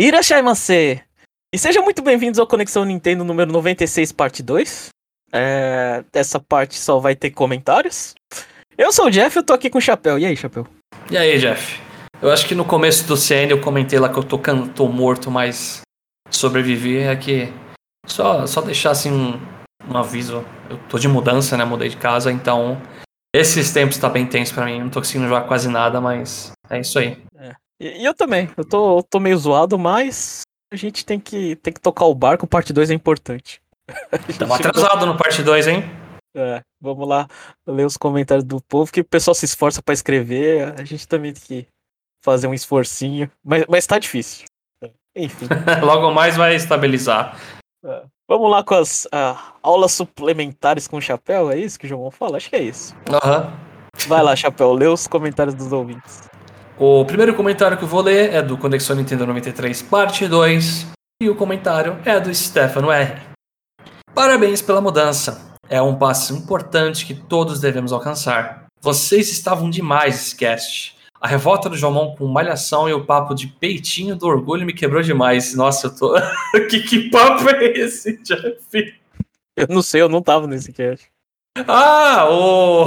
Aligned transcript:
Irashaimase! 0.00 1.02
E 1.52 1.58
sejam 1.58 1.82
muito 1.82 2.02
bem-vindos 2.02 2.38
ao 2.38 2.46
Conexão 2.46 2.84
Nintendo 2.84 3.24
número 3.24 3.50
96, 3.50 4.12
parte 4.12 4.44
2. 4.44 4.90
É, 5.32 6.04
essa 6.12 6.38
parte 6.38 6.78
só 6.78 7.00
vai 7.00 7.16
ter 7.16 7.32
comentários. 7.32 8.14
Eu 8.78 8.92
sou 8.92 9.06
o 9.06 9.10
Jeff, 9.10 9.36
eu 9.36 9.42
tô 9.42 9.52
aqui 9.52 9.68
com 9.68 9.78
o 9.78 9.80
Chapéu. 9.80 10.16
E 10.16 10.24
aí, 10.24 10.36
Chapéu? 10.36 10.68
E 11.10 11.18
aí, 11.18 11.36
Jeff? 11.40 11.82
Eu 12.22 12.30
acho 12.30 12.46
que 12.46 12.54
no 12.54 12.64
começo 12.64 13.08
do 13.08 13.16
CN 13.16 13.50
eu 13.50 13.60
comentei 13.60 13.98
lá 13.98 14.08
que 14.08 14.16
eu 14.16 14.22
tô, 14.22 14.38
tô 14.72 14.86
morto, 14.86 15.32
mas 15.32 15.80
sobrevivi. 16.30 16.98
É 16.98 17.16
que 17.16 17.52
só, 18.06 18.46
só 18.46 18.60
deixar 18.60 18.92
assim 18.92 19.10
um, 19.10 19.40
um 19.84 19.98
aviso. 19.98 20.44
Eu 20.70 20.78
tô 20.88 20.96
de 21.00 21.08
mudança, 21.08 21.56
né? 21.56 21.64
Mudei 21.64 21.88
de 21.88 21.96
casa, 21.96 22.30
então 22.30 22.80
esses 23.34 23.72
tempos 23.72 23.98
tá 23.98 24.08
bem 24.08 24.26
tenso 24.26 24.54
pra 24.54 24.66
mim. 24.66 24.78
Não 24.78 24.90
tô 24.90 25.00
conseguindo 25.00 25.26
jogar 25.26 25.48
quase 25.48 25.68
nada, 25.68 26.00
mas 26.00 26.52
é 26.70 26.78
isso 26.78 27.00
aí. 27.00 27.20
É. 27.36 27.56
E, 27.80 28.02
e, 28.02 28.04
eu 28.04 28.14
também. 28.14 28.48
Eu 28.56 28.64
tô, 28.64 28.98
eu 28.98 29.02
tô 29.02 29.20
meio 29.20 29.36
zoado, 29.38 29.78
mas 29.78 30.42
a 30.72 30.76
gente 30.76 31.04
tem 31.04 31.18
que, 31.18 31.56
tem 31.56 31.72
que 31.72 31.80
tocar 31.80 32.04
o 32.06 32.14
barco. 32.14 32.46
Parte 32.46 32.72
2 32.72 32.90
é 32.90 32.94
importante. 32.94 33.60
Estamos 34.28 34.56
atrasado 34.56 35.06
no 35.06 35.16
parte 35.16 35.42
2, 35.42 35.66
hein? 35.68 35.84
É, 36.36 36.60
vamos 36.80 37.08
lá 37.08 37.26
ler 37.66 37.86
os 37.86 37.96
comentários 37.96 38.44
do 38.44 38.60
povo, 38.62 38.92
que 38.92 39.00
o 39.00 39.04
pessoal 39.04 39.34
se 39.34 39.44
esforça 39.44 39.82
para 39.82 39.94
escrever. 39.94 40.74
A 40.78 40.84
gente 40.84 41.08
também 41.08 41.32
tem 41.32 41.42
que 41.42 41.66
fazer 42.22 42.46
um 42.46 42.54
esforcinho. 42.54 43.30
Mas, 43.44 43.64
mas 43.68 43.86
tá 43.86 43.98
difícil. 43.98 44.46
Enfim. 45.16 45.46
Logo 45.82 46.12
mais 46.12 46.36
vai 46.36 46.54
estabilizar. 46.54 47.38
É. 47.84 48.02
Vamos 48.28 48.50
lá 48.50 48.62
com 48.62 48.74
as 48.74 49.06
uh, 49.06 49.38
aulas 49.62 49.92
suplementares 49.92 50.86
com 50.86 50.98
o 50.98 51.00
Chapéu, 51.00 51.50
é 51.50 51.56
isso 51.56 51.78
que 51.78 51.86
o 51.86 51.88
João 51.88 52.10
fala? 52.10 52.36
Acho 52.36 52.50
que 52.50 52.56
é 52.56 52.62
isso. 52.62 52.94
Aham. 53.08 53.44
Uhum. 53.44 53.68
Vai 54.06 54.22
lá, 54.22 54.36
Chapéu, 54.36 54.72
lê 54.72 54.86
os 54.86 55.06
comentários 55.06 55.54
dos 55.54 55.72
ouvintes. 55.72 56.27
O 56.80 57.04
primeiro 57.04 57.34
comentário 57.34 57.76
que 57.76 57.82
eu 57.82 57.88
vou 57.88 58.00
ler 58.00 58.32
é 58.32 58.40
do 58.40 58.56
Conexão 58.56 58.94
Nintendo 58.94 59.26
93, 59.26 59.82
parte 59.82 60.28
2. 60.28 60.86
E 61.20 61.28
o 61.28 61.34
comentário 61.34 61.98
é 62.04 62.20
do 62.20 62.32
Stefano 62.32 62.92
R. 62.92 63.20
Parabéns 64.14 64.62
pela 64.62 64.80
mudança. 64.80 65.56
É 65.68 65.82
um 65.82 65.96
passo 65.96 66.32
importante 66.36 67.04
que 67.04 67.14
todos 67.14 67.60
devemos 67.60 67.92
alcançar. 67.92 68.66
Vocês 68.80 69.28
estavam 69.28 69.68
demais 69.68 70.32
cast. 70.32 70.96
A 71.20 71.26
revolta 71.26 71.68
do 71.68 71.76
Jomon 71.76 72.14
com 72.14 72.28
malhação 72.28 72.88
e 72.88 72.92
o 72.92 73.04
papo 73.04 73.34
de 73.34 73.48
peitinho 73.48 74.14
do 74.14 74.28
orgulho 74.28 74.64
me 74.64 74.72
quebrou 74.72 75.02
demais. 75.02 75.56
Nossa, 75.56 75.88
eu 75.88 75.96
tô. 75.96 76.14
que, 76.70 76.78
que 76.82 77.10
papo 77.10 77.50
é 77.50 77.72
esse, 77.72 78.22
Jeff? 78.22 78.94
Eu 79.56 79.66
não 79.68 79.82
sei, 79.82 80.00
eu 80.00 80.08
não 80.08 80.22
tava 80.22 80.46
nesse 80.46 80.72
cast. 80.72 81.08
Ah, 81.66 82.28
o. 82.30 82.86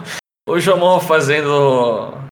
o 0.48 0.58
Jomon 0.58 1.00
fazendo 1.00 2.25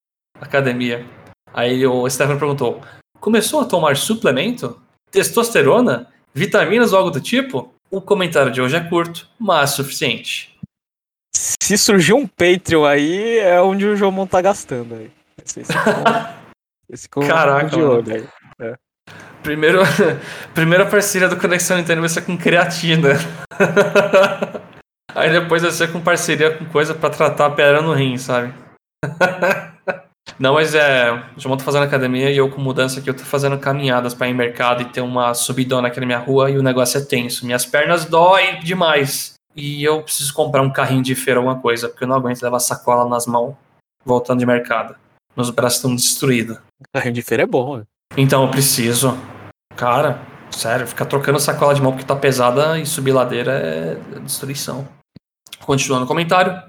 academia. 0.44 1.04
Aí 1.52 1.86
o 1.86 2.08
Stefano 2.08 2.38
perguntou: 2.38 2.80
começou 3.20 3.60
a 3.60 3.64
tomar 3.64 3.96
suplemento? 3.96 4.80
Testosterona? 5.10 6.08
Vitaminas 6.34 6.92
ou 6.92 6.98
algo 6.98 7.10
do 7.10 7.20
tipo? 7.20 7.72
O 7.90 8.00
comentário 8.00 8.50
de 8.50 8.60
hoje 8.60 8.76
é 8.76 8.80
curto, 8.80 9.28
mas 9.38 9.70
suficiente. 9.70 10.58
Se 11.34 11.78
surgir 11.78 12.12
um 12.12 12.26
Patreon 12.26 12.84
aí, 12.84 13.38
é 13.38 13.60
onde 13.60 13.86
o 13.86 13.96
Jomon 13.96 14.26
tá 14.26 14.40
gastando 14.40 14.94
aí. 14.94 15.10
Esse, 15.44 15.60
esse, 15.60 15.72
esse 16.90 17.08
Caraca, 17.08 17.68
de 17.68 17.82
olho. 17.82 18.28
É. 18.60 18.74
Primeiro, 19.42 19.80
primeira 20.54 20.86
parceria 20.86 21.28
do 21.28 21.36
Conexão 21.36 21.76
Nintendo 21.76 22.00
vai 22.00 22.08
ser 22.08 22.22
com 22.22 22.36
creatina. 22.36 23.10
Aí 25.14 25.30
depois 25.30 25.62
vai 25.62 25.70
ser 25.70 25.92
com 25.92 26.00
parceria 26.00 26.56
com 26.56 26.64
coisa 26.64 26.92
para 26.92 27.10
tratar 27.10 27.46
a 27.46 27.50
pedra 27.50 27.80
no 27.80 27.92
rim, 27.92 28.18
sabe? 28.18 28.52
Não, 30.38 30.54
mas 30.54 30.74
é. 30.74 31.12
O 31.36 31.40
João 31.40 31.56
tá 31.56 31.64
fazendo 31.64 31.84
academia 31.84 32.30
e 32.30 32.36
eu 32.36 32.50
com 32.50 32.60
mudança 32.60 33.00
aqui, 33.00 33.08
eu 33.08 33.14
tô 33.14 33.24
fazendo 33.24 33.58
caminhadas 33.58 34.14
para 34.14 34.28
ir 34.28 34.32
no 34.32 34.38
mercado 34.38 34.82
e 34.82 34.86
ter 34.86 35.00
uma 35.00 35.34
subidona 35.34 35.88
aqui 35.88 36.00
na 36.00 36.06
minha 36.06 36.18
rua 36.18 36.50
e 36.50 36.58
o 36.58 36.62
negócio 36.62 36.98
é 36.98 37.04
tenso. 37.04 37.46
Minhas 37.46 37.64
pernas 37.64 38.04
doem 38.04 38.60
demais. 38.60 39.34
E 39.56 39.84
eu 39.84 40.02
preciso 40.02 40.34
comprar 40.34 40.62
um 40.62 40.70
carrinho 40.70 41.02
de 41.02 41.14
feira, 41.14 41.38
alguma 41.38 41.60
coisa, 41.60 41.88
porque 41.88 42.04
eu 42.04 42.08
não 42.08 42.16
aguento 42.16 42.42
levar 42.42 42.58
sacola 42.58 43.08
nas 43.08 43.26
mãos 43.26 43.54
voltando 44.04 44.40
de 44.40 44.46
mercado. 44.46 44.96
Meus 45.36 45.50
braços 45.50 45.78
estão 45.78 45.94
destruídos. 45.94 46.58
Carrinho 46.92 47.14
de 47.14 47.22
feira 47.22 47.44
é 47.44 47.46
bom, 47.46 47.78
né? 47.78 47.84
Então 48.16 48.44
eu 48.44 48.50
preciso. 48.50 49.16
Cara, 49.76 50.20
sério, 50.50 50.86
ficar 50.86 51.06
trocando 51.06 51.40
sacola 51.40 51.74
de 51.74 51.82
mão 51.82 51.92
porque 51.92 52.06
tá 52.06 52.14
pesada 52.14 52.78
e 52.78 52.86
subir 52.86 53.12
ladeira 53.12 53.52
é 53.52 54.18
destruição. 54.20 54.86
Continuando 55.60 56.04
o 56.04 56.08
comentário. 56.08 56.60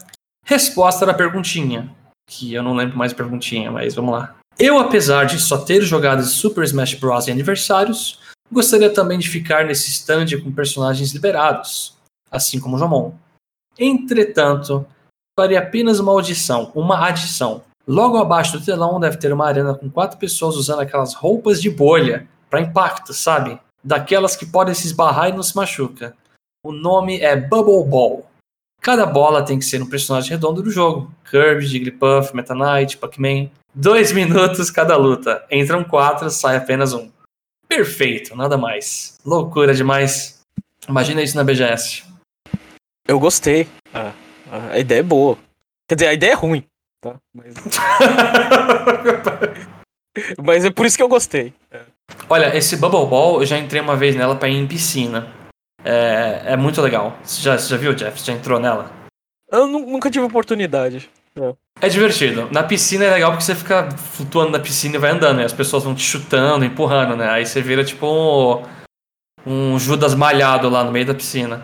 Resposta 0.45 1.05
da 1.05 1.13
perguntinha. 1.13 1.91
Que 2.27 2.53
eu 2.53 2.63
não 2.63 2.73
lembro 2.73 2.97
mais 2.97 3.11
a 3.11 3.15
perguntinha, 3.15 3.71
mas 3.71 3.95
vamos 3.95 4.13
lá. 4.13 4.35
Eu, 4.57 4.79
apesar 4.79 5.25
de 5.25 5.39
só 5.39 5.57
ter 5.57 5.81
jogado 5.81 6.23
Super 6.23 6.63
Smash 6.63 6.93
Bros. 6.95 7.27
em 7.27 7.31
aniversários, 7.31 8.19
gostaria 8.51 8.93
também 8.93 9.19
de 9.19 9.29
ficar 9.29 9.65
nesse 9.65 9.89
stand 9.89 10.27
com 10.43 10.51
personagens 10.51 11.11
liberados, 11.11 11.97
assim 12.31 12.59
como 12.59 12.77
Jomon. 12.77 13.13
Entretanto, 13.77 14.85
faria 15.37 15.59
apenas 15.59 15.99
uma 15.99 16.13
audição, 16.13 16.71
uma 16.73 17.05
adição, 17.05 17.61
Logo 17.87 18.17
abaixo 18.17 18.57
do 18.57 18.65
telão 18.65 18.99
deve 18.99 19.17
ter 19.17 19.31
uma 19.31 19.45
arena 19.45 19.75
com 19.75 19.89
quatro 19.89 20.17
pessoas 20.17 20.55
usando 20.55 20.79
aquelas 20.79 21.13
roupas 21.13 21.61
de 21.61 21.69
bolha 21.69 22.27
para 22.49 22.61
impacto, 22.61 23.13
sabe? 23.13 23.59
Daquelas 23.83 24.35
que 24.35 24.45
podem 24.45 24.73
se 24.73 24.87
esbarrar 24.87 25.29
e 25.29 25.33
não 25.33 25.43
se 25.43 25.55
machuca. 25.55 26.15
O 26.65 26.71
nome 26.71 27.19
é 27.19 27.35
Bubble 27.35 27.87
Ball. 27.87 28.25
Cada 28.85 29.07
bola 29.07 29.43
tem 29.43 29.57
que 29.57 29.65
ser 29.65 29.81
um 29.81 29.89
personagem 29.89 30.29
redondo 30.29 30.61
do 30.61 30.69
jogo. 30.69 31.11
Kirby, 31.31 31.65
Jigglypuff, 31.65 32.35
Meta 32.35 32.53
Knight, 32.53 32.97
Pac-Man. 32.97 33.49
Dois 33.73 34.11
minutos 34.11 34.69
cada 34.69 34.95
luta. 34.95 35.43
Entram 35.49 35.83
quatro, 35.83 36.29
sai 36.29 36.55
apenas 36.55 36.93
um. 36.93 37.09
Perfeito, 37.67 38.35
nada 38.35 38.59
mais. 38.59 39.17
Loucura 39.25 39.73
demais. 39.73 40.39
Imagina 40.87 41.23
isso 41.23 41.35
na 41.35 41.43
BGS. 41.43 42.03
Eu 43.07 43.19
gostei. 43.19 43.67
Ah, 43.91 44.13
a 44.71 44.77
ideia 44.77 44.99
é 44.99 45.03
boa. 45.03 45.35
Quer 45.89 45.95
dizer, 45.95 46.07
a 46.09 46.13
ideia 46.13 46.33
é 46.33 46.35
ruim 46.35 46.63
tá? 47.05 47.15
Mas... 47.33 47.53
Mas 50.43 50.63
é 50.63 50.69
por 50.69 50.85
isso 50.85 50.95
que 50.95 51.03
eu 51.03 51.09
gostei. 51.09 51.53
Olha, 52.29 52.55
esse 52.55 52.77
Bubble 52.77 53.05
Ball, 53.05 53.41
eu 53.41 53.45
já 53.45 53.57
entrei 53.57 53.81
uma 53.81 53.95
vez 53.95 54.15
nela 54.15 54.35
pra 54.35 54.47
ir 54.47 54.55
em 54.55 54.67
piscina. 54.67 55.33
É, 55.85 56.53
é 56.53 56.57
muito 56.57 56.81
legal. 56.81 57.15
Você 57.23 57.43
já, 57.43 57.57
você 57.57 57.69
já 57.69 57.77
viu, 57.77 57.93
Jeff? 57.93 58.19
Você 58.19 58.31
já 58.31 58.37
entrou 58.37 58.59
nela? 58.59 58.91
Eu 59.51 59.67
nunca 59.67 60.09
tive 60.09 60.25
oportunidade. 60.25 61.09
É. 61.37 61.53
é 61.81 61.89
divertido. 61.89 62.49
Na 62.51 62.63
piscina 62.63 63.05
é 63.05 63.13
legal 63.13 63.31
porque 63.31 63.43
você 63.43 63.53
fica 63.53 63.91
flutuando 63.91 64.51
na 64.51 64.59
piscina 64.59 64.95
e 64.95 64.99
vai 64.99 65.11
andando, 65.11 65.37
né? 65.37 65.45
As 65.45 65.53
pessoas 65.53 65.83
vão 65.83 65.93
te 65.93 66.01
chutando, 66.01 66.65
empurrando, 66.65 67.15
né? 67.15 67.29
Aí 67.29 67.45
você 67.45 67.61
vira 67.61 67.83
tipo 67.83 68.07
um, 68.07 68.63
um 69.45 69.77
Judas 69.77 70.15
malhado 70.15 70.69
lá 70.69 70.83
no 70.83 70.91
meio 70.91 71.05
da 71.05 71.13
piscina. 71.13 71.63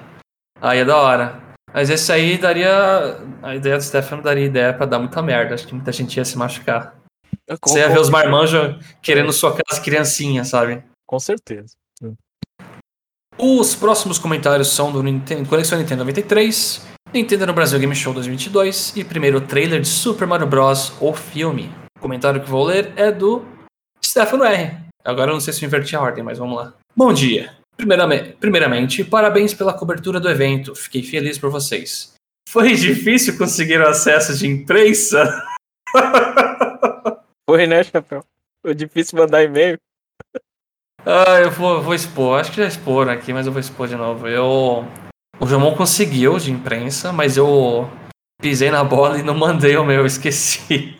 Aí 0.61 0.79
é 0.79 0.85
da 0.85 0.97
hora. 0.97 1.41
Mas 1.73 1.89
esse 1.89 2.11
aí 2.11 2.37
daria. 2.37 3.17
A 3.41 3.55
ideia 3.55 3.77
do 3.77 3.83
Stefano 3.83 4.21
daria 4.21 4.45
ideia 4.45 4.73
pra 4.73 4.85
dar 4.85 4.99
muita 4.99 5.21
merda. 5.21 5.55
Acho 5.55 5.65
que 5.65 5.73
muita 5.73 5.91
gente 5.91 6.15
ia 6.17 6.25
se 6.25 6.37
machucar. 6.37 6.95
Você 7.63 7.79
ia 7.79 7.89
ver 7.89 7.99
os 7.99 8.09
marmanjos 8.09 8.75
querendo 9.01 9.33
socar 9.33 9.63
as 9.71 9.79
criancinhas, 9.79 10.49
sabe? 10.49 10.83
Com 11.07 11.19
certeza. 11.19 11.80
Os 13.37 13.73
próximos 13.73 14.19
comentários 14.19 14.67
são 14.67 14.91
do 14.91 15.01
Nintendo, 15.01 15.47
Conexão 15.47 15.79
Nintendo 15.79 16.03
93, 16.03 16.85
Nintendo 17.13 17.47
no 17.47 17.53
Brasil 17.53 17.79
Game 17.79 17.95
Show 17.95 18.13
2022 18.13 18.95
e 18.95 19.03
primeiro 19.03 19.41
trailer 19.41 19.81
de 19.81 19.87
Super 19.87 20.27
Mario 20.27 20.47
Bros. 20.47 20.93
o 21.01 21.13
filme. 21.13 21.73
O 21.97 22.01
comentário 22.01 22.41
que 22.41 22.49
vou 22.49 22.63
ler 22.63 22.93
é 22.95 23.11
do 23.11 23.43
Stefano 24.03 24.43
R. 24.43 24.77
Agora 25.03 25.31
eu 25.31 25.33
não 25.33 25.41
sei 25.41 25.53
se 25.53 25.63
eu 25.63 25.67
inverti 25.67 25.95
a 25.95 26.01
ordem, 26.01 26.23
mas 26.23 26.37
vamos 26.37 26.55
lá. 26.55 26.73
Bom 26.95 27.11
dia. 27.11 27.57
Primeiramente, 27.75 28.33
primeiramente, 28.39 29.03
parabéns 29.03 29.53
pela 29.53 29.73
cobertura 29.73 30.19
do 30.19 30.29
evento. 30.29 30.75
Fiquei 30.75 31.01
feliz 31.01 31.37
por 31.37 31.49
vocês. 31.49 32.13
Foi 32.47 32.75
difícil 32.75 33.37
conseguir 33.37 33.79
o 33.79 33.87
acesso 33.87 34.37
de 34.37 34.45
imprensa? 34.45 35.43
Foi, 37.49 37.65
né, 37.65 37.83
Chapéu? 37.83 38.23
Foi 38.63 38.75
difícil 38.75 39.17
mandar 39.17 39.41
e-mail. 39.43 39.77
Ah, 41.05 41.39
eu 41.39 41.51
vou, 41.51 41.81
vou 41.81 41.93
expor. 41.93 42.39
Acho 42.39 42.51
que 42.51 42.57
já 42.57 42.67
exporam 42.67 43.11
aqui, 43.11 43.33
mas 43.33 43.45
eu 43.45 43.51
vou 43.51 43.59
expor 43.59 43.87
de 43.87 43.95
novo. 43.95 44.27
Eu. 44.27 44.85
O 45.39 45.47
Jomon 45.47 45.73
conseguiu 45.75 46.37
de 46.37 46.51
imprensa, 46.51 47.11
mas 47.11 47.35
eu 47.37 47.89
pisei 48.41 48.69
na 48.69 48.83
bola 48.83 49.17
e 49.17 49.23
não 49.23 49.33
mandei 49.33 49.75
o 49.77 49.85
meu, 49.85 50.05
esqueci. 50.07 50.95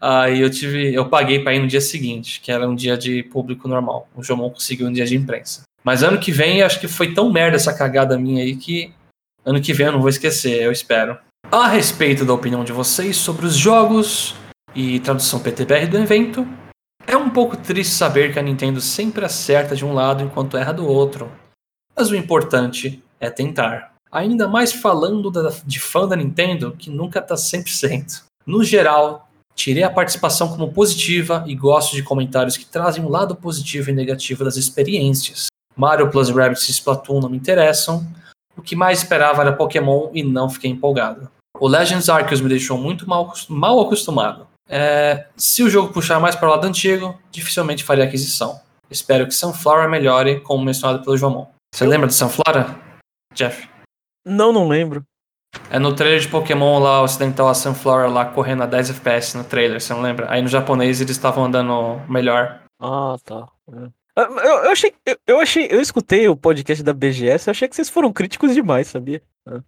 Aí 0.00 0.40
eu 0.40 0.50
tive. 0.50 0.94
Eu 0.94 1.08
paguei 1.08 1.40
para 1.40 1.54
ir 1.54 1.60
no 1.60 1.66
dia 1.66 1.80
seguinte, 1.80 2.40
que 2.40 2.52
era 2.52 2.68
um 2.68 2.74
dia 2.74 2.96
de 2.96 3.22
público 3.24 3.66
normal. 3.66 4.08
O 4.14 4.22
Jomon 4.22 4.50
conseguiu 4.50 4.86
um 4.86 4.92
dia 4.92 5.06
de 5.06 5.16
imprensa. 5.16 5.62
Mas 5.82 6.02
ano 6.02 6.18
que 6.18 6.32
vem, 6.32 6.62
acho 6.62 6.80
que 6.80 6.88
foi 6.88 7.14
tão 7.14 7.32
merda 7.32 7.56
essa 7.56 7.72
cagada 7.72 8.18
minha 8.18 8.42
aí 8.42 8.56
que 8.56 8.92
ano 9.44 9.60
que 9.60 9.72
vem 9.72 9.86
eu 9.86 9.92
não 9.92 10.00
vou 10.00 10.08
esquecer, 10.08 10.62
eu 10.62 10.72
espero. 10.72 11.16
A 11.50 11.68
respeito 11.68 12.24
da 12.24 12.32
opinião 12.32 12.64
de 12.64 12.72
vocês 12.72 13.16
sobre 13.16 13.46
os 13.46 13.54
jogos 13.54 14.34
e 14.74 14.98
tradução 15.00 15.38
PTBR 15.38 15.86
do 15.86 15.96
evento, 15.96 16.46
é 17.06 17.16
um 17.16 17.30
pouco 17.30 17.56
triste 17.56 17.92
saber 17.94 18.32
que 18.32 18.38
a 18.38 18.42
Nintendo 18.42 18.80
sempre 18.80 19.24
acerta 19.24 19.74
de 19.74 19.84
um 19.84 19.92
lado 19.92 20.22
enquanto 20.22 20.56
erra 20.56 20.72
do 20.72 20.86
outro. 20.86 21.30
Mas 21.96 22.10
o 22.10 22.16
importante 22.16 23.02
é 23.20 23.30
tentar. 23.30 23.94
Ainda 24.10 24.48
mais 24.48 24.72
falando 24.72 25.30
da, 25.30 25.52
de 25.64 25.80
fã 25.80 26.06
da 26.06 26.16
Nintendo, 26.16 26.74
que 26.78 26.90
nunca 26.90 27.22
tá 27.22 27.34
100%. 27.34 28.24
No 28.46 28.62
geral, 28.62 29.26
Tirei 29.56 29.82
a 29.82 29.90
participação 29.90 30.48
como 30.48 30.70
positiva 30.70 31.42
e 31.46 31.54
gosto 31.54 31.96
de 31.96 32.02
comentários 32.02 32.58
que 32.58 32.66
trazem 32.66 33.02
o 33.02 33.08
lado 33.08 33.34
positivo 33.34 33.88
e 33.88 33.92
negativo 33.92 34.44
das 34.44 34.58
experiências. 34.58 35.46
Mario 35.74 36.10
plus 36.10 36.28
Rabbids 36.28 36.68
e 36.68 36.72
Splatoon 36.72 37.20
não 37.20 37.30
me 37.30 37.38
interessam. 37.38 38.06
O 38.54 38.60
que 38.60 38.76
mais 38.76 38.98
esperava 38.98 39.40
era 39.40 39.54
Pokémon 39.54 40.10
e 40.12 40.22
não 40.22 40.50
fiquei 40.50 40.70
empolgado. 40.70 41.30
O 41.58 41.66
Legends 41.66 42.10
Arceus 42.10 42.42
me 42.42 42.50
deixou 42.50 42.76
muito 42.76 43.08
mal, 43.08 43.32
mal 43.48 43.80
acostumado. 43.80 44.46
É, 44.68 45.26
se 45.36 45.62
o 45.62 45.70
jogo 45.70 45.92
puxar 45.92 46.18
mais 46.18 46.34
para 46.34 46.48
o 46.48 46.50
lado 46.50 46.66
antigo, 46.66 47.18
dificilmente 47.30 47.84
faria 47.84 48.04
aquisição. 48.04 48.60
Espero 48.90 49.26
que 49.26 49.34
Sunflower 49.34 49.88
melhore, 49.88 50.40
como 50.40 50.64
mencionado 50.64 51.02
pelo 51.04 51.16
Jomon. 51.16 51.46
Você 51.74 51.84
Eu... 51.84 51.88
lembra 51.88 52.06
de 52.06 52.14
Sunflower, 52.14 52.76
Jeff? 53.34 53.68
Não, 54.24 54.52
não 54.52 54.68
lembro. 54.68 55.04
É 55.70 55.78
no 55.78 55.94
trailer 55.94 56.20
de 56.20 56.28
Pokémon 56.28 56.78
lá, 56.78 57.02
ocidental, 57.02 57.48
a 57.48 57.54
Sunflower 57.54 58.10
lá 58.10 58.24
correndo 58.26 58.62
a 58.62 58.66
10 58.66 58.90
FPS 58.90 59.36
no 59.36 59.44
trailer, 59.44 59.80
você 59.80 59.92
não 59.94 60.02
lembra? 60.02 60.30
Aí 60.30 60.42
no 60.42 60.48
japonês 60.48 61.00
eles 61.00 61.16
estavam 61.16 61.44
andando 61.44 62.00
melhor. 62.08 62.60
Ah, 62.80 63.16
tá. 63.24 63.48
É. 63.72 63.88
Ah, 64.18 64.22
eu, 64.22 64.64
eu, 64.64 64.70
achei, 64.70 64.94
eu, 65.04 65.18
eu, 65.26 65.40
achei, 65.40 65.68
eu 65.70 65.80
escutei 65.80 66.28
o 66.28 66.36
podcast 66.36 66.82
da 66.82 66.92
BGS, 66.92 67.48
eu 67.48 67.50
achei 67.50 67.68
que 67.68 67.76
vocês 67.76 67.90
foram 67.90 68.12
críticos 68.12 68.54
demais, 68.54 68.88
sabia? 68.88 69.22
É, 69.46 69.60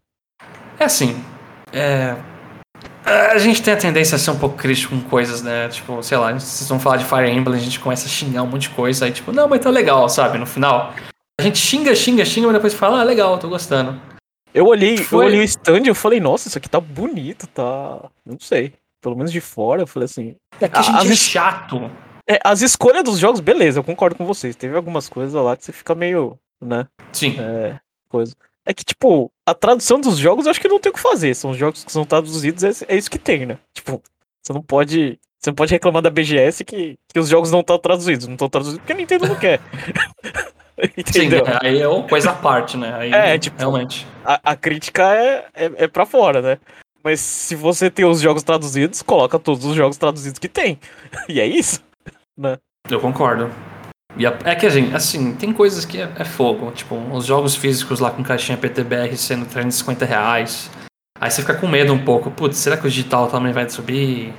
é 0.81 0.85
assim, 0.85 1.15
é, 1.73 2.17
a 3.09 3.39
gente 3.39 3.63
tem 3.63 3.75
a 3.75 3.77
tendência 3.77 4.17
a 4.17 4.19
ser 4.19 4.31
um 4.31 4.39
pouco 4.39 4.57
crítico 4.57 4.95
com 4.95 5.03
coisas, 5.09 5.43
né? 5.43 5.69
Tipo, 5.69 6.03
sei 6.03 6.19
lá, 6.19 6.33
vocês 6.33 6.69
vão 6.69 6.79
falar 6.79 6.97
de 6.97 7.05
Fire 7.05 7.31
Emblem, 7.31 7.59
a 7.59 7.63
gente 7.63 7.81
começa 7.81 8.07
a 8.07 8.09
xingar 8.09 8.43
um 8.43 8.47
monte 8.47 8.63
de 8.63 8.71
coisa, 8.71 9.05
aí 9.05 9.13
tipo, 9.13 9.33
não, 9.33 9.49
mas 9.49 9.61
tá 9.61 9.71
legal, 9.71 10.09
sabe? 10.09 10.39
No 10.39 10.47
final, 10.47 10.95
a 11.39 11.43
gente 11.43 11.59
xinga, 11.59 11.95
xinga, 11.95 12.25
xinga, 12.25 12.47
mas 12.47 12.57
depois 12.57 12.75
fala, 12.75 13.01
ah, 13.01 13.05
legal, 13.05 13.39
tô 13.39 13.49
gostando. 13.49 14.01
Eu 14.53 14.67
olhei, 14.67 14.97
Foi... 14.97 15.25
eu 15.25 15.29
olhei 15.29 15.41
o 15.41 15.45
stand 15.45 15.83
e 15.85 15.89
eu 15.89 15.95
falei, 15.95 16.21
nossa, 16.21 16.49
isso 16.49 16.59
aqui 16.59 16.69
tá 16.69 16.81
bonito, 16.81 17.47
tá. 17.47 18.11
Não 18.25 18.39
sei. 18.41 18.75
Pelo 19.01 19.17
menos 19.17 19.31
de 19.31 19.41
fora, 19.41 19.83
eu 19.83 19.87
falei 19.87 20.07
assim. 20.07 20.35
É 20.61 20.69
que 20.69 20.79
a 20.79 20.83
gente 20.83 21.13
é 21.13 21.17
chato. 21.17 21.91
É, 22.29 22.39
as 22.45 22.61
escolhas 22.61 23.05
dos 23.05 23.19
jogos, 23.19 23.41
beleza, 23.41 23.79
eu 23.79 23.85
concordo 23.85 24.17
com 24.17 24.27
vocês. 24.27 24.57
Teve 24.57 24.77
algumas 24.77 25.09
coisas 25.09 25.35
lá 25.35 25.57
que 25.57 25.65
você 25.65 25.73
fica 25.73 25.95
meio, 25.95 26.39
né? 26.61 26.87
Sim. 27.13 27.37
É, 27.39 27.79
coisa. 28.09 28.35
É 28.69 28.75
que, 28.75 28.85
tipo, 28.85 29.33
a 29.47 29.55
tradução 29.55 29.99
dos 29.99 30.19
jogos 30.19 30.45
eu 30.45 30.51
acho 30.51 30.61
que 30.61 30.69
não 30.69 30.79
tem 30.79 30.91
o 30.91 30.95
que 30.95 31.01
fazer. 31.01 31.35
São 31.35 31.53
os 31.53 31.57
jogos 31.57 31.83
que 31.83 31.91
são 31.91 32.05
traduzidos, 32.05 32.63
é, 32.63 32.85
é 32.87 32.99
isso 32.99 33.11
que 33.11 33.19
tem, 33.19 33.47
né? 33.47 33.59
Tipo, 33.73 34.03
você 34.45 34.53
não 34.53 34.63
pode. 34.63 35.19
Você 35.41 35.49
não 35.49 35.55
pode 35.55 35.73
reclamar 35.73 36.03
da 36.03 36.11
BGS 36.11 36.65
que, 36.65 36.99
que 37.11 37.19
os 37.19 37.31
jogos 37.31 37.51
não 37.51 37.61
estão 37.61 37.79
traduzidos. 37.79 38.27
Não 38.27 38.35
estão 38.35 38.51
traduzidos 38.51 38.81
porque 38.81 38.93
a 38.93 38.97
Nintendo 38.97 39.27
não 39.27 39.37
quer. 39.37 39.61
Entendeu? 40.99 41.47
Sim, 41.47 41.53
aí 41.63 41.81
é 41.81 41.89
uma 41.89 42.07
coisa 42.07 42.31
à 42.31 42.35
parte, 42.35 42.77
né? 42.77 42.95
Aí, 42.95 43.13
é, 43.13 43.39
tipo, 43.39 43.57
realmente. 43.59 44.07
A, 44.23 44.53
a 44.53 44.57
crítica 44.57 45.15
é, 45.15 45.47
é, 45.55 45.73
é 45.77 45.89
pra 45.89 46.05
fora, 46.05 46.43
né? 46.43 46.59
Mas 47.03 47.21
se 47.21 47.55
você 47.55 47.91
tem 47.91 48.05
os 48.05 48.21
jogos 48.21 48.43
traduzidos, 48.43 49.01
coloca 49.01 49.39
todos 49.39 49.65
os 49.65 49.75
jogos 49.75 49.97
traduzidos 49.97 50.39
que 50.39 50.49
tem. 50.49 50.79
E 51.27 51.41
é 51.41 51.47
isso, 51.47 51.83
né? 52.37 52.59
Eu 52.91 53.01
concordo. 53.01 53.51
E 54.19 54.27
é 54.27 54.55
que, 54.57 54.67
assim, 54.67 54.93
assim 54.93 55.33
tem 55.33 55.53
coisas 55.53 55.85
que 55.85 55.99
é, 55.99 56.11
é, 56.19 56.25
fogo. 56.25 56.73
Tipo, 56.73 56.97
os 57.13 57.25
jogos 57.25 57.55
físicos 57.55 58.01
lá 58.01 58.11
com 58.11 58.23
caixinha 58.23 58.59
PTBR 58.59 59.17
sendo 59.17 59.47
350 59.47 60.05
reais. 60.05 60.69
Aí 61.21 61.31
você 61.31 61.41
fica 61.41 61.55
com 61.55 61.69
medo 61.69 61.93
um 61.93 62.05
pouco. 62.05 62.31
Putz, 62.31 62.59
será 62.59 62.77
que 62.77 62.87
o 62.87 62.91
digital 62.91 63.29
também 63.29 63.53
vai 63.53 63.69
subir? 63.71 64.35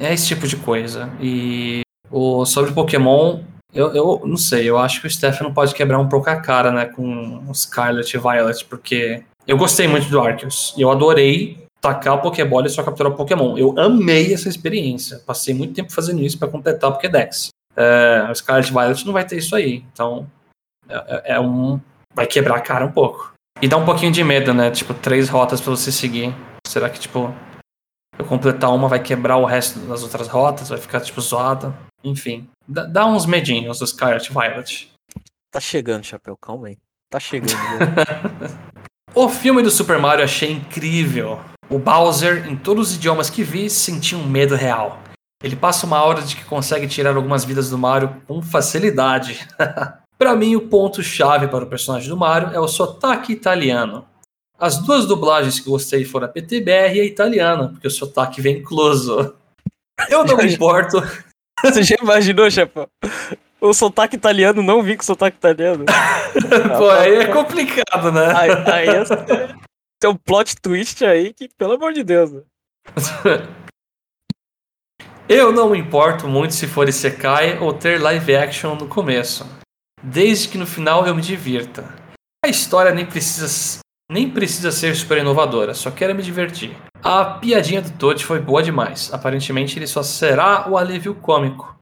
É, 0.00 0.12
esse 0.12 0.26
tipo 0.26 0.46
de 0.48 0.56
coisa. 0.56 1.08
E 1.20 1.82
o, 2.10 2.44
sobre 2.44 2.72
Pokémon, 2.72 3.40
eu, 3.72 3.94
eu 3.94 4.22
não 4.24 4.36
sei. 4.36 4.68
Eu 4.68 4.76
acho 4.76 5.00
que 5.00 5.06
o 5.06 5.10
Stefano 5.10 5.54
pode 5.54 5.72
quebrar 5.72 5.98
um 6.00 6.08
pouco 6.08 6.28
a 6.28 6.36
cara, 6.36 6.72
né? 6.72 6.86
Com 6.86 7.42
Scarlet 7.54 8.12
e 8.12 8.18
Violet. 8.18 8.64
Porque 8.64 9.22
eu 9.46 9.56
gostei 9.56 9.86
muito 9.86 10.08
do 10.08 10.20
Arceus. 10.20 10.74
Eu 10.76 10.90
adorei 10.90 11.64
tacar 11.80 12.14
o 12.14 12.22
Pokébola 12.22 12.66
e 12.66 12.70
só 12.70 12.82
capturar 12.82 13.12
o 13.12 13.16
Pokémon. 13.16 13.56
Eu 13.56 13.78
amei 13.78 14.34
essa 14.34 14.48
experiência. 14.48 15.20
Passei 15.24 15.54
muito 15.54 15.74
tempo 15.74 15.92
fazendo 15.92 16.20
isso 16.22 16.36
para 16.36 16.48
completar 16.48 16.90
o 16.90 16.94
Pokédex. 16.94 17.50
É, 17.76 18.26
o 18.30 18.34
Scarlet 18.34 18.72
Violet 18.72 19.04
não 19.04 19.12
vai 19.12 19.24
ter 19.24 19.36
isso 19.36 19.54
aí. 19.54 19.84
Então, 19.92 20.30
é, 20.88 20.94
é, 20.94 21.22
é, 21.34 21.40
um. 21.40 21.80
Vai 22.14 22.26
quebrar 22.26 22.56
a 22.56 22.60
cara 22.60 22.86
um 22.86 22.92
pouco. 22.92 23.32
E 23.60 23.68
dá 23.68 23.76
um 23.76 23.84
pouquinho 23.84 24.10
de 24.10 24.24
medo, 24.24 24.54
né? 24.54 24.70
Tipo, 24.70 24.94
três 24.94 25.28
rotas 25.28 25.60
pra 25.60 25.70
você 25.70 25.92
seguir. 25.92 26.34
Será 26.66 26.88
que, 26.88 26.98
tipo, 26.98 27.34
eu 28.18 28.24
completar 28.24 28.72
uma 28.74 28.88
vai 28.88 29.02
quebrar 29.02 29.36
o 29.36 29.44
resto 29.44 29.78
das 29.80 30.02
outras 30.02 30.28
rotas? 30.28 30.70
Vai 30.70 30.78
ficar, 30.78 31.00
tipo, 31.00 31.20
zoada? 31.20 31.74
Enfim. 32.02 32.48
Dá, 32.66 32.84
dá 32.84 33.06
uns 33.06 33.26
medinhos 33.26 33.78
do 33.78 33.86
Scarlet 33.86 34.32
Violet. 34.32 34.90
Tá 35.50 35.60
chegando, 35.60 36.04
Chapéu, 36.04 36.36
calma 36.36 36.68
aí. 36.68 36.78
Tá 37.10 37.20
chegando. 37.20 37.52
o 39.14 39.28
filme 39.28 39.62
do 39.62 39.70
Super 39.70 39.98
Mario 39.98 40.24
achei 40.24 40.52
incrível. 40.52 41.40
O 41.68 41.78
Bowser, 41.78 42.48
em 42.48 42.56
todos 42.56 42.90
os 42.90 42.96
idiomas 42.96 43.28
que 43.28 43.42
vi, 43.42 43.68
sentia 43.68 44.16
um 44.16 44.26
medo 44.26 44.54
real. 44.54 45.00
Ele 45.42 45.56
passa 45.56 45.86
uma 45.86 45.98
aura 45.98 46.22
de 46.22 46.36
que 46.36 46.44
consegue 46.44 46.88
tirar 46.88 47.14
algumas 47.14 47.44
vidas 47.44 47.70
do 47.70 47.76
Mario 47.76 48.22
com 48.26 48.40
facilidade. 48.40 49.46
para 50.18 50.34
mim, 50.34 50.56
o 50.56 50.68
ponto-chave 50.68 51.48
para 51.48 51.64
o 51.64 51.68
personagem 51.68 52.08
do 52.08 52.16
Mario 52.16 52.54
é 52.54 52.58
o 52.58 52.68
sotaque 52.68 53.32
italiano. 53.32 54.06
As 54.58 54.78
duas 54.78 55.04
dublagens 55.04 55.60
que 55.60 55.68
gostei 55.68 56.04
foram 56.04 56.26
a 56.26 56.30
PTBR 56.30 56.96
e 56.96 57.00
a 57.00 57.04
italiana, 57.04 57.68
porque 57.68 57.86
o 57.86 57.90
sotaque 57.90 58.40
vem 58.40 58.58
incluso. 58.58 59.34
Eu 60.08 60.24
não 60.24 60.36
me 60.36 60.54
importo. 60.54 61.02
Você 61.62 61.82
já 61.82 61.96
imaginou, 62.00 62.50
chefe? 62.50 62.72
O 63.60 63.72
sotaque 63.74 64.16
italiano 64.16 64.62
não 64.62 64.82
vi 64.82 64.96
com 64.96 65.02
sotaque 65.02 65.36
italiano. 65.36 65.84
Pô, 66.78 66.90
aí 66.90 67.16
é 67.16 67.26
complicado, 67.26 68.12
né? 68.12 68.32
Aí, 68.34 68.50
aí 68.50 68.88
é, 68.88 69.04
tem 70.00 70.10
um 70.10 70.16
plot 70.16 70.56
twist 70.60 71.04
aí 71.04 71.32
que, 71.32 71.48
pelo 71.56 71.74
amor 71.74 71.92
de 71.92 72.02
Deus. 72.02 72.32
Né? 72.32 72.42
Eu 75.28 75.50
não 75.50 75.70
me 75.70 75.78
importo 75.78 76.28
muito 76.28 76.54
se 76.54 76.68
for 76.68 76.88
Isekai 76.88 77.58
ou 77.58 77.72
ter 77.72 78.00
live 78.00 78.36
action 78.36 78.76
no 78.76 78.86
começo, 78.86 79.44
desde 80.00 80.48
que 80.48 80.56
no 80.56 80.64
final 80.64 81.04
eu 81.04 81.16
me 81.16 81.20
divirta. 81.20 81.84
A 82.44 82.48
história 82.48 82.94
nem 82.94 83.04
precisa, 83.04 83.80
nem 84.08 84.30
precisa 84.30 84.70
ser 84.70 84.94
super 84.94 85.18
inovadora, 85.18 85.74
só 85.74 85.90
quero 85.90 86.14
me 86.14 86.22
divertir. 86.22 86.76
A 87.02 87.24
piadinha 87.24 87.82
do 87.82 87.90
Toad 87.98 88.24
foi 88.24 88.38
boa 88.38 88.62
demais, 88.62 89.12
aparentemente 89.12 89.76
ele 89.76 89.88
só 89.88 90.00
será 90.00 90.70
o 90.70 90.78
alívio 90.78 91.12
cômico. 91.12 91.76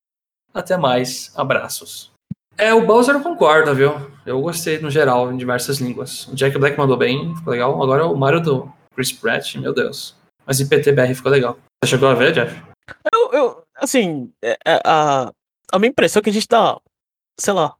Até 0.55 0.79
mais, 0.79 1.31
abraços. 1.37 2.11
É, 2.56 2.73
o 2.73 2.87
Bowser 2.87 3.17
eu 3.17 3.23
concordo, 3.23 3.75
viu? 3.75 4.11
Eu 4.25 4.40
gostei 4.40 4.79
no 4.79 4.88
geral, 4.88 5.31
em 5.31 5.37
diversas 5.37 5.79
línguas. 5.81 6.29
O 6.29 6.35
Jack 6.35 6.56
Black 6.56 6.79
mandou 6.79 6.97
bem, 6.97 7.37
ficou 7.37 7.52
legal. 7.52 7.82
Agora 7.82 8.06
o 8.06 8.17
Mario 8.17 8.40
do 8.40 8.73
Chris 8.94 9.12
Pratt, 9.12 9.56
meu 9.56 9.75
Deus. 9.75 10.17
Mas 10.47 10.61
em 10.61 10.67
PTBR 10.67 11.14
ficou 11.14 11.31
legal. 11.31 11.58
Você 11.82 11.90
chegou 11.90 12.08
a 12.08 12.14
ver, 12.14 12.32
Jeff? 12.32 12.74
Eu, 13.13 13.33
eu 13.33 13.65
assim, 13.77 14.33
é, 14.43 14.59
é, 14.65 14.81
a, 14.85 15.33
a 15.73 15.79
minha 15.79 15.91
impressão 15.91 16.21
é 16.21 16.23
que 16.23 16.31
a 16.31 16.33
gente 16.33 16.49
tá, 16.49 16.79
sei 17.39 17.53
lá, 17.53 17.75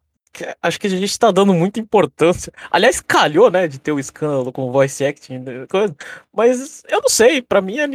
acho 0.63 0.81
que 0.81 0.87
a 0.87 0.91
gente 0.91 1.19
tá 1.19 1.31
dando 1.31 1.55
muita 1.55 1.79
importância. 1.79 2.53
Aliás, 2.71 3.01
calhou, 3.01 3.51
né, 3.51 3.69
de 3.69 3.79
ter 3.79 3.93
o 3.93 4.01
escândalo 4.01 4.53
com 4.53 4.73
voice 4.73 5.05
acting, 5.05 5.39
né, 5.39 5.67
coisa. 5.69 5.95
Mas 6.33 6.83
eu 6.89 7.01
não 7.01 7.09
sei, 7.09 7.41
para 7.41 7.61
mim, 7.61 7.79
a, 7.79 7.89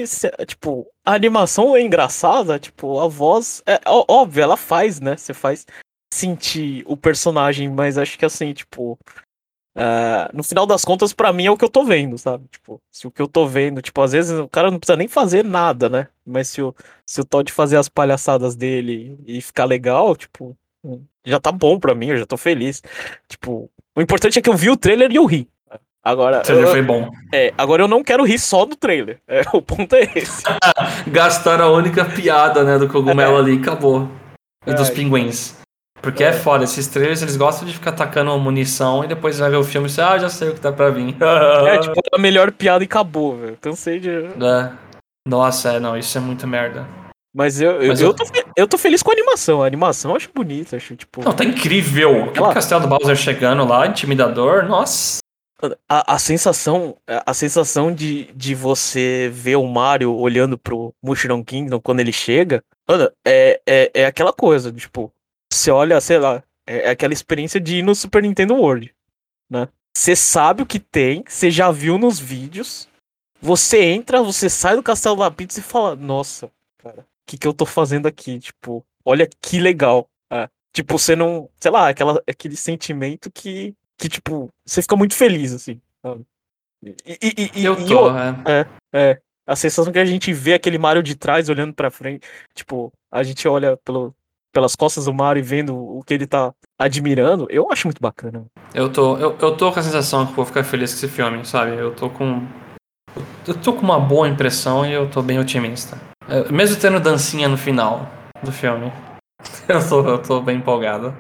tipo, 0.46 0.88
a 1.06 1.14
animação 1.14 1.76
é 1.76 1.82
engraçada, 1.82 2.60
tipo, 2.60 3.00
a 3.00 3.08
voz, 3.08 3.62
é 3.66 3.80
óbvio, 3.86 4.44
ela 4.44 4.58
faz, 4.58 5.00
né? 5.00 5.18
Você 5.18 5.34
faz 5.34 5.66
sentir 6.14 6.84
o 6.88 6.98
personagem, 6.98 7.70
mas 7.70 7.98
acho 7.98 8.18
que 8.18 8.26
assim, 8.26 8.54
tipo, 8.54 8.98
Uh, 9.80 10.36
no 10.36 10.44
final 10.44 10.66
das 10.66 10.84
contas, 10.84 11.14
para 11.14 11.32
mim 11.32 11.46
é 11.46 11.52
o 11.52 11.56
que 11.56 11.64
eu 11.64 11.70
tô 11.70 11.86
vendo, 11.86 12.18
sabe? 12.18 12.46
Tipo, 12.52 12.82
se 12.92 13.08
o 13.08 13.12
que 13.12 13.22
eu 13.22 13.28
tô 13.28 13.48
vendo, 13.48 13.82
tipo, 13.82 14.02
às 14.02 14.12
vezes 14.12 14.38
o 14.38 14.48
cara 14.48 14.70
não 14.70 14.78
precisa 14.78 14.98
nem 14.98 15.08
fazer 15.08 15.44
nada, 15.44 15.88
né? 15.88 16.08
Mas 16.26 16.50
se 16.50 16.62
o, 16.62 16.76
se 17.06 17.22
o 17.22 17.26
Todd 17.26 17.50
fazer 17.52 17.78
as 17.78 17.88
palhaçadas 17.88 18.58
dele 18.58 19.18
e 19.26 19.42
ficar 19.42 19.64
legal, 19.64 20.18
tipo, 20.18 20.56
já 21.26 21.40
tá 21.40 21.52
bom 21.52 21.80
pra 21.80 21.96
mim, 21.96 22.08
eu 22.08 22.18
já 22.18 22.26
tô 22.26 22.36
feliz. 22.36 22.82
Tipo, 23.28 23.70
o 23.96 24.02
importante 24.02 24.38
é 24.38 24.42
que 24.42 24.50
eu 24.50 24.56
vi 24.56 24.70
o 24.70 24.78
trailer 24.78 25.12
e 25.12 25.16
eu 25.16 25.26
ri. 25.26 25.48
Agora, 26.04 26.40
o 26.40 26.42
trailer 26.42 26.66
eu, 26.66 26.72
foi 26.72 26.82
bom. 26.82 27.10
É, 27.34 27.54
agora 27.58 27.84
eu 27.84 27.88
não 27.88 28.04
quero 28.04 28.24
rir 28.24 28.40
só 28.40 28.66
do 28.66 28.76
trailer. 28.76 29.22
É, 29.28 29.42
o 29.54 29.62
ponto 29.62 29.96
é 29.96 30.04
esse. 30.16 30.44
Gastaram 31.08 31.66
a 31.66 31.72
única 31.72 32.06
piada, 32.06 32.64
né, 32.64 32.78
do 32.78 32.88
cogumelo 32.88 33.38
é. 33.38 33.40
ali 33.40 33.58
acabou. 33.58 34.10
E 34.66 34.72
é, 34.72 34.74
dos 34.74 34.90
pinguins. 34.90 35.59
Porque 36.02 36.24
é. 36.24 36.28
é 36.28 36.34
foda, 36.34 36.64
esses 36.64 36.88
trailers 36.88 37.22
eles 37.22 37.36
gostam 37.36 37.68
de 37.68 37.74
ficar 37.74 37.92
atacando 37.92 38.38
munição 38.40 39.04
e 39.04 39.08
depois 39.08 39.38
vai 39.40 39.50
ver 39.50 39.58
o 39.58 39.64
filme 39.64 39.88
e 39.88 39.92
você, 39.92 40.02
ah, 40.02 40.18
já 40.18 40.30
sei 40.30 40.50
o 40.50 40.54
que 40.54 40.62
tá 40.62 40.72
pra 40.72 40.90
vir. 40.90 41.16
é, 41.68 41.78
tipo, 41.80 42.02
a 42.14 42.18
melhor 42.18 42.52
piada 42.52 42.84
e 42.84 42.86
acabou, 42.86 43.38
velho. 43.38 43.58
Cansei 43.60 44.00
de. 44.00 44.10
É. 44.10 44.72
Nossa, 45.28 45.74
é, 45.74 45.80
não, 45.80 45.98
isso 45.98 46.18
é 46.18 46.22
muita 46.22 46.48
merda. 46.48 46.88
Mas 47.34 47.62
eu, 47.62 47.88
Mas 47.88 48.02
eu, 48.02 48.08
eu... 48.08 48.14
Tô, 48.14 48.24
eu 48.56 48.68
tô 48.68 48.78
feliz 48.78 49.04
com 49.04 49.12
a 49.12 49.14
animação. 49.14 49.62
A 49.62 49.68
animação 49.68 50.12
eu 50.12 50.18
acho 50.18 50.30
bonita, 50.34 50.76
acho 50.76 50.96
tipo. 50.96 51.24
Não, 51.24 51.34
tá 51.34 51.44
incrível. 51.44 52.24
Aquele 52.24 52.46
Ela... 52.46 52.54
castelo 52.54 52.82
do 52.82 52.88
Bowser 52.88 53.16
chegando 53.16 53.66
lá, 53.66 53.86
intimidador, 53.86 54.68
nossa. 54.68 55.20
A, 55.88 56.16
a 56.16 56.20
sensação, 56.20 56.96
a 57.06 57.34
sensação 57.34 57.94
de, 57.94 58.32
de 58.34 58.56
você 58.56 59.30
ver 59.32 59.58
o 59.58 59.68
Mario 59.68 60.16
olhando 60.16 60.58
pro 60.58 60.94
Mushroom 61.04 61.44
Kingdom 61.44 61.82
quando 61.82 62.00
ele 62.00 62.14
chega, 62.14 62.64
mano, 62.88 63.12
é, 63.28 63.60
é, 63.68 63.92
é 63.94 64.06
aquela 64.06 64.32
coisa, 64.32 64.72
tipo, 64.72 65.12
você 65.60 65.72
olha, 65.72 66.00
sei 66.02 66.18
lá, 66.18 66.44
é, 66.66 66.88
é 66.88 66.90
aquela 66.90 67.14
experiência 67.14 67.60
de 67.60 67.78
ir 67.78 67.84
no 67.84 67.94
Super 67.96 68.24
Nintendo 68.24 68.56
World, 68.56 68.94
né? 69.50 69.68
Você 69.96 70.16
sabe 70.16 70.64
o 70.64 70.66
que 70.66 70.80
tem, 70.80 71.24
você 71.28 71.50
já 71.52 71.72
viu 71.72 71.98
nos 71.98 72.20
vídeos, 72.20 72.88
você 73.42 73.84
entra, 73.84 74.22
você 74.22 74.50
sai 74.50 74.76
do 74.76 74.84
Castelo 74.84 75.18
da 75.18 75.32
Pizza 75.32 75.60
e 75.60 75.64
fala, 75.64 75.96
nossa, 75.96 76.52
cara, 76.78 77.06
que, 77.26 77.38
que 77.38 77.48
eu 77.48 77.54
tô 77.54 77.66
fazendo 77.66 78.08
aqui? 78.08 78.40
Tipo, 78.40 78.86
olha 79.06 79.28
que 79.42 79.60
legal. 79.60 80.10
É. 80.32 80.50
Tipo, 80.74 80.98
você 80.98 81.16
não. 81.16 81.50
Sei 81.60 81.72
lá, 81.72 81.90
aquela, 81.90 82.22
aquele 82.28 82.56
sentimento 82.56 83.32
que, 83.32 83.74
que, 83.98 84.08
tipo, 84.10 84.50
você 84.66 84.82
fica 84.82 84.96
muito 84.96 85.16
feliz, 85.16 85.54
assim. 85.54 85.82
Sabe? 86.02 86.26
E, 86.84 86.96
e, 87.06 87.52
e, 87.62 87.66
Eu 87.66 87.74
e 87.80 87.86
tô, 87.88 88.08
eu- 88.08 88.18
é. 88.18 88.68
é, 88.94 89.22
a 89.46 89.56
sensação 89.56 89.92
que 89.92 90.00
a 90.00 90.06
gente 90.06 90.32
vê 90.32 90.54
aquele 90.54 90.78
Mario 90.78 91.04
de 91.04 91.16
trás 91.16 91.50
olhando 91.50 91.74
pra 91.74 91.92
frente, 91.92 92.26
tipo, 92.54 92.92
a 93.12 93.22
gente 93.24 93.48
olha 93.48 93.76
pelo, 93.78 94.16
pelas 94.54 94.76
costas 94.76 95.06
do 95.06 95.14
Mario 95.14 95.42
e 95.42 95.44
vendo 95.44 95.76
o 95.76 96.04
que 96.04 96.14
ele 96.14 96.28
tá 96.28 96.54
admirando, 96.78 97.48
eu 97.50 97.72
acho 97.72 97.88
muito 97.88 98.02
bacana. 98.02 98.46
Eu 98.74 98.90
tô, 98.90 99.18
eu, 99.18 99.36
eu 99.42 99.56
tô 99.56 99.72
com 99.72 99.80
a 99.80 99.84
sensação 99.84 100.26
que 100.26 100.34
vou 100.34 100.46
ficar 100.46 100.64
feliz 100.64 100.92
com 100.92 100.98
esse 100.98 101.08
filme, 101.08 101.46
sabe? 101.46 101.76
Eu 101.76 101.94
tô 101.94 102.10
com. 102.10 102.46
Eu 103.48 103.56
tô 103.56 103.74
com 103.74 103.82
uma 103.82 104.00
boa 104.00 104.28
impressão 104.28 104.86
e 104.86 104.94
eu 104.94 105.10
tô 105.10 105.22
bem 105.22 105.40
otimista. 105.40 105.98
É, 106.28 106.52
mesmo 106.52 106.80
tendo 106.80 107.00
dancinha 107.00 107.50
no 107.50 107.58
final 107.58 108.10
do 108.44 108.52
filme. 108.52 108.92
Eu 109.68 109.88
tô, 109.88 110.02
eu 110.02 110.18
tô 110.18 110.42
bem 110.42 110.58
empolgado. 110.58 111.16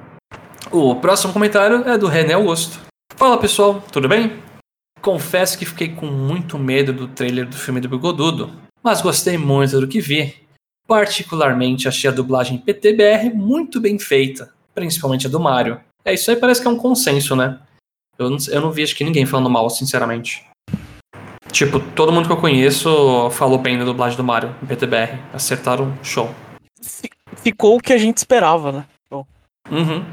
O 0.72 0.96
próximo 0.96 1.32
comentário 1.32 1.88
é 1.88 1.98
do 1.98 2.08
René 2.08 2.34
Augusto. 2.34 2.80
Fala 3.16 3.38
pessoal, 3.38 3.82
tudo 3.92 4.10
bem? 4.10 4.44
Confesso 5.02 5.58
que 5.58 5.66
fiquei 5.66 5.90
com 5.90 6.06
muito 6.08 6.58
medo 6.58 6.92
do 6.92 7.08
trailer 7.08 7.48
do 7.48 7.56
filme 7.56 7.80
do 7.80 7.88
Bigodudo, 7.88 8.52
mas 8.84 9.02
gostei 9.02 9.38
muito 9.38 9.80
do 9.80 9.88
que 9.88 10.02
vi. 10.02 10.36
Particularmente 10.90 11.88
achei 11.88 12.10
a 12.10 12.14
dublagem 12.14 12.58
PTBR 12.58 13.30
muito 13.32 13.80
bem 13.80 14.00
feita, 14.00 14.52
principalmente 14.74 15.28
a 15.28 15.30
do 15.30 15.40
Mario. 15.40 15.80
É, 16.04 16.16
isso 16.16 16.32
aí 16.32 16.36
parece 16.36 16.60
que 16.60 16.68
é 16.68 16.72
um 16.72 16.78
consenso, 16.80 17.36
né? 17.36 17.60
Eu 18.18 18.28
não, 18.32 18.38
eu 18.50 18.60
não 18.60 18.72
vi 18.72 18.82
acho 18.82 18.96
que 18.96 19.04
ninguém 19.04 19.24
falando 19.24 19.52
mal, 19.52 19.70
sinceramente. 19.70 20.44
Tipo, 21.52 21.80
todo 21.94 22.12
mundo 22.12 22.26
que 22.26 22.34
eu 22.34 22.42
conheço 22.42 23.30
falou 23.30 23.60
bem 23.60 23.78
da 23.78 23.86
dublagem 23.86 24.18
do 24.18 24.24
Mario 24.24 24.56
em 24.64 24.66
PTBR. 24.66 25.20
Acertaram 25.32 25.96
show. 26.02 26.34
Fi- 26.82 27.12
Ficou 27.38 27.78
o 27.78 27.80
que 27.80 27.94
a 27.94 27.98
gente 28.00 28.18
esperava, 28.18 28.72
né? 28.72 28.86
Uhum. 29.70 30.04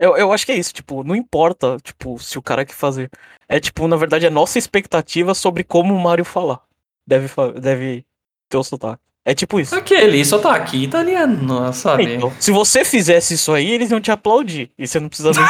Eu, 0.00 0.16
eu 0.16 0.32
acho 0.32 0.44
que 0.44 0.50
é 0.50 0.56
isso, 0.56 0.74
tipo, 0.74 1.04
não 1.04 1.14
importa, 1.14 1.76
tipo, 1.80 2.18
se 2.18 2.36
o 2.36 2.42
cara 2.42 2.64
quer 2.64 2.74
fazer. 2.74 3.08
É 3.48 3.60
tipo, 3.60 3.86
na 3.86 3.94
verdade, 3.94 4.26
é 4.26 4.30
nossa 4.30 4.58
expectativa 4.58 5.32
sobre 5.32 5.62
como 5.62 5.94
o 5.94 6.00
Mario 6.02 6.24
falar. 6.24 6.60
Deve, 7.06 7.28
deve 7.60 8.04
ter 8.50 8.56
o 8.58 8.64
sotaque. 8.64 9.00
É 9.26 9.34
tipo 9.34 9.58
isso. 9.58 9.74
Aquele 9.74 10.22
só 10.24 10.38
tá 10.38 10.54
aqui 10.54 10.84
italiano, 10.84 11.72
sabe? 11.72 12.16
Então, 12.16 12.32
se 12.38 12.50
você 12.50 12.84
fizesse 12.84 13.32
isso 13.34 13.52
aí, 13.52 13.70
eles 13.70 13.90
iam 13.90 14.00
te 14.00 14.10
aplaudir. 14.10 14.70
E 14.78 14.86
você 14.86 15.00
não 15.00 15.08
precisa 15.08 15.30
nem 15.32 15.42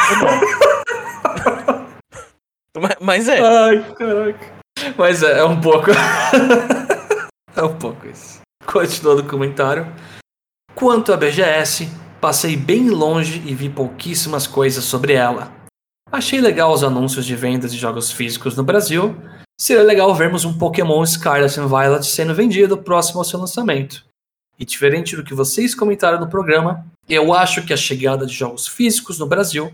mas, 2.79 2.95
mas 3.01 3.27
é. 3.27 3.41
Ai, 3.41 3.85
caraca. 3.97 4.55
Mas 4.97 5.23
é, 5.23 5.39
é 5.39 5.43
um 5.43 5.59
pouco. 5.59 5.91
é 7.55 7.63
um 7.63 7.75
pouco 7.75 8.07
isso. 8.07 8.39
Continuando 8.65 9.23
o 9.23 9.27
comentário. 9.27 9.91
Quanto 10.73 11.11
à 11.11 11.17
BGS, 11.17 11.89
passei 12.21 12.55
bem 12.55 12.89
longe 12.89 13.43
e 13.45 13.53
vi 13.53 13.69
pouquíssimas 13.69 14.47
coisas 14.47 14.85
sobre 14.85 15.13
ela. 15.13 15.51
Achei 16.11 16.39
legal 16.39 16.71
os 16.71 16.83
anúncios 16.83 17.25
de 17.25 17.35
vendas 17.35 17.73
de 17.73 17.77
jogos 17.77 18.11
físicos 18.11 18.55
no 18.55 18.63
Brasil. 18.63 19.15
Seria 19.57 19.83
legal 19.83 20.13
vermos 20.13 20.43
um 20.43 20.57
Pokémon 20.57 21.05
Scarlet 21.05 21.57
and 21.59 21.67
Violet 21.67 22.05
sendo 22.05 22.35
vendido 22.35 22.77
próximo 22.77 23.19
ao 23.19 23.25
seu 23.25 23.39
lançamento. 23.39 24.05
E 24.59 24.65
diferente 24.65 25.15
do 25.15 25.23
que 25.23 25.33
vocês 25.33 25.73
comentaram 25.73 26.19
no 26.19 26.29
programa, 26.29 26.85
eu 27.07 27.33
acho 27.33 27.65
que 27.65 27.73
a 27.73 27.77
chegada 27.77 28.25
de 28.25 28.33
jogos 28.33 28.67
físicos 28.67 29.17
no 29.17 29.27
Brasil 29.27 29.73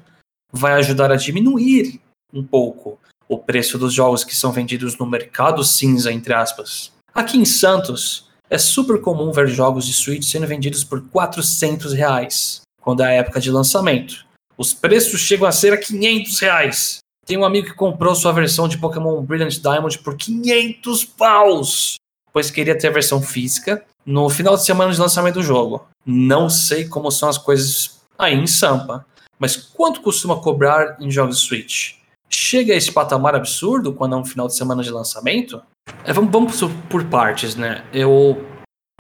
vai 0.52 0.74
ajudar 0.74 1.12
a 1.12 1.16
diminuir 1.16 2.00
um 2.32 2.44
pouco 2.44 3.00
o 3.28 3.38
preço 3.38 3.78
dos 3.78 3.94
jogos 3.94 4.24
que 4.24 4.36
são 4.36 4.52
vendidos 4.52 4.98
no 4.98 5.06
mercado 5.06 5.64
cinza, 5.64 6.12
entre 6.12 6.34
aspas. 6.34 6.92
Aqui 7.14 7.38
em 7.38 7.46
Santos, 7.46 8.30
é 8.50 8.58
super 8.58 9.00
comum 9.00 9.32
ver 9.32 9.48
jogos 9.48 9.88
de 9.88 9.94
Switch 9.94 10.26
sendo 10.26 10.46
vendidos 10.46 10.84
por 10.84 11.02
400 11.10 11.94
reais, 11.94 12.62
quando 12.82 13.02
é 13.02 13.08
a 13.08 13.14
época 13.14 13.40
de 13.40 13.50
lançamento. 13.50 14.26
Os 14.58 14.74
preços 14.74 15.22
chegam 15.22 15.48
a 15.48 15.52
ser 15.52 15.74
a 15.74 15.78
500 15.78 16.40
reais. 16.40 16.98
Tem 17.32 17.38
um 17.38 17.46
amigo 17.46 17.68
que 17.68 17.74
comprou 17.74 18.14
sua 18.14 18.34
versão 18.34 18.68
de 18.68 18.78
Pokémon 18.78 19.22
Brilliant 19.22 19.58
Diamond 19.62 20.00
por 20.00 20.18
500 20.18 21.06
paus, 21.06 21.96
pois 22.34 22.52
queria 22.52 22.78
ter 22.78 22.90
a 22.90 22.92
versão 22.92 23.22
física 23.22 23.86
no 24.06 24.30
final 24.30 24.58
de 24.58 24.66
semana 24.66 24.92
de 24.92 25.00
lançamento 25.00 25.36
do 25.36 25.42
jogo. 25.42 25.88
Não 26.06 26.50
sei 26.50 26.90
como 26.90 27.10
são 27.10 27.30
as 27.30 27.38
coisas 27.38 28.02
aí 28.20 28.34
em 28.36 28.46
Sampa, 28.46 29.06
mas 29.40 29.56
quanto 29.56 30.02
costuma 30.02 30.42
cobrar 30.42 30.98
em 31.00 31.10
jogos 31.10 31.40
Switch? 31.40 31.94
Chega 32.30 32.74
a 32.74 32.76
esse 32.76 32.92
patamar 32.92 33.34
absurdo 33.34 33.94
quando 33.94 34.14
é 34.16 34.18
um 34.18 34.26
final 34.26 34.48
de 34.48 34.56
semana 34.58 34.84
de 34.84 34.92
lançamento? 34.92 35.62
É, 36.04 36.12
vamos, 36.12 36.34
vamos 36.34 36.60
por- 36.90 37.06
partes, 37.06 37.56
né? 37.56 37.86
Eu. 37.94 38.46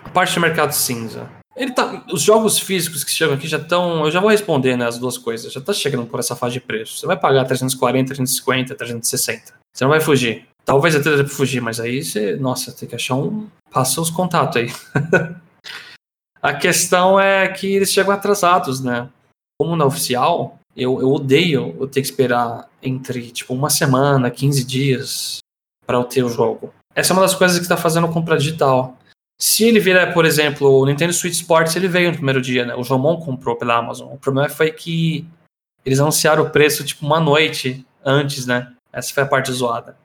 A 0.05 0.09
parte 0.09 0.35
do 0.35 0.39
mercado 0.39 0.71
cinza. 0.71 1.29
Ele 1.55 1.71
tá, 1.71 2.05
os 2.11 2.21
jogos 2.21 2.57
físicos 2.57 3.03
que 3.03 3.11
chegam 3.11 3.35
aqui 3.35 3.47
já 3.47 3.57
estão. 3.57 4.05
Eu 4.05 4.11
já 4.11 4.19
vou 4.19 4.29
responder 4.29 4.77
né, 4.77 4.87
as 4.87 4.97
duas 4.97 5.17
coisas. 5.17 5.51
Já 5.51 5.59
tá 5.59 5.73
chegando 5.73 6.05
por 6.05 6.19
essa 6.19 6.35
faixa 6.35 6.53
de 6.53 6.61
preço. 6.61 6.97
Você 6.97 7.05
vai 7.05 7.19
pagar 7.19 7.45
340, 7.45 8.07
350, 8.07 8.75
360. 8.75 9.53
Você 9.73 9.83
não 9.83 9.91
vai 9.91 9.99
fugir. 9.99 10.47
Talvez 10.63 10.95
até 10.95 11.15
dê 11.15 11.23
pra 11.23 11.33
fugir, 11.33 11.61
mas 11.61 11.79
aí 11.79 12.03
você. 12.03 12.35
Nossa, 12.35 12.71
tem 12.71 12.87
que 12.87 12.95
achar 12.95 13.15
um. 13.15 13.47
Passa 13.69 13.99
os 13.99 14.09
contatos 14.09 14.57
aí. 14.57 14.71
a 16.41 16.53
questão 16.53 17.19
é 17.19 17.47
que 17.49 17.75
eles 17.75 17.91
chegam 17.91 18.13
atrasados, 18.13 18.81
né? 18.81 19.09
Como 19.59 19.75
na 19.75 19.85
oficial, 19.85 20.57
eu, 20.75 21.01
eu 21.01 21.11
odeio 21.11 21.75
eu 21.79 21.87
ter 21.87 22.01
que 22.01 22.07
esperar 22.07 22.69
entre 22.81 23.29
tipo 23.31 23.53
uma 23.53 23.69
semana, 23.69 24.31
15 24.31 24.63
dias 24.63 25.37
para 25.85 25.97
eu 25.97 26.03
ter 26.03 26.23
o 26.23 26.29
jogo. 26.29 26.73
Essa 26.95 27.13
é 27.13 27.15
uma 27.15 27.21
das 27.21 27.35
coisas 27.35 27.57
que 27.57 27.63
está 27.63 27.77
fazendo 27.77 28.07
compra 28.07 28.37
digital. 28.37 28.97
Se 29.41 29.63
ele 29.63 29.79
vier, 29.79 30.13
por 30.13 30.23
exemplo, 30.23 30.69
o 30.69 30.85
Nintendo 30.85 31.11
Switch 31.11 31.33
Sports, 31.33 31.75
ele 31.75 31.87
veio 31.87 32.09
no 32.11 32.15
primeiro 32.15 32.39
dia, 32.39 32.63
né? 32.63 32.75
O 32.75 32.83
Jomon 32.83 33.17
comprou 33.17 33.55
pela 33.55 33.75
Amazon. 33.75 34.13
O 34.13 34.17
problema 34.17 34.47
foi 34.49 34.71
que 34.71 35.25
eles 35.83 35.99
anunciaram 35.99 36.43
o 36.43 36.49
preço 36.51 36.83
tipo 36.85 37.03
uma 37.03 37.19
noite 37.19 37.83
antes, 38.05 38.45
né? 38.45 38.71
Essa 38.93 39.11
foi 39.11 39.23
a 39.23 39.25
parte 39.25 39.51
zoada. 39.51 39.97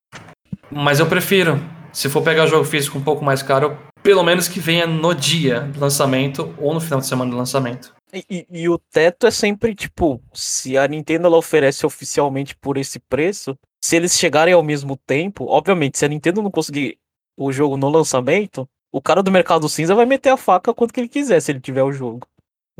Mas 0.70 1.00
eu 1.00 1.06
prefiro, 1.06 1.60
se 1.92 2.08
for 2.08 2.22
pegar 2.22 2.44
o 2.44 2.48
jogo 2.48 2.64
físico 2.64 2.96
um 2.96 3.02
pouco 3.02 3.22
mais 3.22 3.42
caro, 3.42 3.76
pelo 4.02 4.22
menos 4.22 4.48
que 4.48 4.58
venha 4.58 4.86
no 4.86 5.14
dia 5.14 5.60
do 5.60 5.80
lançamento 5.80 6.54
ou 6.58 6.72
no 6.72 6.80
final 6.80 7.00
de 7.00 7.06
semana 7.06 7.30
do 7.30 7.36
lançamento. 7.36 7.94
E, 8.14 8.24
e- 8.30 8.46
e 8.62 8.68
o 8.70 8.78
teto 8.78 9.26
é 9.26 9.30
sempre, 9.30 9.74
tipo, 9.74 10.18
se 10.32 10.78
a 10.78 10.88
Nintendo 10.88 11.26
ela 11.26 11.36
oferece 11.36 11.84
oficialmente 11.84 12.56
por 12.56 12.78
esse 12.78 12.98
preço, 12.98 13.54
se 13.84 13.96
eles 13.96 14.18
chegarem 14.18 14.54
ao 14.54 14.62
mesmo 14.62 14.96
tempo, 15.06 15.44
obviamente, 15.46 15.98
se 15.98 16.06
a 16.06 16.08
Nintendo 16.08 16.40
não 16.40 16.50
conseguir 16.50 16.96
o 17.38 17.52
jogo 17.52 17.76
no 17.76 17.90
lançamento, 17.90 18.66
o 18.96 19.00
cara 19.02 19.22
do 19.22 19.30
mercado 19.30 19.68
cinza 19.68 19.94
vai 19.94 20.06
meter 20.06 20.30
a 20.30 20.38
faca 20.38 20.72
quanto 20.72 20.94
que 20.94 20.98
ele 21.00 21.08
quiser 21.08 21.38
se 21.40 21.52
ele 21.52 21.60
tiver 21.60 21.82
o 21.82 21.92
jogo, 21.92 22.26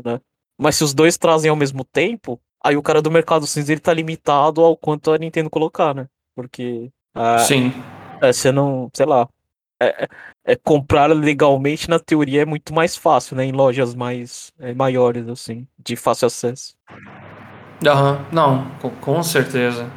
né? 0.03 0.19
Mas 0.57 0.75
se 0.75 0.83
os 0.83 0.91
dois 0.91 1.15
trazem 1.15 1.47
ao 1.51 1.55
mesmo 1.55 1.83
tempo, 1.83 2.39
aí 2.63 2.75
o 2.75 2.81
cara 2.81 3.03
do 3.03 3.11
mercado 3.11 3.45
cinza 3.45 3.71
ele 3.71 3.79
tá 3.79 3.93
limitado 3.93 4.61
ao 4.61 4.75
quanto 4.75 5.11
a 5.11 5.17
Nintendo 5.19 5.47
colocar, 5.47 5.93
né? 5.93 6.07
Porque 6.35 6.89
ah, 7.13 7.37
Sim. 7.37 7.71
é, 8.19 8.33
você 8.33 8.51
não, 8.51 8.89
sei 8.95 9.05
lá. 9.05 9.29
É, 9.79 10.05
é- 10.05 10.07
é 10.53 10.55
comprar 10.55 11.05
legalmente, 11.05 11.87
na 11.87 11.99
teoria, 11.99 12.41
é 12.41 12.45
muito 12.45 12.73
mais 12.73 12.95
fácil, 12.95 13.35
né? 13.35 13.45
Em 13.45 13.51
lojas 13.51 13.93
mais 13.93 14.51
é, 14.59 14.73
maiores, 14.73 15.27
assim, 15.27 15.67
de 15.77 15.95
fácil 15.95 16.25
acesso. 16.25 16.75
Aham, 17.85 18.25
não, 18.31 18.71
com, 18.81 18.89
com 18.89 19.21
certeza. 19.21 19.87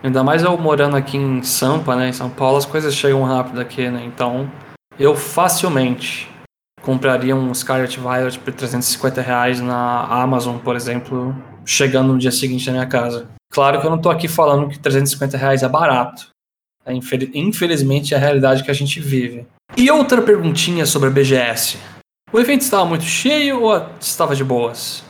Ainda 0.00 0.22
mais 0.22 0.44
eu 0.44 0.56
morando 0.56 0.96
aqui 0.96 1.16
em 1.16 1.42
Sampa, 1.42 1.96
né? 1.96 2.10
Em 2.10 2.12
São 2.12 2.30
Paulo, 2.30 2.56
as 2.56 2.66
coisas 2.66 2.94
chegam 2.94 3.24
rápido 3.24 3.60
aqui, 3.60 3.88
né? 3.90 4.04
Então, 4.04 4.48
eu 4.98 5.14
facilmente 5.16 6.28
compraria 6.82 7.34
um 7.34 7.52
Scarlet 7.52 7.98
Violet 7.98 8.38
por 8.38 8.52
350 8.52 9.20
reais 9.20 9.60
na 9.60 10.02
Amazon, 10.04 10.58
por 10.58 10.76
exemplo, 10.76 11.34
chegando 11.64 12.12
no 12.12 12.18
dia 12.18 12.30
seguinte 12.30 12.66
na 12.66 12.72
minha 12.74 12.86
casa. 12.86 13.28
Claro 13.52 13.80
que 13.80 13.86
eu 13.86 13.90
não 13.90 13.98
tô 14.00 14.10
aqui 14.10 14.28
falando 14.28 14.68
que 14.68 14.78
350 14.78 15.36
reais 15.36 15.62
é 15.62 15.68
barato. 15.68 16.28
É, 16.84 16.92
infel- 16.92 17.28
infelizmente 17.34 18.14
é 18.14 18.16
a 18.16 18.20
realidade 18.20 18.62
que 18.62 18.70
a 18.70 18.74
gente 18.74 19.00
vive. 19.00 19.46
E 19.76 19.90
outra 19.90 20.22
perguntinha 20.22 20.86
sobre 20.86 21.08
a 21.08 21.12
BGS. 21.12 21.78
O 22.32 22.38
evento 22.38 22.62
estava 22.62 22.84
muito 22.84 23.04
cheio 23.04 23.62
ou 23.62 23.86
estava 24.00 24.36
de 24.36 24.44
boas? 24.44 25.02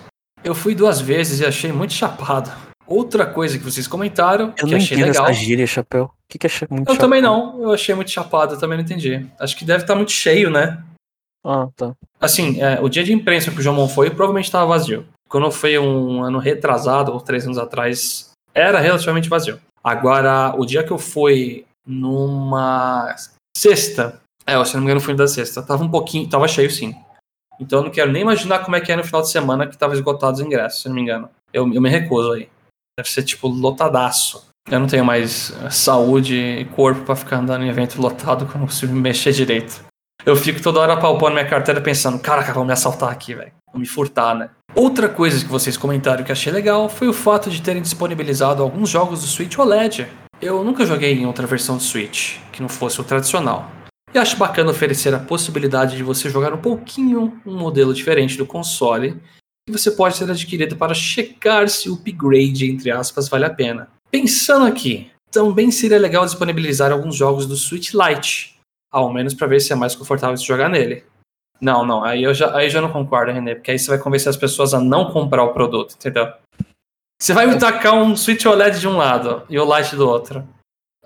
Eu 0.42 0.54
fui 0.54 0.74
duas 0.74 1.00
vezes 1.00 1.40
e 1.40 1.44
achei 1.46 1.72
muito 1.72 1.92
chapado. 1.92 2.50
Outra 2.86 3.26
coisa 3.26 3.58
que 3.58 3.64
vocês 3.64 3.86
comentaram, 3.86 4.48
Eu 4.56 4.64
que 4.64 4.70
não 4.70 4.76
achei 4.76 4.96
entendo 4.96 5.08
legal. 5.08 5.24
essa 5.24 5.32
gíria, 5.34 5.66
chapéu. 5.66 6.10
O 6.28 6.32
que, 6.32 6.38
que 6.38 6.46
é 6.46 6.50
muito 6.68 6.90
Eu 6.90 6.98
também 6.98 7.22
chapéu? 7.22 7.36
não, 7.36 7.62
eu 7.62 7.72
achei 7.72 7.94
muito 7.94 8.10
chapado, 8.10 8.54
eu 8.54 8.58
também 8.58 8.76
não 8.76 8.84
entendi. 8.84 9.26
Acho 9.38 9.56
que 9.56 9.64
deve 9.64 9.84
estar 9.84 9.94
muito 9.94 10.10
cheio, 10.10 10.50
né? 10.50 10.82
Ah, 11.44 11.68
tá. 11.76 11.94
Assim, 12.20 12.60
é, 12.60 12.80
o 12.80 12.88
dia 12.88 13.04
de 13.04 13.12
imprensa 13.12 13.52
que 13.52 13.58
o 13.58 13.62
Jomon 13.62 13.88
foi 13.88 14.10
provavelmente 14.10 14.46
estava 14.46 14.66
vazio. 14.66 15.06
Quando 15.28 15.46
eu 15.46 15.52
fui 15.52 15.78
um 15.78 16.22
ano 16.22 16.38
retrasado, 16.38 17.12
ou 17.12 17.20
três 17.20 17.44
anos 17.44 17.58
atrás, 17.58 18.32
era 18.52 18.80
relativamente 18.80 19.28
vazio. 19.28 19.60
Agora, 19.82 20.52
o 20.56 20.66
dia 20.66 20.82
que 20.82 20.90
eu 20.90 20.98
fui 20.98 21.64
numa 21.86 23.14
sexta, 23.56 24.20
é, 24.44 24.52
se 24.64 24.74
não 24.74 24.80
me 24.80 24.86
engano 24.86 25.00
foi 25.00 25.14
da 25.14 25.28
sexta, 25.28 25.62
tava 25.62 25.84
um 25.84 25.90
pouquinho, 25.90 26.28
tava 26.28 26.48
cheio 26.48 26.70
sim. 26.70 26.96
Então 27.60 27.78
eu 27.78 27.84
não 27.84 27.90
quero 27.90 28.10
nem 28.10 28.22
imaginar 28.22 28.64
como 28.64 28.76
é 28.76 28.80
que 28.80 28.90
é 28.90 28.96
no 28.96 29.04
final 29.04 29.22
de 29.22 29.30
semana 29.30 29.66
que 29.66 29.78
tava 29.78 29.94
esgotados 29.94 30.40
os 30.40 30.46
ingressos, 30.46 30.82
se 30.82 30.88
não 30.88 30.96
me 30.96 31.02
engano. 31.02 31.30
Eu, 31.52 31.72
eu 31.72 31.80
me 31.80 31.88
recuso 31.88 32.32
aí. 32.32 32.48
Deve 32.98 33.08
ser 33.08 33.22
tipo 33.22 33.46
lotadaço. 33.46 34.46
Eu 34.70 34.80
não 34.80 34.86
tenho 34.88 35.04
mais 35.04 35.52
saúde 35.70 36.34
e 36.34 36.64
corpo 36.64 37.02
pra 37.02 37.14
ficar 37.14 37.38
andando 37.38 37.64
em 37.64 37.68
evento 37.68 38.00
lotado 38.00 38.46
que 38.46 38.54
eu 38.54 38.58
não 38.58 38.66
consigo 38.66 38.92
me 38.92 39.00
mexer 39.02 39.32
direito. 39.32 39.84
Eu 40.24 40.34
fico 40.34 40.60
toda 40.60 40.80
hora 40.80 40.96
palpando 40.96 41.34
minha 41.34 41.46
carteira 41.46 41.80
pensando, 41.80 42.18
caraca, 42.18 42.52
vão 42.52 42.64
me 42.64 42.72
assaltar 42.72 43.10
aqui, 43.10 43.32
velho. 43.32 43.52
Vão 43.70 43.80
me 43.80 43.86
furtar, 43.86 44.34
né? 44.34 44.50
Outra 44.74 45.08
coisa 45.08 45.44
que 45.44 45.50
vocês 45.50 45.76
comentaram 45.76 46.24
que 46.24 46.32
achei 46.32 46.52
legal 46.52 46.88
foi 46.88 47.06
o 47.06 47.12
fato 47.12 47.48
de 47.48 47.62
terem 47.62 47.80
disponibilizado 47.80 48.62
alguns 48.62 48.90
jogos 48.90 49.20
do 49.20 49.26
Switch 49.26 49.56
OLED. 49.56 50.08
Eu 50.42 50.64
nunca 50.64 50.84
joguei 50.84 51.14
em 51.14 51.26
outra 51.26 51.46
versão 51.46 51.76
do 51.76 51.82
Switch, 51.82 52.38
que 52.52 52.60
não 52.60 52.68
fosse 52.68 53.00
o 53.00 53.04
tradicional. 53.04 53.70
E 54.12 54.18
acho 54.18 54.36
bacana 54.36 54.70
oferecer 54.70 55.14
a 55.14 55.18
possibilidade 55.18 55.96
de 55.96 56.02
você 56.02 56.28
jogar 56.28 56.52
um 56.52 56.58
pouquinho 56.58 57.40
um 57.46 57.56
modelo 57.56 57.94
diferente 57.94 58.36
do 58.36 58.44
console, 58.44 59.20
que 59.66 59.72
você 59.72 59.90
pode 59.90 60.18
ter 60.18 60.30
adquirido 60.30 60.76
para 60.76 60.92
checar 60.92 61.68
se 61.68 61.88
o 61.88 61.94
upgrade, 61.94 62.70
entre 62.70 62.90
aspas, 62.90 63.28
vale 63.28 63.44
a 63.44 63.50
pena. 63.50 63.88
Pensando 64.16 64.64
aqui, 64.64 65.10
também 65.30 65.70
seria 65.70 65.98
legal 65.98 66.24
disponibilizar 66.24 66.90
alguns 66.90 67.14
jogos 67.14 67.44
do 67.44 67.54
Switch 67.54 67.92
Lite, 67.92 68.58
ao 68.90 69.12
menos 69.12 69.34
para 69.34 69.46
ver 69.46 69.60
se 69.60 69.74
é 69.74 69.76
mais 69.76 69.94
confortável 69.94 70.34
se 70.38 70.46
jogar 70.46 70.70
nele. 70.70 71.04
Não, 71.60 71.84
não, 71.84 72.02
aí 72.02 72.22
eu 72.22 72.32
já, 72.32 72.56
aí 72.56 72.70
já 72.70 72.80
não 72.80 72.90
concordo, 72.90 73.30
René, 73.30 73.54
porque 73.54 73.72
aí 73.72 73.78
você 73.78 73.90
vai 73.90 73.98
convencer 73.98 74.30
as 74.30 74.36
pessoas 74.38 74.72
a 74.72 74.80
não 74.80 75.12
comprar 75.12 75.44
o 75.44 75.52
produto, 75.52 75.96
entendeu? 75.96 76.32
Você 77.20 77.34
vai 77.34 77.46
me 77.46 77.58
tacar 77.58 77.92
um 77.92 78.16
Switch 78.16 78.46
OLED 78.46 78.80
de 78.80 78.88
um 78.88 78.96
lado 78.96 79.42
e 79.50 79.58
o 79.58 79.76
Lite 79.76 79.94
do 79.94 80.08
outro. 80.08 80.42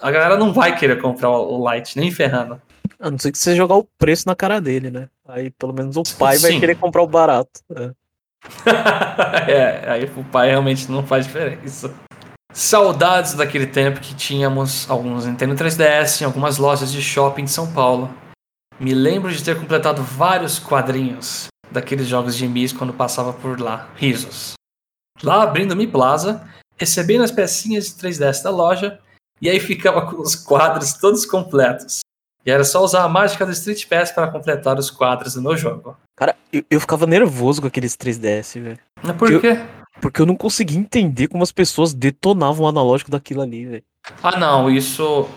A 0.00 0.12
galera 0.12 0.36
não 0.36 0.52
vai 0.52 0.78
querer 0.78 1.02
comprar 1.02 1.30
o 1.30 1.68
Lite, 1.68 1.98
nem 1.98 2.12
ferrando. 2.12 2.62
A 3.00 3.10
não 3.10 3.18
ser 3.18 3.32
que 3.32 3.38
você 3.38 3.56
jogar 3.56 3.74
o 3.74 3.88
preço 3.98 4.28
na 4.28 4.36
cara 4.36 4.60
dele, 4.60 4.88
né? 4.88 5.08
Aí 5.26 5.50
pelo 5.50 5.72
menos 5.72 5.96
o 5.96 6.16
pai 6.16 6.36
Sim. 6.36 6.42
vai 6.42 6.60
querer 6.60 6.76
comprar 6.76 7.02
o 7.02 7.08
barato. 7.08 7.60
É. 7.74 7.90
é, 9.50 9.90
aí 9.90 10.04
o 10.04 10.22
pai 10.22 10.50
realmente 10.50 10.88
não 10.88 11.04
faz 11.04 11.26
diferença. 11.26 11.92
Saudades 12.52 13.34
daquele 13.34 13.66
tempo 13.66 14.00
que 14.00 14.14
tínhamos 14.14 14.88
alguns 14.90 15.24
Nintendo 15.24 15.54
3DS 15.54 16.20
em 16.20 16.24
algumas 16.24 16.58
lojas 16.58 16.90
de 16.90 17.00
shopping 17.00 17.44
de 17.44 17.50
São 17.50 17.72
Paulo. 17.72 18.12
Me 18.78 18.92
lembro 18.92 19.30
de 19.32 19.42
ter 19.42 19.58
completado 19.58 20.02
vários 20.02 20.58
quadrinhos 20.58 21.46
daqueles 21.70 22.06
jogos 22.06 22.36
de 22.36 22.48
Miss 22.48 22.72
quando 22.72 22.92
passava 22.92 23.32
por 23.32 23.60
lá. 23.60 23.88
Risos. 23.94 24.54
Lá 25.22 25.42
abrindo 25.42 25.76
Mi 25.76 25.86
Plaza, 25.86 26.48
recebendo 26.76 27.22
as 27.22 27.30
pecinhas 27.30 27.86
de 27.86 27.92
3DS 27.92 28.42
da 28.42 28.50
loja, 28.50 28.98
e 29.40 29.48
aí 29.48 29.60
ficava 29.60 30.06
com 30.06 30.20
os 30.20 30.34
quadros 30.34 30.94
todos 30.94 31.24
completos. 31.24 32.00
E 32.44 32.50
era 32.50 32.64
só 32.64 32.82
usar 32.82 33.04
a 33.04 33.08
mágica 33.08 33.44
do 33.44 33.52
Street 33.52 33.86
Pass 33.86 34.10
para 34.10 34.30
completar 34.30 34.78
os 34.78 34.90
quadros 34.90 35.34
do 35.34 35.42
meu 35.42 35.56
jogo. 35.56 35.96
Cara, 36.16 36.34
eu, 36.52 36.64
eu 36.70 36.80
ficava 36.80 37.06
nervoso 37.06 37.60
com 37.60 37.68
aqueles 37.68 37.94
3DS, 37.96 38.60
velho. 38.60 38.78
Por 39.18 39.40
quê? 39.40 39.48
Eu, 39.48 39.79
porque 40.00 40.20
eu 40.20 40.26
não 40.26 40.36
conseguia 40.36 40.78
entender 40.78 41.28
como 41.28 41.42
as 41.42 41.52
pessoas 41.52 41.94
detonavam 41.94 42.64
o 42.64 42.68
analógico 42.68 43.10
daquilo 43.10 43.42
ali, 43.42 43.66
velho. 43.66 43.84
Ah, 44.22 44.38
não, 44.38 44.70
isso. 44.70 45.28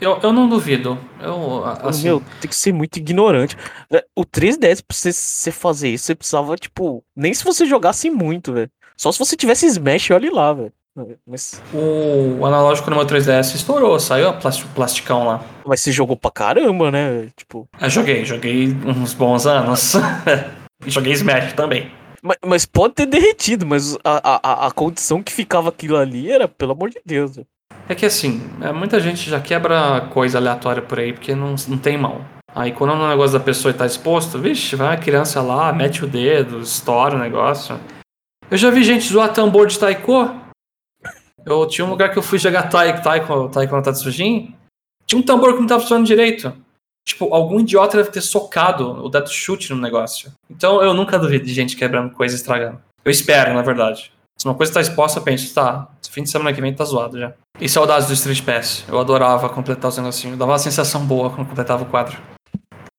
Eu, 0.00 0.18
eu 0.22 0.32
não 0.32 0.48
duvido. 0.48 0.98
Eu, 1.20 1.64
assim... 1.64 2.04
Meu, 2.04 2.22
tem 2.40 2.48
que 2.48 2.56
ser 2.56 2.72
muito 2.72 2.96
ignorante. 2.96 3.56
É, 3.92 4.04
o 4.16 4.24
3DS, 4.24 4.82
pra 4.86 4.96
você, 4.96 5.12
você 5.12 5.50
fazer 5.50 5.90
isso, 5.90 6.04
você 6.04 6.14
precisava, 6.14 6.56
tipo. 6.56 7.04
Nem 7.14 7.34
se 7.34 7.44
você 7.44 7.66
jogasse 7.66 8.08
muito, 8.10 8.52
velho. 8.52 8.70
Só 8.96 9.12
se 9.12 9.18
você 9.18 9.36
tivesse 9.36 9.66
Smash, 9.66 10.10
olhe 10.10 10.30
lá, 10.30 10.52
velho. 10.52 10.72
Mas... 11.26 11.62
O 11.72 12.44
analógico 12.44 12.90
no 12.90 12.96
meu 12.96 13.06
3DS 13.06 13.54
estourou, 13.54 13.98
saiu 13.98 14.30
o 14.30 14.34
plasticão 14.74 15.24
lá. 15.24 15.44
Mas 15.64 15.80
você 15.80 15.92
jogou 15.92 16.16
pra 16.16 16.30
caramba, 16.30 16.90
né? 16.90 17.28
Tipo. 17.36 17.68
Eu 17.80 17.88
joguei, 17.88 18.24
joguei 18.24 18.76
uns 18.84 19.14
bons 19.14 19.46
anos. 19.46 19.94
joguei 20.86 21.12
Smash 21.12 21.52
também. 21.52 21.90
Mas, 22.22 22.36
mas, 22.44 22.66
pode 22.66 22.94
ter 22.94 23.06
derretido, 23.06 23.64
mas 23.64 23.96
a, 24.04 24.64
a, 24.64 24.66
a 24.66 24.70
condição 24.70 25.22
que 25.22 25.32
ficava 25.32 25.70
aquilo 25.70 25.96
ali 25.96 26.30
era, 26.30 26.46
pelo 26.46 26.72
amor 26.72 26.90
de 26.90 27.00
Deus. 27.04 27.38
É 27.88 27.94
que 27.94 28.06
assim, 28.06 28.40
é, 28.60 28.72
muita 28.72 29.00
gente 29.00 29.28
já 29.28 29.40
quebra 29.40 30.02
coisa 30.12 30.38
aleatória 30.38 30.82
por 30.82 30.98
aí 30.98 31.12
porque 31.12 31.34
não, 31.34 31.54
não 31.66 31.78
tem 31.78 31.96
mão. 31.96 32.24
Aí 32.54 32.72
quando 32.72 32.92
o 32.92 33.08
negócio 33.08 33.38
da 33.38 33.44
pessoa 33.44 33.72
está 33.72 33.86
exposto, 33.86 34.38
vixe, 34.38 34.76
vai 34.76 34.94
a 34.94 34.98
criança 34.98 35.40
lá, 35.40 35.72
mete 35.72 36.04
o 36.04 36.08
dedo, 36.08 36.60
estoura 36.60 37.16
o 37.16 37.18
negócio. 37.18 37.78
Eu 38.50 38.56
já 38.56 38.70
vi 38.70 38.82
gente 38.82 39.10
zoar 39.10 39.32
tambor 39.32 39.66
de 39.66 39.78
taiko. 39.78 40.28
Eu 41.46 41.66
tinha 41.66 41.84
um 41.86 41.90
lugar 41.90 42.12
que 42.12 42.18
eu 42.18 42.22
fui 42.22 42.38
jogar 42.38 42.64
taiko, 42.64 43.02
taiko, 43.02 43.48
taiko 43.48 43.76
no 43.76 43.82
Tatsujin. 43.82 44.54
Tinha 45.06 45.20
um 45.20 45.22
tambor 45.24 45.52
que 45.52 45.58
não 45.58 45.64
estava 45.64 45.80
funcionando 45.80 46.06
direito. 46.06 46.52
Tipo, 47.06 47.34
algum 47.34 47.60
idiota 47.60 47.96
deve 47.96 48.10
ter 48.10 48.20
socado 48.20 49.04
o 49.04 49.08
dedo 49.08 49.28
chute 49.28 49.72
no 49.72 49.80
negócio. 49.80 50.32
Então 50.48 50.82
eu 50.82 50.94
nunca 50.94 51.18
duvido 51.18 51.44
de 51.44 51.54
gente 51.54 51.76
quebrando 51.76 52.12
coisa 52.12 52.34
e 52.34 52.36
estragando. 52.36 52.80
Eu 53.04 53.10
espero, 53.10 53.54
na 53.54 53.62
verdade. 53.62 54.12
Se 54.38 54.46
uma 54.46 54.54
coisa 54.54 54.72
tá 54.72 54.80
exposta, 54.80 55.18
eu 55.18 55.22
penso, 55.22 55.52
tá, 55.52 55.88
fim 56.10 56.22
de 56.22 56.30
semana 56.30 56.52
que 56.52 56.60
vem 56.60 56.74
tá 56.74 56.84
zoado 56.84 57.18
já. 57.18 57.32
E 57.60 57.68
saudades 57.68 58.08
do 58.08 58.14
Street 58.14 58.42
Pass. 58.42 58.84
Eu 58.88 58.98
adorava 58.98 59.48
completar 59.48 59.90
os 59.90 59.98
negocinhos. 59.98 60.38
Dava 60.38 60.52
uma 60.52 60.58
sensação 60.58 61.04
boa 61.04 61.30
quando 61.30 61.48
completava 61.48 61.82
o 61.82 61.86
quadro. 61.86 62.16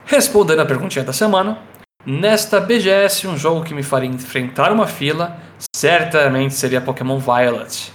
Respondendo 0.05 0.59
a 0.59 0.65
perguntinha 0.65 1.03
da 1.03 1.13
semana. 1.13 1.59
Nesta 2.05 2.59
BGS, 2.59 3.27
um 3.27 3.37
jogo 3.37 3.63
que 3.63 3.73
me 3.73 3.83
faria 3.83 4.09
enfrentar 4.09 4.71
uma 4.71 4.87
fila 4.87 5.37
certamente 5.75 6.55
seria 6.55 6.81
Pokémon 6.81 7.19
Violet. 7.19 7.91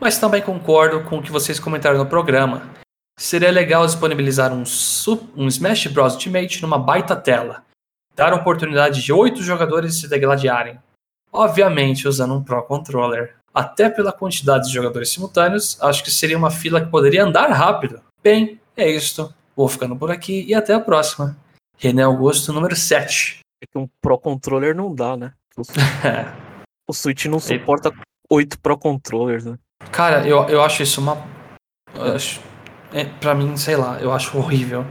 Mas 0.00 0.18
também 0.18 0.42
concordo 0.42 1.00
com 1.02 1.18
o 1.18 1.22
que 1.22 1.30
vocês 1.30 1.58
comentaram 1.58 1.96
no 1.96 2.06
programa, 2.06 2.70
Seria 3.18 3.50
legal 3.50 3.86
disponibilizar 3.86 4.52
um, 4.52 4.62
um 5.36 5.48
Smash 5.48 5.86
Bros 5.86 6.14
Ultimate 6.14 6.60
numa 6.60 6.78
baita 6.78 7.16
tela. 7.16 7.64
Dar 8.14 8.32
a 8.32 8.36
oportunidade 8.36 9.02
de 9.02 9.12
oito 9.12 9.42
jogadores 9.42 9.98
se 9.98 10.08
degladiarem. 10.08 10.78
Obviamente 11.32 12.06
usando 12.06 12.34
um 12.34 12.42
Pro 12.42 12.62
Controller. 12.62 13.34
Até 13.54 13.88
pela 13.88 14.12
quantidade 14.12 14.66
de 14.66 14.74
jogadores 14.74 15.10
simultâneos, 15.10 15.82
acho 15.82 16.04
que 16.04 16.10
seria 16.10 16.36
uma 16.36 16.50
fila 16.50 16.78
que 16.84 16.90
poderia 16.90 17.24
andar 17.24 17.50
rápido. 17.50 18.02
Bem, 18.22 18.60
é 18.76 18.90
isto. 18.90 19.32
Vou 19.56 19.66
ficando 19.66 19.96
por 19.96 20.10
aqui 20.10 20.44
e 20.46 20.54
até 20.54 20.74
a 20.74 20.80
próxima. 20.80 21.34
René 21.78 22.02
Augusto, 22.02 22.52
número 22.52 22.76
7. 22.76 23.40
É 23.62 23.66
que 23.66 23.78
um 23.78 23.88
Pro 24.02 24.18
Controller 24.18 24.74
não 24.74 24.94
dá, 24.94 25.16
né? 25.16 25.32
O, 26.86 26.92
Switch 26.92 27.24
não 27.24 27.40
suporta 27.40 27.90
oito 28.30 28.58
Pro 28.60 28.76
Controllers, 28.76 29.46
né? 29.46 29.58
Cara, 29.90 30.26
eu, 30.28 30.46
eu 30.50 30.62
acho 30.62 30.82
isso 30.82 31.00
uma. 31.00 31.16
Eu 31.94 32.14
acho 32.14 32.40
é, 32.96 33.04
para 33.04 33.34
mim, 33.34 33.54
sei 33.58 33.76
lá, 33.76 33.98
eu 34.00 34.10
acho 34.10 34.38
horrível. 34.38 34.82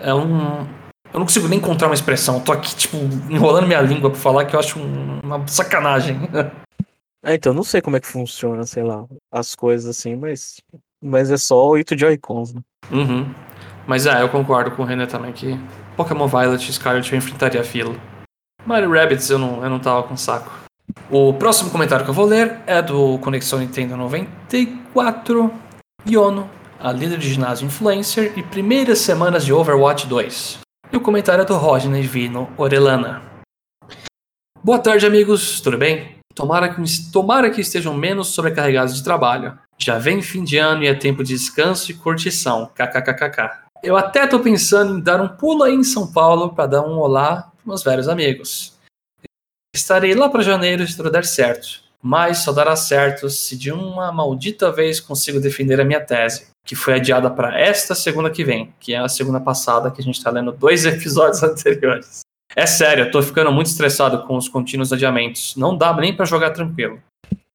É 0.00 0.14
um. 0.14 0.66
Eu 1.12 1.20
não 1.20 1.26
consigo 1.26 1.46
nem 1.46 1.58
encontrar 1.58 1.88
uma 1.88 1.94
expressão. 1.94 2.36
Eu 2.36 2.40
tô 2.40 2.52
aqui, 2.52 2.74
tipo, 2.74 2.96
enrolando 3.28 3.66
minha 3.66 3.82
língua 3.82 4.08
pra 4.08 4.18
falar 4.18 4.46
que 4.46 4.56
eu 4.56 4.60
acho 4.60 4.78
um, 4.78 5.20
uma 5.22 5.46
sacanagem. 5.46 6.16
É, 7.20 7.34
então, 7.34 7.52
não 7.52 7.64
sei 7.64 7.82
como 7.82 7.96
é 7.96 8.00
que 8.00 8.06
funciona, 8.06 8.64
sei 8.64 8.84
lá, 8.84 9.04
as 9.30 9.54
coisas 9.54 9.90
assim, 9.90 10.14
mas. 10.14 10.62
Mas 11.02 11.30
é 11.30 11.36
só 11.36 11.66
oito 11.68 11.98
Joy-Cons, 11.98 12.54
né? 12.54 12.60
Uhum. 12.90 13.34
Mas 13.86 14.06
é, 14.06 14.22
eu 14.22 14.28
concordo 14.28 14.70
com 14.70 14.82
o 14.82 14.86
René 14.86 15.04
também 15.04 15.32
que 15.32 15.58
Pokémon 15.96 16.28
Violet 16.28 16.68
e 16.68 16.72
Scarlet 16.72 17.12
eu 17.12 17.18
enfrentaria 17.18 17.60
a 17.60 17.64
fila. 17.64 17.94
Mario 18.64 18.92
Rabbids 18.92 19.28
eu 19.28 19.38
não, 19.38 19.62
eu 19.62 19.68
não 19.68 19.80
tava 19.80 20.04
com 20.04 20.16
saco. 20.16 20.50
O 21.10 21.34
próximo 21.34 21.70
comentário 21.70 22.04
que 22.04 22.10
eu 22.10 22.14
vou 22.14 22.24
ler 22.24 22.60
é 22.66 22.80
do 22.80 23.18
Conexão 23.18 23.58
Nintendo 23.58 23.96
94, 23.96 25.52
Yono 26.08 26.48
a 26.80 26.92
líder 26.92 27.18
de 27.18 27.28
ginásio 27.28 27.66
influencer 27.66 28.32
e 28.36 28.42
primeiras 28.42 29.00
semanas 29.00 29.44
de 29.44 29.52
Overwatch 29.52 30.06
2. 30.06 30.58
E 30.92 30.96
o 30.96 31.00
comentário 31.00 31.42
é 31.42 31.44
do 31.44 31.56
Rodney 31.56 32.02
Vino 32.02 32.48
Orelana. 32.56 33.22
Boa 34.62 34.78
tarde, 34.78 35.06
amigos, 35.06 35.60
tudo 35.60 35.76
bem? 35.76 36.18
Tomara 36.34 36.72
que, 36.72 36.82
tomara 37.12 37.50
que 37.50 37.60
estejam 37.60 37.94
menos 37.94 38.28
sobrecarregados 38.28 38.94
de 38.94 39.02
trabalho. 39.02 39.58
Já 39.76 39.98
vem 39.98 40.22
fim 40.22 40.44
de 40.44 40.56
ano 40.56 40.84
e 40.84 40.86
é 40.86 40.94
tempo 40.94 41.24
de 41.24 41.34
descanso 41.34 41.90
e 41.90 41.94
curtição. 41.94 42.70
KKKKK. 42.74 43.68
Eu 43.82 43.96
até 43.96 44.26
tô 44.26 44.40
pensando 44.40 44.98
em 44.98 45.00
dar 45.00 45.20
um 45.20 45.28
pulo 45.28 45.64
aí 45.64 45.74
em 45.74 45.84
São 45.84 46.12
Paulo 46.12 46.54
para 46.54 46.66
dar 46.66 46.82
um 46.82 46.98
olá 46.98 47.52
para 47.56 47.66
meus 47.66 47.82
velhos 47.82 48.08
amigos. 48.08 48.76
Estarei 49.74 50.14
lá 50.14 50.28
para 50.28 50.42
janeiro 50.42 50.86
se 50.86 50.96
tudo 50.96 51.10
der 51.10 51.24
certo, 51.24 51.82
mas 52.02 52.38
só 52.38 52.52
dará 52.52 52.74
certo 52.74 53.28
se 53.28 53.56
de 53.56 53.70
uma 53.70 54.10
maldita 54.10 54.72
vez 54.72 54.98
consigo 54.98 55.40
defender 55.40 55.80
a 55.80 55.84
minha 55.84 56.00
tese 56.00 56.47
que 56.68 56.76
foi 56.76 56.92
adiada 56.92 57.30
para 57.30 57.58
esta 57.58 57.94
segunda 57.94 58.28
que 58.28 58.44
vem, 58.44 58.74
que 58.78 58.92
é 58.92 58.98
a 58.98 59.08
segunda 59.08 59.40
passada 59.40 59.90
que 59.90 60.02
a 60.02 60.04
gente 60.04 60.18
está 60.18 60.30
lendo 60.30 60.52
dois 60.52 60.84
episódios 60.86 61.42
anteriores. 61.42 62.20
É 62.54 62.66
sério, 62.66 63.06
eu 63.06 63.10
tô 63.10 63.22
ficando 63.22 63.50
muito 63.50 63.68
estressado 63.68 64.26
com 64.26 64.36
os 64.36 64.50
contínuos 64.50 64.92
adiamentos. 64.92 65.56
Não 65.56 65.74
dá 65.74 65.96
nem 65.96 66.14
para 66.14 66.26
jogar 66.26 66.50
tranquilo. 66.50 67.00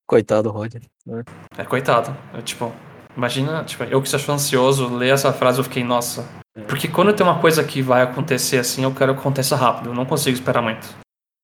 Coitado, 0.08 0.50
Roger. 0.50 0.82
Né? 1.06 1.24
É, 1.56 1.64
coitado. 1.64 2.16
Eu, 2.34 2.42
tipo, 2.42 2.74
imagina, 3.16 3.64
tipo, 3.64 3.84
eu 3.84 4.02
que 4.02 4.10
sou 4.10 4.34
ansioso, 4.34 4.96
ler 4.96 5.14
essa 5.14 5.32
frase 5.32 5.60
eu 5.60 5.64
fiquei, 5.64 5.84
nossa. 5.84 6.28
É. 6.58 6.62
Porque 6.62 6.88
quando 6.88 7.14
tem 7.14 7.24
uma 7.24 7.40
coisa 7.40 7.64
que 7.64 7.84
vai 7.84 8.02
acontecer 8.02 8.58
assim, 8.58 8.84
eu 8.84 8.96
quero 8.96 9.14
que 9.14 9.20
aconteça 9.20 9.56
rápido. 9.56 9.92
Eu 9.92 9.94
não 9.94 10.08
consigo 10.08 10.36
esperar 10.36 10.64
muito. 10.64 10.88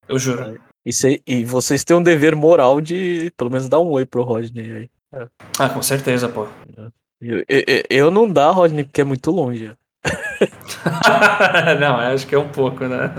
Eu 0.08 0.18
juro. 0.18 0.42
É. 0.42 0.58
E, 0.84 0.92
cê, 0.92 1.22
e 1.28 1.46
vocês 1.46 1.84
têm 1.84 1.96
um 1.96 2.02
dever 2.02 2.36
moral 2.36 2.82
de, 2.82 3.32
pelo 3.38 3.52
menos, 3.52 3.70
dar 3.70 3.80
um 3.80 3.92
oi 3.92 4.08
pro 4.08 4.24
Rodney 4.24 4.72
aí. 4.72 4.90
É. 5.14 5.28
Ah, 5.60 5.70
com 5.70 5.84
certeza, 5.84 6.28
pô. 6.28 6.48
É. 6.76 7.00
Eu, 7.22 7.44
eu, 7.50 7.84
eu 7.90 8.12
não 8.12 8.32
dá, 8.32 8.50
Rodney, 8.50 8.84
porque 8.84 9.02
é 9.02 9.04
muito 9.04 9.30
longe. 9.32 9.74
não, 11.80 11.98
acho 11.98 12.26
que 12.26 12.36
é 12.36 12.40
um 12.40 12.50
pouco, 12.50 12.86
né? 12.86 13.12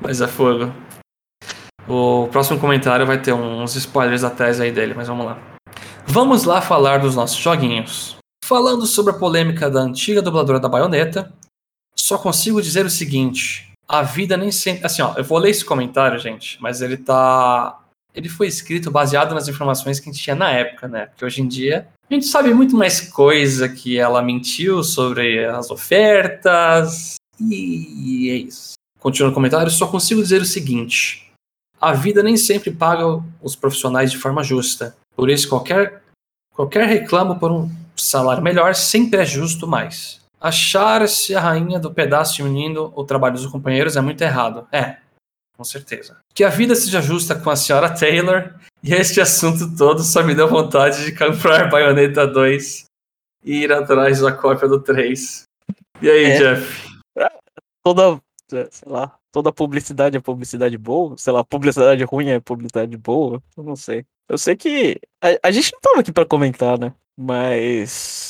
mas 0.00 0.20
é 0.20 0.28
fogo. 0.28 0.72
O 1.88 2.28
próximo 2.28 2.58
comentário 2.58 3.06
vai 3.06 3.20
ter 3.20 3.32
uns 3.32 3.74
spoilers 3.76 4.22
tese 4.36 4.62
aí 4.62 4.72
dele, 4.72 4.94
mas 4.94 5.08
vamos 5.08 5.26
lá. 5.26 5.38
Vamos 6.06 6.44
lá 6.44 6.60
falar 6.60 6.98
dos 6.98 7.16
nossos 7.16 7.36
joguinhos. 7.36 8.16
Falando 8.44 8.86
sobre 8.86 9.12
a 9.12 9.18
polêmica 9.18 9.68
da 9.68 9.80
antiga 9.80 10.22
dubladora 10.22 10.60
da 10.60 10.68
baioneta, 10.68 11.32
só 11.96 12.16
consigo 12.16 12.62
dizer 12.62 12.86
o 12.86 12.90
seguinte: 12.90 13.72
a 13.88 14.02
vida 14.02 14.36
nem 14.36 14.52
sempre. 14.52 14.86
Assim, 14.86 15.02
ó, 15.02 15.14
eu 15.16 15.24
vou 15.24 15.38
ler 15.38 15.50
esse 15.50 15.64
comentário, 15.64 16.18
gente, 16.18 16.60
mas 16.60 16.80
ele 16.80 16.96
tá. 16.96 17.78
Ele 18.16 18.30
foi 18.30 18.46
escrito 18.46 18.90
baseado 18.90 19.34
nas 19.34 19.46
informações 19.46 20.00
que 20.00 20.08
a 20.08 20.12
gente 20.12 20.22
tinha 20.22 20.34
na 20.34 20.50
época, 20.50 20.88
né? 20.88 21.06
Porque 21.06 21.24
hoje 21.24 21.42
em 21.42 21.46
dia 21.46 21.86
a 22.10 22.14
gente 22.14 22.26
sabe 22.26 22.54
muito 22.54 22.74
mais 22.74 23.00
coisa 23.10 23.68
que 23.68 23.98
ela 23.98 24.22
mentiu 24.22 24.82
sobre 24.82 25.44
as 25.44 25.70
ofertas. 25.70 27.16
E 27.38 28.30
é 28.30 28.34
isso. 28.36 28.72
Continua 28.98 29.28
no 29.28 29.34
comentário, 29.34 29.70
só 29.70 29.86
consigo 29.86 30.22
dizer 30.22 30.40
o 30.40 30.46
seguinte: 30.46 31.30
a 31.78 31.92
vida 31.92 32.22
nem 32.22 32.38
sempre 32.38 32.70
paga 32.70 33.22
os 33.42 33.54
profissionais 33.54 34.10
de 34.10 34.16
forma 34.16 34.42
justa. 34.42 34.96
Por 35.14 35.28
isso, 35.28 35.48
qualquer, 35.48 36.02
qualquer 36.54 36.86
reclamo 36.86 37.38
por 37.38 37.52
um 37.52 37.70
salário 37.94 38.42
melhor 38.42 38.74
sempre 38.74 39.20
é 39.20 39.26
justo 39.26 39.66
mais. 39.66 40.20
Achar-se 40.40 41.34
a 41.34 41.40
rainha 41.40 41.78
do 41.78 41.92
pedaço 41.92 42.42
menino 42.42 42.92
o 42.94 43.04
trabalho 43.04 43.34
dos 43.34 43.46
companheiros 43.46 43.96
é 43.96 44.00
muito 44.00 44.22
errado. 44.22 44.66
É, 44.72 44.96
com 45.56 45.64
certeza. 45.64 46.18
Que 46.34 46.44
a 46.44 46.48
vida 46.48 46.74
seja 46.74 47.00
justa 47.00 47.34
com 47.34 47.50
a 47.50 47.56
senhora 47.56 47.94
Taylor 47.94 48.54
e 48.82 48.92
este 48.92 49.20
assunto 49.20 49.74
todo 49.76 50.02
só 50.02 50.22
me 50.22 50.34
deu 50.34 50.48
vontade 50.48 51.04
de 51.04 51.12
comprar 51.12 51.68
Bayonetta 51.70 52.26
2 52.26 52.84
e 53.44 53.62
ir 53.62 53.72
atrás 53.72 54.20
da 54.20 54.32
cópia 54.32 54.68
do 54.68 54.80
3. 54.80 55.44
E 56.02 56.10
aí, 56.10 56.24
é. 56.24 56.38
Jeff? 56.38 56.86
Toda, 57.82 58.20
sei 58.48 58.68
lá, 58.86 59.16
toda 59.32 59.52
publicidade 59.52 60.16
é 60.16 60.20
publicidade 60.20 60.76
boa? 60.76 61.16
Sei 61.16 61.32
lá, 61.32 61.44
publicidade 61.44 62.02
ruim 62.04 62.28
é 62.28 62.40
publicidade 62.40 62.96
boa? 62.96 63.42
Eu 63.56 63.62
não 63.62 63.76
sei. 63.76 64.04
Eu 64.28 64.36
sei 64.36 64.56
que 64.56 65.00
a, 65.22 65.48
a 65.48 65.50
gente 65.50 65.72
não 65.72 65.80
tava 65.80 66.00
aqui 66.00 66.12
para 66.12 66.26
comentar, 66.26 66.78
né? 66.78 66.92
Mas 67.16 68.28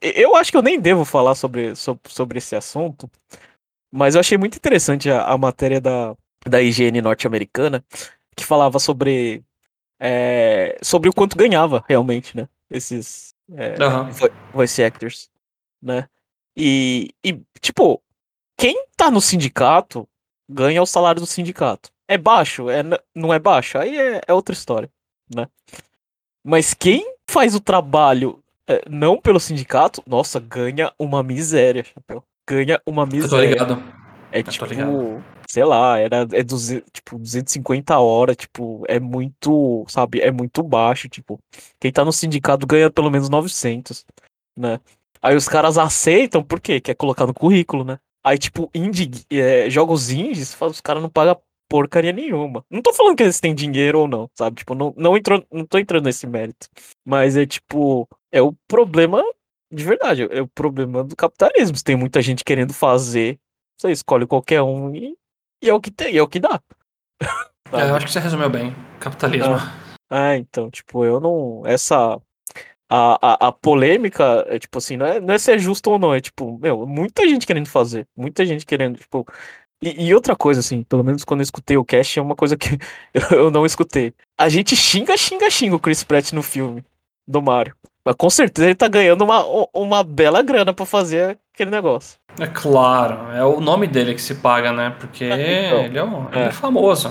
eu 0.00 0.36
acho 0.36 0.50
que 0.50 0.56
eu 0.56 0.62
nem 0.62 0.80
devo 0.80 1.04
falar 1.04 1.34
sobre, 1.34 1.74
sobre, 1.74 2.02
sobre 2.08 2.38
esse 2.38 2.54
assunto, 2.54 3.10
mas 3.92 4.14
eu 4.14 4.20
achei 4.20 4.36
muito 4.36 4.56
interessante 4.56 5.10
a, 5.10 5.24
a 5.24 5.38
matéria 5.38 5.80
da, 5.80 6.14
da 6.46 6.60
higiene 6.60 7.00
norte-americana, 7.00 7.84
que 8.36 8.44
falava 8.44 8.78
sobre, 8.78 9.42
é, 9.98 10.78
sobre 10.82 11.08
o 11.08 11.12
quanto 11.12 11.36
ganhava 11.36 11.84
realmente, 11.88 12.36
né? 12.36 12.48
Esses 12.70 13.34
é, 13.54 13.76
uhum. 13.82 14.30
voice 14.52 14.82
actors, 14.82 15.30
né? 15.82 16.08
E, 16.56 17.10
e, 17.24 17.40
tipo, 17.60 18.02
quem 18.56 18.84
tá 18.96 19.10
no 19.10 19.20
sindicato 19.20 20.08
ganha 20.48 20.82
o 20.82 20.86
salário 20.86 21.20
do 21.20 21.26
sindicato. 21.26 21.90
É 22.06 22.16
baixo? 22.16 22.70
É, 22.70 22.82
não 23.14 23.32
é 23.32 23.38
baixo? 23.38 23.78
Aí 23.78 23.96
é, 23.96 24.20
é 24.26 24.32
outra 24.32 24.54
história, 24.54 24.90
né? 25.34 25.46
Mas 26.42 26.72
quem 26.72 27.14
faz 27.28 27.54
o 27.54 27.60
trabalho 27.60 28.42
é, 28.66 28.82
não 28.88 29.20
pelo 29.20 29.38
sindicato, 29.40 30.02
nossa, 30.06 30.40
ganha 30.40 30.92
uma 30.98 31.22
miséria, 31.22 31.84
chapéu. 31.84 32.24
Ganha 32.48 32.80
uma 32.86 33.06
miséria. 33.06 33.50
Eu 33.50 33.56
tô 33.56 33.64
ligado. 33.64 33.82
É 34.32 34.42
tipo, 34.42 35.22
sei 35.48 35.64
lá, 35.64 35.98
era 35.98 36.26
é 36.32 36.42
200, 36.42 36.90
tipo 36.92 37.18
250 37.18 37.98
horas, 37.98 38.36
tipo, 38.36 38.84
é 38.88 39.00
muito, 39.00 39.84
sabe, 39.88 40.20
é 40.20 40.30
muito 40.30 40.62
baixo, 40.62 41.08
tipo, 41.08 41.38
quem 41.80 41.92
tá 41.92 42.04
no 42.04 42.12
sindicato 42.12 42.66
ganha 42.66 42.90
pelo 42.90 43.10
menos 43.10 43.28
900, 43.28 44.04
né? 44.56 44.80
Aí 45.22 45.36
os 45.36 45.48
caras 45.48 45.78
aceitam, 45.78 46.42
por 46.42 46.60
quê? 46.60 46.80
Quer 46.80 46.94
colocar 46.94 47.26
no 47.26 47.34
currículo, 47.34 47.84
né? 47.84 47.98
Aí, 48.24 48.38
tipo, 48.38 48.70
indie, 48.74 49.10
é, 49.30 49.70
jogos 49.70 50.10
indies, 50.10 50.56
os 50.60 50.80
caras 50.80 51.02
não 51.02 51.10
pagam 51.10 51.40
porcaria 51.68 52.12
nenhuma. 52.12 52.64
Não 52.70 52.80
tô 52.82 52.92
falando 52.94 53.16
que 53.16 53.22
eles 53.22 53.40
têm 53.40 53.54
dinheiro 53.54 54.00
ou 54.00 54.08
não, 54.08 54.30
sabe? 54.36 54.56
Tipo, 54.56 54.74
não, 54.74 54.94
não, 54.96 55.16
entrou, 55.16 55.44
não 55.52 55.66
tô 55.66 55.78
entrando 55.78 56.04
nesse 56.04 56.26
mérito. 56.26 56.68
Mas 57.04 57.36
é 57.36 57.46
tipo, 57.46 58.08
é 58.32 58.40
o 58.40 58.54
problema 58.66 59.22
de 59.70 59.84
verdade, 59.84 60.22
é 60.30 60.40
o 60.40 60.48
problema 60.48 61.04
do 61.04 61.14
capitalismo. 61.14 61.76
Tem 61.84 61.96
muita 61.96 62.22
gente 62.22 62.44
querendo 62.44 62.72
fazer, 62.72 63.38
você 63.78 63.92
escolhe 63.92 64.26
qualquer 64.26 64.62
um 64.62 64.94
e, 64.94 65.14
e 65.62 65.68
é 65.68 65.74
o 65.74 65.80
que 65.80 65.90
tem, 65.90 66.16
é 66.16 66.22
o 66.22 66.28
que 66.28 66.40
dá. 66.40 66.60
é, 67.72 67.90
eu 67.90 67.96
acho 67.96 68.06
que 68.06 68.12
você 68.12 68.20
resumiu 68.20 68.48
bem. 68.48 68.74
Capitalismo. 69.00 69.56
Ah, 70.10 70.36
então, 70.36 70.70
tipo, 70.70 71.04
eu 71.04 71.20
não. 71.20 71.62
Essa. 71.66 72.20
A, 72.90 73.18
a, 73.20 73.48
a 73.48 73.52
polêmica 73.52 74.46
é 74.48 74.58
tipo 74.58 74.78
assim, 74.78 74.96
não 74.96 75.04
é, 75.04 75.20
não 75.20 75.34
é 75.34 75.38
se 75.38 75.52
é 75.52 75.58
justo 75.58 75.90
ou 75.90 75.98
não, 75.98 76.14
é 76.14 76.22
tipo, 76.22 76.58
meu, 76.58 76.86
muita 76.86 77.28
gente 77.28 77.46
querendo 77.46 77.68
fazer, 77.68 78.06
muita 78.16 78.46
gente 78.46 78.64
querendo, 78.64 78.96
tipo, 78.98 79.26
e, 79.82 80.06
e, 80.08 80.14
outra 80.14 80.34
coisa, 80.34 80.60
assim, 80.60 80.82
pelo 80.82 81.04
menos 81.04 81.22
quando 81.22 81.40
eu 81.40 81.44
escutei 81.44 81.76
o 81.76 81.84
cast, 81.84 82.18
é 82.18 82.22
uma 82.22 82.34
coisa 82.34 82.56
que 82.56 82.78
eu 83.30 83.50
não 83.50 83.64
escutei. 83.64 84.12
A 84.36 84.48
gente 84.48 84.74
xinga, 84.74 85.16
xinga, 85.16 85.50
xinga 85.50 85.76
o 85.76 85.80
Chris 85.80 86.02
Pratt 86.02 86.32
no 86.32 86.42
filme 86.42 86.84
do 87.26 87.40
Mario. 87.40 87.76
Mas 88.04 88.16
com 88.16 88.28
certeza 88.30 88.68
ele 88.68 88.74
tá 88.74 88.88
ganhando 88.88 89.22
uma, 89.22 89.44
uma 89.72 90.02
bela 90.02 90.42
grana 90.42 90.72
para 90.72 90.86
fazer 90.86 91.38
aquele 91.58 91.70
negócio. 91.72 92.20
É 92.38 92.46
claro, 92.46 93.32
é 93.32 93.44
o 93.44 93.60
nome 93.60 93.88
dele 93.88 94.14
que 94.14 94.22
se 94.22 94.36
paga, 94.36 94.72
né? 94.72 94.90
Porque 94.90 95.24
é, 95.24 95.66
então, 95.66 95.84
ele, 95.84 95.98
é 95.98 96.04
um, 96.04 96.28
é. 96.28 96.36
ele 96.36 96.44
é 96.44 96.52
famoso. 96.52 97.08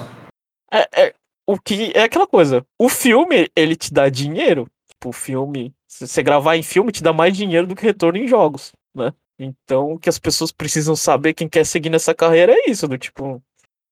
É, 0.72 0.88
é, 1.02 1.14
o 1.46 1.60
que 1.60 1.92
é 1.94 2.04
aquela 2.04 2.26
coisa. 2.26 2.66
O 2.80 2.88
filme, 2.88 3.50
ele 3.56 3.76
te 3.76 3.94
dá 3.94 4.08
dinheiro. 4.08 4.68
Tipo, 4.90 5.10
o 5.10 5.14
filme. 5.14 5.74
Se 5.86 6.08
você 6.08 6.24
gravar 6.24 6.56
em 6.56 6.64
filme, 6.64 6.92
te 6.92 7.04
dá 7.04 7.12
mais 7.12 7.36
dinheiro 7.36 7.68
do 7.68 7.76
que 7.76 7.84
retorno 7.84 8.18
em 8.18 8.28
jogos, 8.28 8.72
né? 8.96 9.14
Então, 9.40 9.94
o 9.94 10.00
que 10.00 10.10
as 10.10 10.18
pessoas 10.18 10.52
precisam 10.52 10.96
saber, 10.96 11.34
quem 11.34 11.48
quer 11.48 11.66
seguir 11.66 11.90
nessa 11.90 12.14
carreira, 12.14 12.54
é 12.54 12.70
isso, 12.70 12.88
do 12.88 12.98
tipo, 12.98 13.42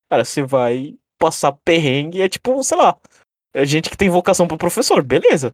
cara, 0.10 0.26
você 0.26 0.42
vai 0.42 0.96
passar 1.20 1.52
perrengue, 1.64 2.22
é 2.22 2.28
tipo, 2.28 2.64
sei 2.64 2.78
lá, 2.78 2.98
é 3.54 3.66
gente 3.66 3.90
que 3.90 3.98
tem 3.98 4.10
vocação 4.10 4.48
para 4.48 4.58
professor, 4.58 5.04
beleza. 5.04 5.54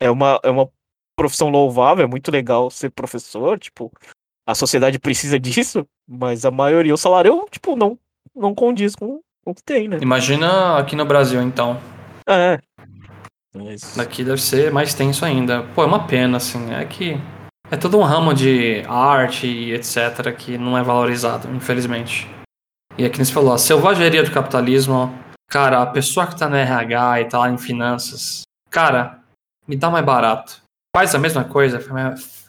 É 0.00 0.10
uma, 0.10 0.40
é 0.42 0.50
uma 0.50 0.68
profissão 1.16 1.48
louvável, 1.48 2.04
é 2.04 2.08
muito 2.08 2.30
legal 2.30 2.70
ser 2.70 2.90
professor, 2.90 3.58
tipo, 3.58 3.92
a 4.48 4.54
sociedade 4.54 4.98
precisa 4.98 5.38
disso, 5.38 5.86
mas 6.08 6.46
a 6.46 6.50
maioria, 6.50 6.94
o 6.94 6.98
salário, 6.98 7.46
tipo, 7.50 7.76
não, 7.76 7.98
não 8.34 8.54
condiz 8.54 8.96
com, 8.96 9.20
o 9.44 9.54
que 9.54 9.62
tem, 9.62 9.88
né? 9.88 9.98
Imagina 10.00 10.78
aqui 10.78 10.96
no 10.96 11.04
Brasil, 11.04 11.42
então. 11.42 11.78
É. 12.26 12.58
Mas... 13.54 13.98
Aqui 13.98 14.24
deve 14.24 14.40
ser 14.40 14.72
mais 14.72 14.94
tenso 14.94 15.24
ainda. 15.24 15.64
Pô, 15.74 15.82
é 15.82 15.86
uma 15.86 16.06
pena, 16.06 16.38
assim, 16.38 16.72
é 16.72 16.84
que 16.84 17.20
é 17.70 17.76
todo 17.76 17.98
um 17.98 18.02
ramo 18.02 18.32
de 18.32 18.82
arte 18.88 19.46
e 19.46 19.74
etc. 19.74 20.34
que 20.36 20.56
não 20.56 20.78
é 20.78 20.82
valorizado, 20.82 21.48
infelizmente. 21.54 22.28
E 22.96 23.04
aqui 23.04 23.22
você 23.22 23.32
falou, 23.32 23.52
a 23.52 23.58
selvageria 23.58 24.22
do 24.22 24.30
capitalismo, 24.30 25.14
cara, 25.48 25.82
a 25.82 25.86
pessoa 25.86 26.26
que 26.26 26.36
tá 26.36 26.48
no 26.48 26.56
RH 26.56 27.20
e 27.20 27.24
tá 27.26 27.38
lá 27.38 27.50
em 27.50 27.58
finanças, 27.58 28.42
cara, 28.70 29.20
me 29.66 29.76
dá 29.76 29.90
mais 29.90 30.04
barato. 30.04 30.62
Faz 30.94 31.14
a 31.14 31.18
mesma 31.18 31.44
coisa 31.44 31.78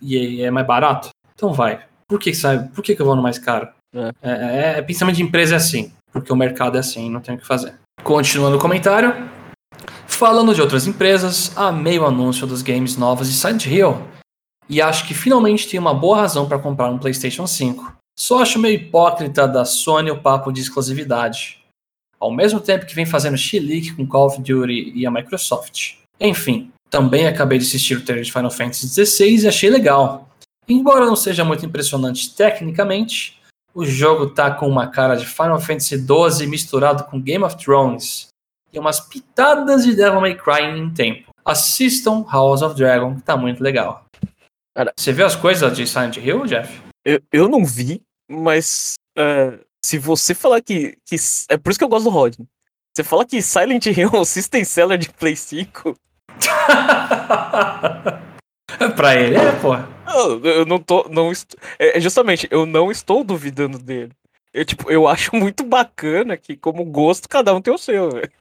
e 0.01 0.41
é 0.41 0.49
mais 0.49 0.65
barato? 0.65 1.09
Então 1.35 1.53
vai. 1.53 1.88
Por 2.09 2.19
que, 2.19 2.33
sabe? 2.33 2.67
Por 2.69 2.83
que, 2.83 2.95
que 2.95 3.01
eu 3.01 3.05
vou 3.05 3.15
no 3.15 3.21
mais 3.21 3.37
caro? 3.37 3.69
É. 3.93 4.11
É, 4.21 4.31
é, 4.31 4.79
é, 4.79 4.81
pensamento 4.81 5.15
de 5.17 5.23
empresa 5.23 5.53
é 5.53 5.57
assim, 5.57 5.93
porque 6.11 6.33
o 6.33 6.35
mercado 6.35 6.75
é 6.75 6.79
assim, 6.79 7.09
não 7.09 7.21
tem 7.21 7.35
o 7.35 7.37
que 7.37 7.45
fazer. 7.45 7.75
Continuando 8.03 8.57
o 8.57 8.59
comentário. 8.59 9.29
Falando 10.07 10.53
de 10.53 10.61
outras 10.61 10.87
empresas, 10.87 11.55
amei 11.55 11.99
o 11.99 12.05
anúncio 12.05 12.47
dos 12.47 12.61
games 12.63 12.97
novos 12.97 13.29
de 13.29 13.35
Silent 13.35 13.67
Hill 13.67 13.95
e 14.67 14.81
acho 14.81 15.07
que 15.07 15.13
finalmente 15.13 15.67
tem 15.67 15.79
uma 15.79 15.93
boa 15.93 16.17
razão 16.17 16.47
para 16.47 16.59
comprar 16.59 16.89
um 16.89 16.97
PlayStation 16.97 17.47
5. 17.47 17.93
Só 18.17 18.41
acho 18.41 18.59
meio 18.59 18.75
hipócrita 18.75 19.47
da 19.47 19.63
Sony 19.63 20.11
o 20.11 20.21
papo 20.21 20.51
de 20.51 20.61
exclusividade. 20.61 21.59
Ao 22.19 22.29
mesmo 22.29 22.59
tempo 22.59 22.85
que 22.85 22.93
vem 22.93 23.05
fazendo 23.05 23.37
chilique 23.37 23.93
com 23.93 24.05
Call 24.05 24.27
of 24.27 24.41
Duty 24.41 24.91
e 24.93 25.05
a 25.05 25.11
Microsoft. 25.11 25.95
Enfim, 26.19 26.69
também 26.89 27.27
acabei 27.27 27.57
de 27.57 27.65
assistir 27.65 27.95
o 27.95 28.03
trailer 28.03 28.25
de 28.25 28.31
Final 28.31 28.51
Fantasy 28.51 28.87
XVI 28.87 29.43
e 29.43 29.47
achei 29.47 29.69
legal. 29.69 30.28
Embora 30.69 31.05
não 31.05 31.15
seja 31.15 31.43
muito 31.43 31.65
impressionante 31.65 32.35
tecnicamente, 32.35 33.41
o 33.73 33.83
jogo 33.83 34.29
tá 34.29 34.51
com 34.51 34.67
uma 34.67 34.87
cara 34.87 35.15
de 35.15 35.25
Final 35.25 35.59
Fantasy 35.59 35.97
XII 35.97 36.45
misturado 36.47 37.05
com 37.05 37.19
Game 37.19 37.43
of 37.43 37.57
Thrones 37.57 38.27
e 38.71 38.77
umas 38.77 38.99
pitadas 38.99 39.83
de 39.83 39.95
Devil 39.95 40.21
May 40.21 40.35
Cry 40.35 40.77
em 40.77 40.93
tempo. 40.93 41.31
Assistam 41.43 42.23
House 42.31 42.61
of 42.61 42.75
Dragon, 42.75 43.15
que 43.15 43.23
tá 43.23 43.35
muito 43.35 43.63
legal. 43.63 44.05
Cara, 44.75 44.93
você 44.95 45.11
viu 45.11 45.25
as 45.25 45.35
coisas 45.35 45.75
de 45.75 45.87
Silent 45.87 46.17
Hill, 46.17 46.45
Jeff? 46.45 46.79
Eu, 47.03 47.19
eu 47.33 47.49
não 47.49 47.65
vi, 47.65 48.03
mas 48.29 48.93
uh, 49.17 49.59
se 49.83 49.97
você 49.97 50.35
falar 50.35 50.61
que, 50.61 50.95
que. 51.03 51.15
É 51.49 51.57
por 51.57 51.71
isso 51.71 51.79
que 51.79 51.83
eu 51.83 51.89
gosto 51.89 52.03
do 52.03 52.11
Rodney. 52.11 52.47
Você 52.95 53.03
fala 53.03 53.25
que 53.25 53.41
Silent 53.41 53.87
Hill 53.87 54.11
é 54.13 54.19
um 54.19 54.25
system 54.25 54.63
seller 54.63 54.99
de 54.99 55.09
Play 55.09 55.35
5. 55.35 55.95
pra 58.95 59.15
ele 59.15 59.35
é, 59.35 59.51
pô. 59.59 59.98
Eu, 60.09 60.43
eu 60.43 60.65
não 60.65 60.79
tô. 60.79 61.07
Não. 61.09 61.31
É, 61.77 61.97
é, 61.97 62.01
justamente, 62.01 62.47
eu 62.51 62.65
não 62.65 62.91
estou 62.91 63.23
duvidando 63.23 63.77
dele. 63.77 64.11
Eu, 64.53 64.65
tipo, 64.65 64.91
eu 64.91 65.07
acho 65.07 65.33
muito 65.35 65.63
bacana 65.63 66.37
que, 66.37 66.57
como 66.57 66.83
gosto, 66.85 67.29
cada 67.29 67.53
um 67.53 67.61
tem 67.61 67.73
o 67.73 67.77
seu, 67.77 68.09
velho. 68.09 68.31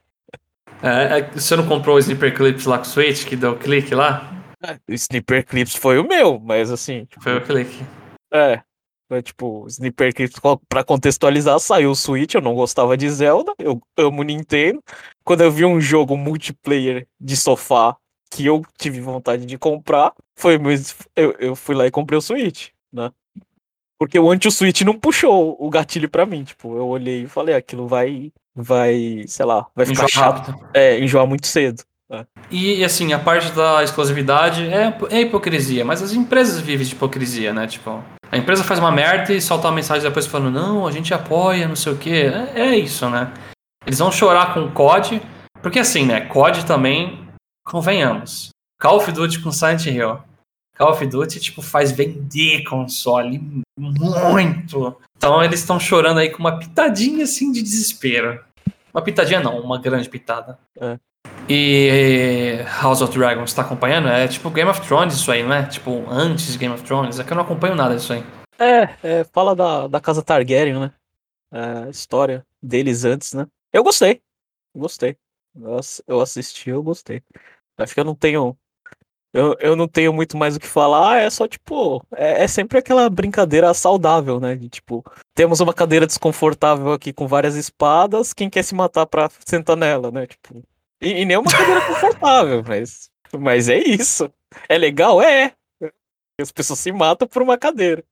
É, 0.83 1.19
é, 1.19 1.31
você 1.31 1.57
não 1.57 1.67
comprou 1.67 1.97
o 1.97 1.99
Sleeper 1.99 2.35
Clips 2.35 2.65
lá 2.65 2.79
com 2.79 2.85
o 2.85 2.87
Switch, 2.87 3.25
que 3.25 3.35
deu 3.35 3.57
clique 3.57 3.95
lá? 3.95 4.33
O 4.89 4.93
Sniper 4.93 5.45
Clips 5.47 5.77
foi 5.77 5.99
o 5.99 6.07
meu, 6.07 6.41
mas 6.41 6.71
assim. 6.71 7.05
Tipo, 7.05 7.23
foi 7.23 7.37
o 7.37 7.45
clique. 7.45 7.85
É. 8.33 8.61
Foi, 9.09 9.23
tipo, 9.23 9.67
Sniper 9.69 10.15
Clips, 10.15 10.39
pra 10.69 10.85
contextualizar, 10.85 11.59
saiu 11.59 11.93
o 11.93 11.97
Switch, 11.97 12.35
eu 12.35 12.43
não 12.43 12.55
gostava 12.55 12.95
de 12.95 13.09
Zelda, 13.09 13.55
eu 13.59 13.81
amo 13.97 14.23
Nintendo. 14.23 14.83
Quando 15.25 15.41
eu 15.41 15.51
vi 15.51 15.65
um 15.65 15.81
jogo 15.81 16.15
multiplayer 16.15 17.07
de 17.19 17.35
sofá 17.35 17.97
que 18.31 18.47
eu 18.47 18.63
tive 18.77 19.01
vontade 19.01 19.47
de 19.47 19.59
comprar, 19.59 20.13
foi 20.37 20.59
eu, 21.17 21.35
eu 21.39 21.57
fui 21.57 21.75
lá 21.75 21.87
e 21.87 21.91
comprei 21.91 22.19
o 22.19 22.23
Switch, 22.23 22.69
né? 22.93 23.11
Porque 23.99 24.19
o 24.19 24.31
anti-switch 24.31 24.83
não 24.83 24.95
puxou 24.95 25.57
o 25.59 25.69
gatilho 25.69 26.09
pra 26.09 26.25
mim. 26.25 26.45
Tipo, 26.45 26.77
eu 26.77 26.87
olhei 26.87 27.25
e 27.25 27.29
falei, 27.29 27.55
aquilo 27.55 27.89
vai. 27.89 28.33
Vai, 28.55 29.25
sei 29.29 29.47
lá, 29.47 29.67
vai 29.75 29.87
ficar 29.87 30.05
Enjoa 30.05 30.09
chato. 30.09 30.49
rápido. 30.49 30.69
É, 30.75 30.99
enjoar 30.99 31.27
muito 31.27 31.47
cedo. 31.47 31.85
E 32.51 32.83
assim, 32.83 33.13
a 33.13 33.19
parte 33.19 33.53
da 33.53 33.85
exclusividade 33.85 34.67
é, 34.67 34.97
é 35.11 35.21
hipocrisia, 35.21 35.85
mas 35.85 36.03
as 36.03 36.13
empresas 36.13 36.59
vivem 36.59 36.85
de 36.85 36.93
hipocrisia, 36.93 37.53
né? 37.53 37.67
Tipo, 37.67 38.03
a 38.33 38.37
empresa 38.37 38.65
faz 38.65 38.81
uma 38.81 38.91
merda 38.91 39.33
e 39.33 39.41
solta 39.41 39.69
uma 39.69 39.75
mensagem 39.75 40.03
depois 40.03 40.27
falando, 40.27 40.51
não, 40.51 40.87
a 40.87 40.91
gente 40.91 41.13
apoia, 41.13 41.69
não 41.69 41.77
sei 41.77 41.93
o 41.93 41.97
quê. 41.99 42.33
É, 42.55 42.63
é 42.63 42.77
isso, 42.79 43.09
né? 43.11 43.33
Eles 43.87 43.99
vão 43.99 44.11
chorar 44.11 44.55
com 44.55 44.65
o 44.65 44.73
COD, 44.73 45.21
porque 45.63 45.79
assim, 45.79 46.07
né? 46.07 46.23
COD 46.23 46.65
também, 46.65 47.28
convenhamos. 47.69 48.51
Call 48.81 48.97
of 48.97 49.13
Duty 49.13 49.41
com 49.41 49.53
Silent 49.53 49.87
Hill. 49.87 50.19
Call 50.77 50.93
of 50.93 51.07
Duty, 51.07 51.41
tipo, 51.41 51.61
faz 51.61 51.91
vender 51.91 52.63
console 52.65 53.63
muito. 53.77 54.97
Então 55.17 55.43
eles 55.43 55.61
estão 55.61 55.79
chorando 55.79 56.19
aí 56.19 56.31
com 56.31 56.39
uma 56.39 56.59
pitadinha 56.59 57.25
assim 57.25 57.51
de 57.51 57.61
desespero. 57.63 58.45
Uma 58.95 59.03
pitadinha 59.03 59.41
não, 59.41 59.61
uma 59.61 59.79
grande 59.79 60.09
pitada. 60.09 60.59
É. 60.81 60.99
E 61.49 62.59
House 62.81 63.03
of 63.03 63.17
Dragons, 63.17 63.53
tá 63.53 63.63
acompanhando? 63.63 64.09
É 64.09 64.29
tipo 64.29 64.51
Game 64.51 64.71
of 64.71 64.81
Thrones 64.87 65.15
isso 65.15 65.31
aí, 65.33 65.43
não 65.43 65.55
é? 65.55 65.67
Tipo, 65.67 66.05
antes 66.09 66.53
de 66.53 66.59
Game 66.59 66.75
of 66.75 66.85
Thrones. 66.85 67.19
É 67.19 67.25
que 67.25 67.33
eu 67.33 67.37
não 67.37 67.45
acompanho 67.45 67.75
nada 67.75 67.97
disso 67.97 68.13
aí. 68.13 68.25
É, 68.59 68.97
é, 69.03 69.25
fala 69.25 69.55
da, 69.55 69.89
da 69.89 70.01
casa 70.01 70.23
Targaryen, 70.23 70.79
né? 70.79 70.93
É, 71.53 71.87
a 71.87 71.91
história 71.91 72.47
deles 72.63 73.05
antes, 73.05 73.33
né? 73.33 73.47
Eu 73.73 73.83
gostei. 73.83 74.21
Gostei. 74.77 75.17
Eu 76.07 76.21
assisti, 76.21 76.71
eu 76.71 76.83
gostei. 76.83 77.23
Acho 77.79 77.95
que 77.95 78.01
eu 78.01 78.05
não 78.05 78.15
tenho. 78.15 78.57
Eu, 79.33 79.55
eu 79.61 79.77
não 79.77 79.87
tenho 79.87 80.13
muito 80.13 80.37
mais 80.37 80.57
o 80.57 80.61
que 80.61 80.67
falar, 80.67 81.19
é 81.19 81.31
só 81.31 81.47
tipo. 81.47 82.03
É, 82.15 82.45
é 82.45 82.49
sempre 82.49 82.79
aquela 82.79 83.09
brincadeira 83.09 83.73
saudável, 83.73 84.41
né? 84.41 84.57
De 84.57 84.69
tipo, 84.69 85.05
temos 85.35 85.61
uma 85.61 85.73
cadeira 85.73 86.07
desconfortável 86.07 86.93
aqui 86.93 87.13
com 87.13 87.27
várias 87.27 87.55
espadas, 87.55 88.33
quem 88.33 88.51
quer 88.51 88.63
se 88.65 88.75
matar 88.75 89.07
pra 89.07 89.31
sentar 89.47 89.77
nela, 89.77 90.11
né? 90.11 90.27
Tipo. 90.27 90.63
E, 91.01 91.23
e 91.23 91.25
nem 91.25 91.37
uma 91.37 91.51
cadeira 91.51 91.81
confortável, 91.87 92.65
mas. 92.67 93.11
Mas 93.39 93.69
é 93.69 93.79
isso. 93.79 94.31
É 94.69 94.79
legal? 94.79 95.21
É. 95.23 95.53
As 96.41 96.51
pessoas 96.51 96.79
se 96.79 96.91
matam 96.93 97.29
por 97.29 97.43
uma 97.43 97.59
cadeira. 97.59 98.03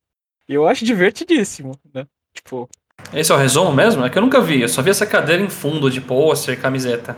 E 0.48 0.54
eu 0.54 0.66
acho 0.66 0.84
divertidíssimo, 0.84 1.78
né? 1.94 2.06
Tipo, 2.34 2.68
Esse 3.12 3.32
é 3.32 3.34
o 3.34 3.38
resumo 3.38 3.72
mesmo? 3.72 4.04
É 4.04 4.10
que 4.10 4.18
eu 4.18 4.22
nunca 4.22 4.40
vi. 4.40 4.60
Eu 4.60 4.68
só 4.68 4.82
vi 4.82 4.90
essa 4.90 5.06
cadeira 5.06 5.42
em 5.42 5.48
fundo 5.48 5.90
de 5.90 6.00
pôster, 6.00 6.60
camiseta. 6.60 7.16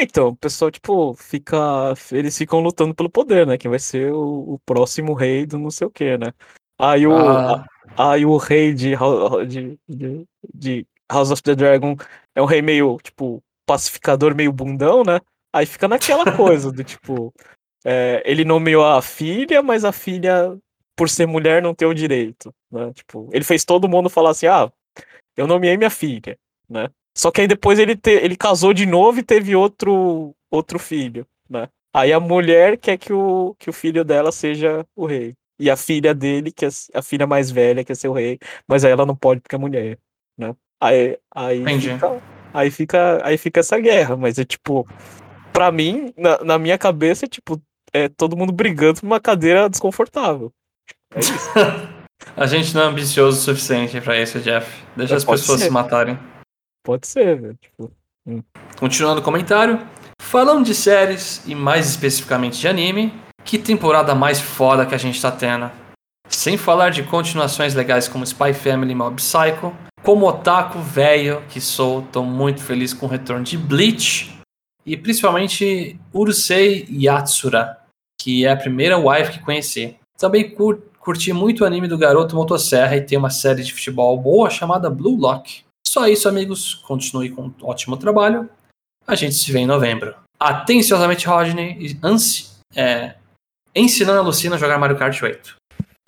É, 0.00 0.02
então, 0.04 0.28
o 0.28 0.36
pessoal, 0.36 0.70
tipo, 0.70 1.14
fica. 1.14 1.56
Eles 2.10 2.36
ficam 2.36 2.60
lutando 2.60 2.94
pelo 2.94 3.10
poder, 3.10 3.46
né? 3.46 3.58
Quem 3.58 3.70
vai 3.70 3.78
ser 3.78 4.12
o, 4.12 4.54
o 4.54 4.58
próximo 4.64 5.12
rei 5.12 5.44
do 5.44 5.58
não 5.58 5.70
sei 5.70 5.86
o 5.86 5.90
quê, 5.90 6.16
né? 6.16 6.32
Aí 6.78 7.06
o, 7.06 7.12
Ah, 7.14 7.64
aí 7.96 8.24
o 8.24 8.36
rei 8.38 8.72
de, 8.72 8.94
de, 9.46 9.78
de, 9.86 10.26
de 10.54 10.86
House 11.10 11.30
of 11.30 11.42
the 11.42 11.54
Dragon 11.54 11.96
é 12.34 12.40
um 12.40 12.46
rei 12.46 12.62
meio, 12.62 12.96
tipo, 13.02 13.42
pacificador, 13.66 14.34
meio 14.34 14.52
bundão, 14.52 15.02
né? 15.04 15.20
Aí 15.52 15.66
fica 15.66 15.86
naquela 15.86 16.36
coisa 16.36 16.72
do 16.72 16.82
tipo. 16.84 17.32
é, 17.84 18.22
ele 18.24 18.44
nomeou 18.44 18.86
a 18.86 19.02
filha, 19.02 19.62
mas 19.62 19.84
a 19.84 19.92
filha, 19.92 20.56
por 20.96 21.10
ser 21.10 21.26
mulher, 21.26 21.62
não 21.62 21.74
tem 21.74 21.86
o 21.86 21.94
direito, 21.94 22.54
né? 22.70 22.92
Tipo, 22.94 23.28
ele 23.32 23.44
fez 23.44 23.64
todo 23.64 23.88
mundo 23.88 24.08
falar 24.08 24.30
assim: 24.30 24.46
ah, 24.46 24.72
eu 25.36 25.46
nomeei 25.46 25.76
minha 25.76 25.90
filha, 25.90 26.38
né? 26.68 26.88
Só 27.16 27.30
que 27.30 27.40
aí 27.40 27.48
depois 27.48 27.78
ele, 27.78 27.96
te, 27.96 28.10
ele 28.10 28.36
casou 28.36 28.72
de 28.72 28.86
novo 28.86 29.18
e 29.18 29.22
teve 29.22 29.54
outro, 29.56 30.34
outro 30.50 30.78
filho, 30.78 31.26
né? 31.48 31.68
Aí 31.94 32.12
a 32.12 32.20
mulher 32.20 32.76
quer 32.78 32.96
que 32.96 33.12
o, 33.12 33.54
que 33.58 33.68
o 33.68 33.72
filho 33.72 34.04
dela 34.04 34.30
seja 34.30 34.86
o 34.94 35.06
rei. 35.06 35.34
E 35.58 35.68
a 35.68 35.76
filha 35.76 36.14
dele, 36.14 36.50
que 36.52 36.64
é 36.64 36.68
a 36.94 37.02
filha 37.02 37.26
mais 37.26 37.50
velha, 37.50 37.84
quer 37.84 37.94
ser 37.96 38.08
o 38.08 38.12
rei, 38.12 38.38
mas 38.66 38.84
aí 38.84 38.92
ela 38.92 39.04
não 39.04 39.14
pode 39.16 39.40
porque 39.40 39.56
é 39.56 39.58
mulher, 39.58 39.98
né? 40.38 40.54
Aí, 40.80 41.18
aí, 41.34 41.60
Entendi. 41.60 41.92
fica, 41.92 42.22
aí, 42.54 42.70
fica, 42.70 43.20
aí 43.26 43.36
fica 43.36 43.60
essa 43.60 43.78
guerra, 43.78 44.16
mas 44.16 44.38
é 44.38 44.44
tipo, 44.44 44.88
pra 45.52 45.70
mim, 45.70 46.14
na, 46.16 46.38
na 46.42 46.58
minha 46.58 46.78
cabeça, 46.78 47.26
é 47.26 47.28
tipo, 47.28 47.60
é 47.92 48.08
todo 48.08 48.36
mundo 48.36 48.52
brigando 48.52 49.00
por 49.00 49.06
uma 49.06 49.20
cadeira 49.20 49.68
desconfortável. 49.68 50.50
É 51.14 51.20
isso. 51.20 51.32
a 52.36 52.46
gente 52.46 52.74
não 52.74 52.82
é 52.82 52.86
ambicioso 52.86 53.36
o 53.36 53.40
suficiente 53.42 54.00
pra 54.00 54.18
isso, 54.18 54.38
Jeff. 54.40 54.66
Deixa 54.96 55.14
É, 55.14 55.16
as 55.18 55.24
pessoas 55.26 55.58
ser. 55.60 55.66
se 55.66 55.70
matarem. 55.72 56.18
Pode 56.82 57.06
ser, 57.06 57.40
velho. 57.40 57.58
Tipo, 57.60 57.92
Continuando 58.78 59.20
o 59.20 59.24
comentário. 59.24 59.78
Falando 60.20 60.64
de 60.64 60.74
séries, 60.74 61.42
e 61.46 61.54
mais 61.54 61.88
especificamente 61.88 62.60
de 62.60 62.68
anime, 62.68 63.12
que 63.44 63.58
temporada 63.58 64.14
mais 64.14 64.40
foda 64.40 64.86
que 64.86 64.94
a 64.94 64.98
gente 64.98 65.20
tá 65.20 65.30
tendo. 65.30 65.70
Sem 66.28 66.56
falar 66.56 66.90
de 66.90 67.02
continuações 67.02 67.74
legais 67.74 68.06
como 68.06 68.24
Spy 68.24 68.52
Family 68.54 68.92
e 68.92 68.94
Mob 68.94 69.16
Psycho. 69.16 69.74
Como 70.02 70.26
otaku 70.26 70.78
velho 70.78 71.42
que 71.48 71.60
sou, 71.60 72.02
tô 72.02 72.22
muito 72.22 72.62
feliz 72.62 72.94
com 72.94 73.06
o 73.06 73.08
retorno 73.08 73.42
de 73.44 73.58
Bleach. 73.58 74.38
E 74.86 74.96
principalmente 74.96 75.98
Urusei 76.12 76.86
Yatsura, 76.90 77.78
que 78.20 78.46
é 78.46 78.52
a 78.52 78.56
primeira 78.56 78.96
wife 78.96 79.32
que 79.32 79.44
conheci. 79.44 79.96
Também 80.16 80.50
cur- 80.50 80.80
curti 80.98 81.32
muito 81.32 81.64
o 81.64 81.66
anime 81.66 81.88
do 81.88 81.98
Garoto 81.98 82.36
Motosserra 82.36 82.96
e 82.96 83.00
tem 83.04 83.18
uma 83.18 83.30
série 83.30 83.62
de 83.62 83.72
futebol 83.74 84.16
boa 84.18 84.48
chamada 84.48 84.88
Blue 84.88 85.16
Lock. 85.16 85.64
Só 85.90 86.06
isso, 86.06 86.28
amigos. 86.28 86.76
Continue 86.86 87.30
com 87.30 87.46
um 87.46 87.54
ótimo 87.62 87.96
trabalho. 87.96 88.48
A 89.08 89.16
gente 89.16 89.34
se 89.34 89.50
vê 89.50 89.58
em 89.58 89.66
novembro. 89.66 90.14
Atenciosamente, 90.38 91.26
Rodney, 91.26 91.98
ansi, 92.00 92.48
é, 92.76 93.16
ensinando 93.74 94.20
a 94.20 94.22
Lucina 94.22 94.54
a 94.54 94.58
jogar 94.58 94.78
Mario 94.78 94.96
Kart 94.96 95.20
8. 95.20 95.56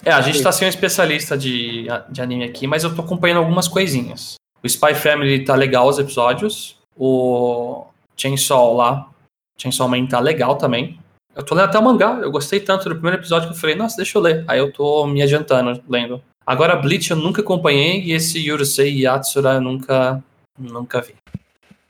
É, 0.04 0.12
a 0.12 0.20
gente 0.20 0.40
tá 0.40 0.52
sem 0.52 0.66
um 0.66 0.68
especialista 0.68 1.36
de, 1.36 1.88
de 2.08 2.22
anime 2.22 2.44
aqui, 2.44 2.64
mas 2.64 2.84
eu 2.84 2.94
tô 2.94 3.02
acompanhando 3.02 3.38
algumas 3.38 3.66
coisinhas. 3.66 4.36
O 4.62 4.66
Spy 4.68 4.94
Family 4.94 5.44
tá 5.44 5.56
legal 5.56 5.88
os 5.88 5.98
episódios. 5.98 6.76
O 6.96 7.84
Chainsaw 8.16 8.76
lá, 8.76 9.10
Chainsaw 9.58 9.88
Man 9.88 10.06
tá 10.06 10.20
legal 10.20 10.54
também. 10.54 10.96
Eu 11.34 11.42
tô 11.42 11.56
lendo 11.56 11.64
até 11.64 11.80
o 11.80 11.82
mangá, 11.82 12.20
eu 12.22 12.30
gostei 12.30 12.60
tanto 12.60 12.88
do 12.88 12.94
primeiro 12.94 13.16
episódio 13.16 13.48
que 13.48 13.54
eu 13.56 13.58
falei, 13.58 13.74
nossa, 13.74 13.96
deixa 13.96 14.16
eu 14.16 14.22
ler. 14.22 14.44
Aí 14.46 14.60
eu 14.60 14.72
tô 14.72 15.08
me 15.08 15.20
adiantando 15.22 15.82
lendo. 15.88 16.22
Agora 16.46 16.76
Bleach 16.76 17.10
eu 17.10 17.16
nunca 17.16 17.40
acompanhei 17.40 18.02
e 18.02 18.12
esse 18.12 18.38
Yurusei 18.38 19.02
Yatsura 19.02 19.54
eu 19.54 19.60
nunca, 19.60 20.22
nunca 20.58 21.00
vi. 21.00 21.14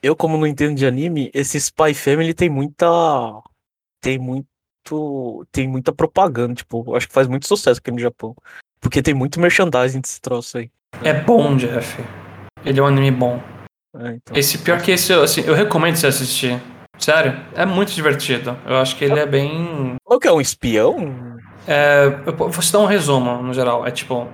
eu, 0.02 0.16
como 0.16 0.36
não 0.36 0.46
entendo 0.46 0.76
de 0.76 0.86
anime, 0.86 1.30
esse 1.32 1.58
Spy 1.58 1.94
Family 1.94 2.34
tem 2.34 2.48
muita. 2.48 2.86
Tem 4.00 4.18
muito. 4.18 4.46
Tem 5.52 5.68
muita 5.68 5.92
propaganda, 5.92 6.54
tipo, 6.54 6.94
acho 6.96 7.06
que 7.06 7.14
faz 7.14 7.28
muito 7.28 7.46
sucesso 7.46 7.78
aqui 7.78 7.90
no 7.90 8.00
Japão. 8.00 8.34
Porque 8.80 9.00
tem 9.00 9.14
muito 9.14 9.40
merchandising 9.40 10.00
desse 10.00 10.20
troço 10.20 10.58
aí. 10.58 10.70
É 11.04 11.14
bom, 11.14 11.56
Jeff. 11.56 12.02
Ele 12.64 12.80
é 12.80 12.82
um 12.82 12.86
anime 12.86 13.12
bom. 13.12 13.40
É, 13.96 14.14
então. 14.14 14.36
Esse 14.36 14.58
pior 14.58 14.82
que 14.82 14.90
esse, 14.90 15.12
assim, 15.12 15.42
eu 15.42 15.54
recomendo 15.54 15.96
você 15.96 16.08
assistir. 16.08 16.60
Sério, 16.98 17.40
é 17.54 17.64
muito 17.64 17.92
divertido. 17.92 18.56
Eu 18.66 18.76
acho 18.76 18.96
que 18.96 19.04
ele 19.04 19.18
é 19.18 19.26
bem. 19.26 19.94
O 20.04 20.18
que 20.18 20.26
é 20.26 20.32
um 20.32 20.40
espião? 20.40 21.38
É, 21.66 22.06
eu 22.26 22.36
vou 22.36 22.50
te 22.50 22.72
dar 22.72 22.80
um 22.80 22.86
resumo, 22.86 23.40
no 23.40 23.54
geral. 23.54 23.86
É 23.86 23.90
tipo, 23.90 24.28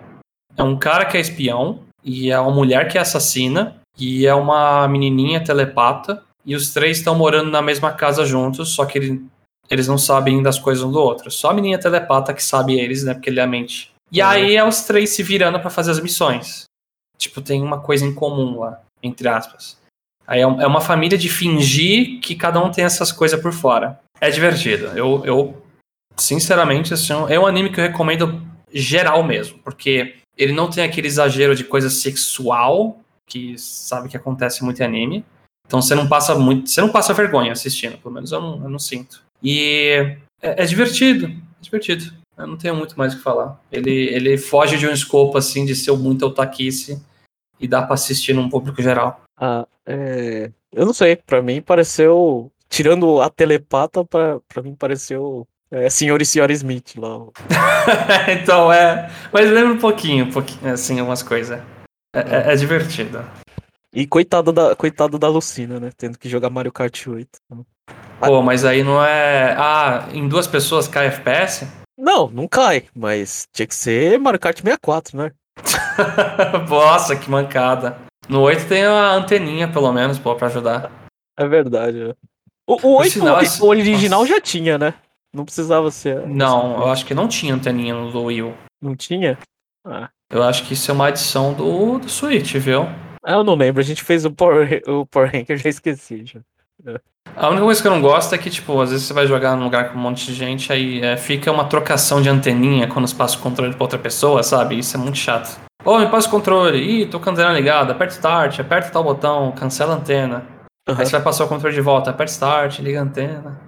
é 0.58 0.62
um 0.62 0.76
cara 0.76 1.04
que 1.04 1.16
é 1.16 1.20
espião, 1.20 1.80
e 2.04 2.30
é 2.30 2.38
uma 2.38 2.50
mulher 2.50 2.88
que 2.88 2.98
é 2.98 3.00
assassina, 3.00 3.76
e 3.98 4.26
é 4.26 4.34
uma 4.34 4.86
menininha 4.88 5.42
telepata, 5.42 6.22
e 6.44 6.54
os 6.54 6.72
três 6.72 6.98
estão 6.98 7.14
morando 7.14 7.50
na 7.50 7.62
mesma 7.62 7.92
casa 7.92 8.24
juntos, 8.24 8.70
só 8.70 8.84
que 8.84 8.98
ele- 8.98 9.24
eles 9.70 9.86
não 9.86 9.98
sabem 9.98 10.42
das 10.42 10.58
coisas 10.58 10.82
um 10.82 10.90
do 10.90 10.98
outro. 11.00 11.30
Só 11.30 11.50
a 11.50 11.54
menininha 11.54 11.78
telepata 11.78 12.32
que 12.34 12.42
sabe 12.42 12.78
eles, 12.78 13.04
né, 13.04 13.14
porque 13.14 13.30
ele 13.30 13.40
é 13.40 13.42
a 13.42 13.46
mente. 13.46 13.90
E 14.10 14.20
Uhum. 14.22 14.28
aí 14.28 14.56
é 14.56 14.64
os 14.64 14.82
três 14.82 15.10
se 15.10 15.22
virando 15.22 15.60
pra 15.60 15.70
fazer 15.70 15.90
as 15.90 16.00
missões. 16.00 16.64
Tipo, 17.18 17.40
tem 17.42 17.62
uma 17.62 17.80
coisa 17.80 18.04
em 18.06 18.14
comum 18.14 18.60
lá, 18.60 18.80
entre 19.02 19.28
aspas. 19.28 19.76
Aí 20.26 20.40
é 20.40 20.42
é 20.42 20.66
uma 20.66 20.80
família 20.80 21.18
de 21.18 21.28
fingir 21.28 22.20
que 22.20 22.34
cada 22.34 22.62
um 22.62 22.70
tem 22.70 22.84
essas 22.84 23.10
coisas 23.12 23.40
por 23.40 23.52
fora. 23.52 23.98
É 24.20 24.30
divertido. 24.30 24.86
Eu, 24.96 25.22
eu 25.24 25.62
sinceramente, 26.16 26.94
assim, 26.94 27.12
é 27.28 27.38
um 27.38 27.46
anime 27.46 27.70
que 27.70 27.80
eu 27.80 27.84
recomendo 27.84 28.40
geral 28.72 29.22
mesmo, 29.22 29.58
porque 29.58 30.16
ele 30.38 30.52
não 30.52 30.70
tem 30.70 30.84
aquele 30.84 31.08
exagero 31.08 31.54
de 31.54 31.64
coisa 31.64 31.90
sexual 31.90 33.00
que 33.26 33.58
sabe 33.58 34.08
que 34.08 34.16
acontece 34.16 34.64
muito 34.64 34.80
em 34.80 34.84
anime. 34.84 35.24
Então 35.66 35.82
você 35.82 35.94
não 35.94 36.08
passa 36.08 36.34
muito, 36.34 36.70
você 36.70 36.80
não 36.80 36.88
passa 36.88 37.12
vergonha 37.12 37.52
assistindo, 37.52 37.98
pelo 37.98 38.14
menos 38.14 38.32
eu 38.32 38.40
não, 38.40 38.62
eu 38.62 38.70
não 38.70 38.78
sinto. 38.78 39.22
E 39.42 40.16
é, 40.40 40.62
é 40.62 40.64
divertido, 40.64 41.26
é 41.26 41.60
divertido. 41.60 42.16
Eu 42.38 42.46
não 42.46 42.56
tenho 42.56 42.76
muito 42.76 42.96
mais 42.96 43.12
o 43.12 43.16
que 43.16 43.22
falar. 43.22 43.60
Ele, 43.70 43.90
ele 43.90 44.38
foge 44.38 44.78
de 44.78 44.86
um 44.86 44.92
escopo 44.92 45.36
assim 45.36 45.66
de 45.66 45.74
ser 45.74 45.92
muito 45.92 46.24
otaquice 46.24 47.02
e 47.58 47.66
dá 47.66 47.82
pra 47.82 47.94
assistir 47.94 48.32
num 48.32 48.48
público 48.48 48.80
geral. 48.80 49.20
Ah, 49.36 49.66
é... 49.84 50.50
Eu 50.72 50.86
não 50.86 50.92
sei, 50.92 51.16
pra 51.16 51.42
mim 51.42 51.60
pareceu. 51.60 52.52
Tirando 52.68 53.20
a 53.20 53.28
telepata, 53.28 54.04
pra 54.04 54.62
mim 54.62 54.74
pareceu. 54.74 55.48
É, 55.70 55.90
Senhor 55.90 56.20
e 56.22 56.26
Senhora 56.26 56.52
Smith 56.52 56.96
lá. 56.96 57.18
então 58.32 58.72
é. 58.72 59.10
Mas 59.32 59.50
lembra 59.50 59.74
um 59.74 59.78
pouquinho, 59.78 60.24
um 60.26 60.32
pouquinho 60.32 60.72
assim, 60.72 60.98
algumas 60.98 61.22
coisas. 61.22 61.60
É, 62.14 62.20
é- 62.20 62.52
é 62.52 62.56
divertido. 62.56 63.24
E 63.94 64.06
coitado 64.06 64.52
da, 64.52 64.74
coitado 64.76 65.18
da 65.18 65.28
Lucina, 65.28 65.80
né? 65.80 65.90
Tendo 65.96 66.18
que 66.18 66.28
jogar 66.28 66.50
Mario 66.50 66.72
Kart 66.72 67.06
8. 67.06 67.28
Pô, 68.20 68.42
mas 68.42 68.64
aí 68.64 68.82
não 68.82 69.02
é. 69.02 69.54
Ah, 69.58 70.08
em 70.12 70.28
duas 70.28 70.46
pessoas 70.46 70.88
cai 70.88 71.06
FPS? 71.06 71.66
Não, 71.98 72.28
não 72.30 72.46
cai, 72.46 72.84
mas 72.94 73.46
tinha 73.52 73.66
que 73.66 73.74
ser 73.74 74.18
Mario 74.18 74.38
Kart 74.40 74.56
64, 74.58 75.16
né? 75.16 75.32
Nossa, 76.68 77.16
que 77.16 77.30
mancada. 77.30 77.98
No 78.28 78.42
8 78.42 78.68
tem 78.68 78.84
a 78.84 79.12
anteninha, 79.12 79.68
pelo 79.68 79.92
menos, 79.92 80.18
pô, 80.18 80.34
pra 80.34 80.48
ajudar. 80.48 80.90
É 81.36 81.46
verdade. 81.46 82.10
é. 82.10 82.14
O, 82.66 82.86
o 82.86 82.96
8, 82.98 83.12
sinal, 83.12 83.38
o 83.62 83.66
original 83.66 84.20
Nossa. 84.20 84.32
já 84.34 84.40
tinha, 84.40 84.76
né? 84.76 84.94
Não 85.38 85.44
precisava 85.44 85.88
ser. 85.92 86.26
Não, 86.26 86.78
eu 86.78 86.88
acho 86.88 87.06
que 87.06 87.14
não 87.14 87.28
tinha 87.28 87.54
anteninha 87.54 87.94
no 87.94 88.10
do 88.10 88.24
Wii 88.24 88.42
U. 88.42 88.54
Não 88.82 88.96
tinha? 88.96 89.38
Ah. 89.86 90.08
Eu 90.28 90.42
acho 90.42 90.64
que 90.64 90.74
isso 90.74 90.90
é 90.90 90.94
uma 90.94 91.06
adição 91.06 91.54
do, 91.54 92.00
do 92.00 92.08
Switch, 92.08 92.56
viu? 92.56 92.82
Ah, 93.24 93.34
eu 93.34 93.44
não 93.44 93.54
lembro. 93.54 93.80
A 93.80 93.84
gente 93.84 94.02
fez 94.02 94.24
o 94.24 94.32
Power, 94.32 94.82
o 94.88 95.06
Power 95.06 95.30
Rank, 95.32 95.48
eu 95.48 95.56
já 95.56 95.68
esqueci. 95.68 96.24
Já. 96.24 96.40
A 97.36 97.48
única 97.50 97.64
coisa 97.64 97.80
que 97.80 97.86
eu 97.86 97.92
não 97.92 98.00
gosto 98.00 98.34
é 98.34 98.38
que, 98.38 98.50
tipo, 98.50 98.80
às 98.80 98.90
vezes 98.90 99.06
você 99.06 99.14
vai 99.14 99.28
jogar 99.28 99.54
num 99.54 99.62
lugar 99.62 99.92
com 99.92 99.98
um 99.98 100.02
monte 100.02 100.26
de 100.26 100.34
gente, 100.34 100.72
aí 100.72 101.00
é, 101.02 101.16
fica 101.16 101.52
uma 101.52 101.66
trocação 101.66 102.20
de 102.20 102.28
anteninha 102.28 102.88
quando 102.88 103.06
você 103.06 103.14
passa 103.14 103.38
o 103.38 103.40
controle 103.40 103.72
pra 103.72 103.84
outra 103.84 103.98
pessoa, 103.98 104.42
sabe? 104.42 104.76
Isso 104.76 104.96
é 104.96 104.98
muito 104.98 105.18
chato. 105.18 105.56
Ô, 105.84 106.00
me 106.00 106.08
passa 106.08 106.26
o 106.26 106.30
controle. 106.32 106.78
Ih, 106.78 107.06
tô 107.06 107.20
com 107.20 107.30
a 107.30 107.32
antena 107.32 107.52
ligada. 107.52 107.92
Aperta 107.92 108.14
Start, 108.14 108.58
aperta 108.58 108.90
tal 108.90 109.04
botão, 109.04 109.52
cancela 109.52 109.94
a 109.94 109.96
antena. 109.98 110.44
Aham. 110.88 110.98
Aí 110.98 111.06
você 111.06 111.12
vai 111.12 111.22
passar 111.22 111.44
o 111.44 111.48
controle 111.48 111.76
de 111.76 111.80
volta, 111.80 112.10
aperta 112.10 112.32
Start, 112.32 112.80
liga 112.80 112.98
a 112.98 113.04
antena. 113.04 113.67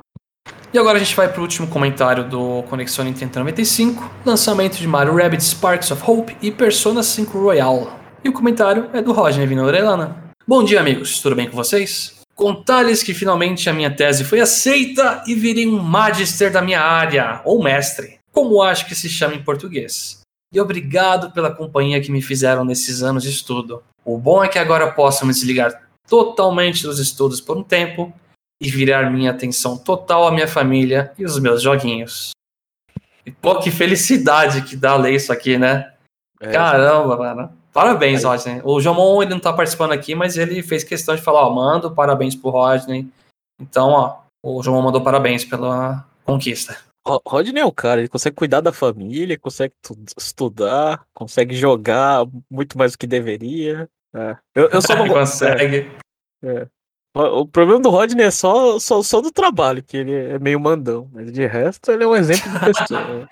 E 0.72 0.78
agora 0.78 0.98
a 0.98 1.00
gente 1.00 1.16
vai 1.16 1.28
pro 1.28 1.42
último 1.42 1.66
comentário 1.66 2.22
do 2.22 2.62
Conexão 2.70 3.04
Nintendo 3.04 3.40
95, 3.40 4.08
lançamento 4.24 4.76
de 4.76 4.86
Mario 4.86 5.16
Rabbids 5.16 5.48
Sparks 5.48 5.90
of 5.90 6.00
Hope 6.06 6.36
e 6.40 6.52
Persona 6.52 7.02
5 7.02 7.36
Royal. 7.36 7.98
E 8.22 8.28
o 8.28 8.32
comentário 8.32 8.88
é 8.92 9.02
do 9.02 9.12
Rodney 9.12 9.48
Vino 9.48 9.64
Orelana. 9.64 10.32
Bom 10.46 10.62
dia, 10.62 10.78
amigos. 10.78 11.18
Tudo 11.18 11.34
bem 11.34 11.50
com 11.50 11.56
vocês? 11.56 12.20
Contar-lhes 12.36 13.02
que 13.02 13.12
finalmente 13.12 13.68
a 13.68 13.72
minha 13.72 13.90
tese 13.90 14.22
foi 14.22 14.38
aceita 14.38 15.24
e 15.26 15.34
virei 15.34 15.66
um 15.66 15.82
magister 15.82 16.52
da 16.52 16.62
minha 16.62 16.80
área, 16.80 17.40
ou 17.44 17.60
mestre, 17.60 18.20
como 18.30 18.62
acho 18.62 18.86
que 18.86 18.94
se 18.94 19.08
chama 19.08 19.34
em 19.34 19.42
português. 19.42 20.20
E 20.54 20.60
obrigado 20.60 21.32
pela 21.32 21.52
companhia 21.52 22.00
que 22.00 22.12
me 22.12 22.22
fizeram 22.22 22.64
nesses 22.64 23.02
anos 23.02 23.24
de 23.24 23.30
estudo. 23.30 23.82
O 24.04 24.16
bom 24.16 24.44
é 24.44 24.46
que 24.46 24.58
agora 24.58 24.92
posso 24.92 25.26
me 25.26 25.32
desligar 25.32 25.82
totalmente 26.08 26.84
dos 26.84 27.00
estudos 27.00 27.40
por 27.40 27.56
um 27.56 27.64
tempo 27.64 28.12
e 28.60 28.70
virar 28.70 29.10
minha 29.10 29.30
atenção 29.30 29.76
total 29.78 30.26
à 30.28 30.32
minha 30.32 30.46
família 30.48 31.12
e 31.18 31.24
os 31.24 31.38
meus 31.38 31.62
joguinhos. 31.62 32.30
E 33.24 33.30
pô, 33.30 33.58
que 33.58 33.70
felicidade 33.70 34.62
que 34.62 34.76
dá 34.76 34.96
ler 34.96 35.14
isso 35.14 35.32
aqui, 35.32 35.56
né? 35.58 35.92
É, 36.40 36.52
Caramba, 36.52 37.16
mano. 37.16 37.52
Parabéns, 37.72 38.24
Aí. 38.24 38.30
Rodney. 38.30 38.60
O 38.64 38.80
Jomon, 38.80 39.22
ele 39.22 39.30
não 39.32 39.40
tá 39.40 39.52
participando 39.52 39.92
aqui, 39.92 40.14
mas 40.14 40.36
ele 40.36 40.62
fez 40.62 40.82
questão 40.82 41.14
de 41.14 41.22
falar, 41.22 41.46
ó, 41.46 41.50
mando 41.54 41.90
parabéns 41.94 42.34
pro 42.34 42.50
Rodney. 42.50 43.06
Então, 43.60 43.90
ó, 43.90 44.16
o 44.42 44.62
Jomon 44.62 44.82
mandou 44.82 45.02
parabéns 45.02 45.44
pela 45.44 46.04
conquista. 46.24 46.76
Ro- 47.06 47.22
Rodney 47.26 47.60
é 47.62 47.64
o 47.64 47.72
cara, 47.72 48.00
ele 48.00 48.08
consegue 48.08 48.34
cuidar 48.36 48.60
da 48.60 48.72
família, 48.72 49.38
consegue 49.38 49.72
tu- 49.82 49.96
estudar, 50.18 51.02
consegue 51.14 51.54
jogar 51.54 52.26
muito 52.50 52.76
mais 52.76 52.92
do 52.92 52.98
que 52.98 53.06
deveria. 53.06 53.88
É. 54.14 54.36
Eu, 54.54 54.68
eu 54.70 54.82
só 54.82 54.94
não 54.96 55.06
consegue. 55.08 55.90
é. 56.42 56.62
O 56.62 56.68
o 57.14 57.46
problema 57.46 57.80
do 57.80 57.90
Rodney 57.90 58.24
é 58.24 58.30
só, 58.30 58.78
só, 58.78 59.02
só 59.02 59.20
do 59.20 59.30
trabalho, 59.30 59.82
que 59.82 59.96
ele 59.96 60.14
é 60.14 60.38
meio 60.38 60.60
mandão. 60.60 61.08
Mas 61.12 61.32
de 61.32 61.46
resto, 61.46 61.90
ele 61.90 62.04
é 62.04 62.06
um 62.06 62.14
exemplo 62.14 62.50
de 62.50 62.60
pessoa. 62.60 63.28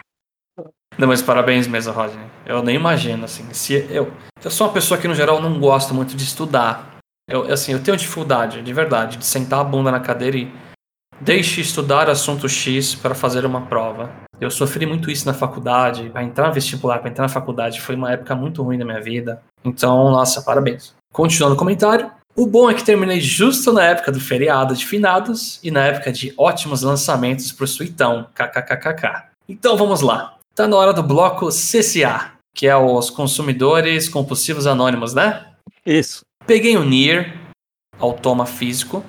Não, 0.98 1.06
mas 1.06 1.22
parabéns 1.22 1.68
mesmo, 1.68 1.92
Rodney. 1.92 2.26
Eu 2.44 2.60
nem 2.62 2.74
imagino, 2.74 3.24
assim. 3.24 3.46
Se 3.52 3.74
eu, 3.88 4.12
eu 4.42 4.50
sou 4.50 4.66
uma 4.66 4.72
pessoa 4.72 4.98
que, 4.98 5.06
no 5.06 5.14
geral, 5.14 5.40
não 5.40 5.60
gosta 5.60 5.94
muito 5.94 6.16
de 6.16 6.24
estudar. 6.24 6.98
Eu, 7.28 7.52
assim, 7.52 7.72
eu 7.72 7.82
tenho 7.82 7.96
dificuldade, 7.96 8.62
de 8.62 8.72
verdade, 8.72 9.16
de 9.16 9.24
sentar 9.24 9.60
a 9.60 9.64
bunda 9.64 9.92
na 9.92 10.00
cadeira 10.00 10.36
e 10.36 10.52
deixe 11.20 11.60
estudar 11.60 12.10
assunto 12.10 12.48
X 12.48 12.96
para 12.96 13.14
fazer 13.14 13.46
uma 13.46 13.66
prova. 13.66 14.10
Eu 14.40 14.50
sofri 14.50 14.86
muito 14.86 15.10
isso 15.10 15.26
na 15.26 15.34
faculdade. 15.34 16.10
Para 16.10 16.24
entrar 16.24 16.48
no 16.48 16.54
vestibular, 16.54 16.98
para 16.98 17.10
entrar 17.10 17.22
na 17.22 17.28
faculdade, 17.28 17.80
foi 17.80 17.94
uma 17.94 18.12
época 18.12 18.34
muito 18.34 18.62
ruim 18.62 18.78
da 18.78 18.84
minha 18.84 19.00
vida. 19.00 19.40
Então, 19.64 20.10
nossa, 20.10 20.42
parabéns. 20.42 20.94
Continuando 21.12 21.54
o 21.54 21.58
comentário. 21.58 22.10
O 22.38 22.46
bom 22.46 22.70
é 22.70 22.74
que 22.74 22.84
terminei 22.84 23.20
justo 23.20 23.72
na 23.72 23.82
época 23.82 24.12
do 24.12 24.20
feriado 24.20 24.72
de 24.72 24.86
finados 24.86 25.58
e 25.60 25.72
na 25.72 25.84
época 25.84 26.12
de 26.12 26.32
ótimos 26.36 26.82
lançamentos 26.82 27.50
pro 27.50 27.66
Suitão. 27.66 28.28
KKKKK. 28.32 29.24
Então 29.48 29.76
vamos 29.76 30.02
lá. 30.02 30.38
Tá 30.54 30.68
na 30.68 30.76
hora 30.76 30.92
do 30.92 31.02
bloco 31.02 31.48
CCA, 31.48 32.34
que 32.54 32.68
é 32.68 32.76
os 32.76 33.10
consumidores 33.10 34.08
compulsivos 34.08 34.68
anônimos, 34.68 35.14
né? 35.14 35.48
Isso. 35.84 36.20
Peguei 36.46 36.76
o 36.76 36.84
Nier, 36.84 37.36
Automa 37.98 38.46
físico, 38.46 39.04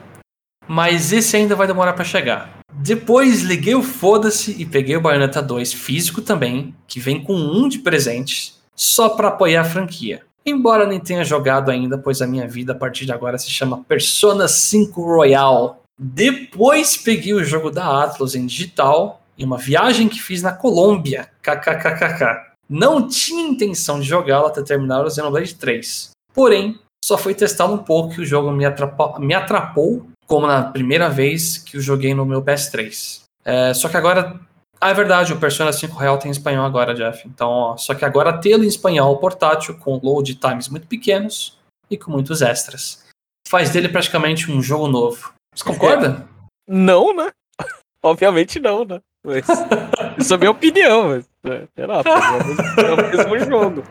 mas 0.67 1.13
esse 1.13 1.37
ainda 1.37 1.55
vai 1.55 1.67
demorar 1.67 1.93
pra 1.93 2.03
chegar. 2.03 2.57
Depois 2.73 3.43
liguei 3.43 3.75
o 3.75 3.83
foda-se 3.83 4.59
e 4.59 4.65
peguei 4.65 4.97
o 4.97 5.01
Bayonetta 5.01 5.39
2 5.39 5.71
físico 5.71 6.23
também, 6.23 6.73
que 6.87 6.99
vem 6.99 7.23
com 7.23 7.35
um 7.35 7.69
de 7.69 7.77
presentes, 7.77 8.59
só 8.75 9.07
pra 9.09 9.27
apoiar 9.27 9.61
a 9.61 9.65
franquia. 9.65 10.23
Embora 10.45 10.85
nem 10.85 10.99
tenha 10.99 11.23
jogado 11.23 11.69
ainda, 11.69 11.97
pois 11.97 12.21
a 12.21 12.27
minha 12.27 12.47
vida 12.47 12.73
a 12.73 12.75
partir 12.75 13.05
de 13.05 13.11
agora 13.11 13.37
se 13.37 13.49
chama 13.49 13.83
Persona 13.83 14.47
5 14.47 15.01
Royal. 15.01 15.81
Depois 15.97 16.97
peguei 16.97 17.33
o 17.33 17.43
jogo 17.43 17.69
da 17.69 18.03
Atlus 18.03 18.35
em 18.35 18.45
digital 18.45 19.21
em 19.37 19.45
uma 19.45 19.57
viagem 19.57 20.07
que 20.07 20.21
fiz 20.21 20.41
na 20.41 20.51
Colômbia. 20.51 21.29
KKKKK. 21.41 22.49
Não 22.69 23.07
tinha 23.07 23.47
intenção 23.47 23.99
de 23.99 24.07
jogá-lo 24.07 24.47
até 24.47 24.61
terminar 24.61 25.03
o 25.03 25.09
Xenoblade 25.09 25.55
3. 25.55 26.11
Porém, 26.33 26.79
só 27.03 27.17
foi 27.17 27.33
testá-lo 27.33 27.73
um 27.73 27.79
pouco 27.79 28.13
que 28.13 28.21
o 28.21 28.25
jogo 28.25 28.51
me 28.51 28.65
atrapou, 28.65 29.19
me 29.19 29.33
atrapou, 29.33 30.05
como 30.27 30.45
na 30.45 30.63
primeira 30.63 31.09
vez 31.09 31.57
que 31.57 31.77
eu 31.77 31.81
joguei 31.81 32.13
no 32.13 32.25
meu 32.25 32.43
PS3. 32.43 33.21
É, 33.43 33.73
só 33.73 33.89
que 33.89 33.97
agora. 33.97 34.39
Ah, 34.81 34.89
é 34.91 34.93
verdade, 34.93 35.33
o 35.33 35.39
Persona 35.39 35.73
5 35.73 35.97
Real 35.97 36.17
tem 36.17 36.29
em 36.29 36.31
espanhol 36.31 36.65
agora, 36.65 36.93
Jeff. 36.93 37.27
Então, 37.27 37.49
ó, 37.49 37.77
só 37.77 37.93
que 37.93 38.05
agora 38.05 38.39
tê-lo 38.39 38.63
em 38.63 38.67
espanhol 38.67 39.17
portátil, 39.17 39.77
com 39.77 39.99
load 40.01 40.35
times 40.35 40.69
muito 40.69 40.87
pequenos 40.87 41.57
e 41.89 41.97
com 41.97 42.11
muitos 42.11 42.41
extras. 42.41 43.05
Faz 43.47 43.71
dele 43.71 43.89
praticamente 43.89 44.49
um 44.51 44.61
jogo 44.61 44.87
novo. 44.87 45.33
Você 45.53 45.63
concorda? 45.65 46.25
Não, 46.67 47.13
né? 47.13 47.29
Obviamente 48.03 48.59
não, 48.59 48.85
né? 48.85 49.01
Mas, 49.25 49.45
isso 50.17 50.33
é 50.33 50.37
minha 50.37 50.51
opinião, 50.51 51.09
mas. 51.09 51.29
É, 51.43 51.67
sei 51.75 51.85
lá, 51.85 52.01
é 52.05 52.91
o 52.93 52.97
mesmo- 53.17 53.35
é 53.35 53.39
jogo. 53.45 53.83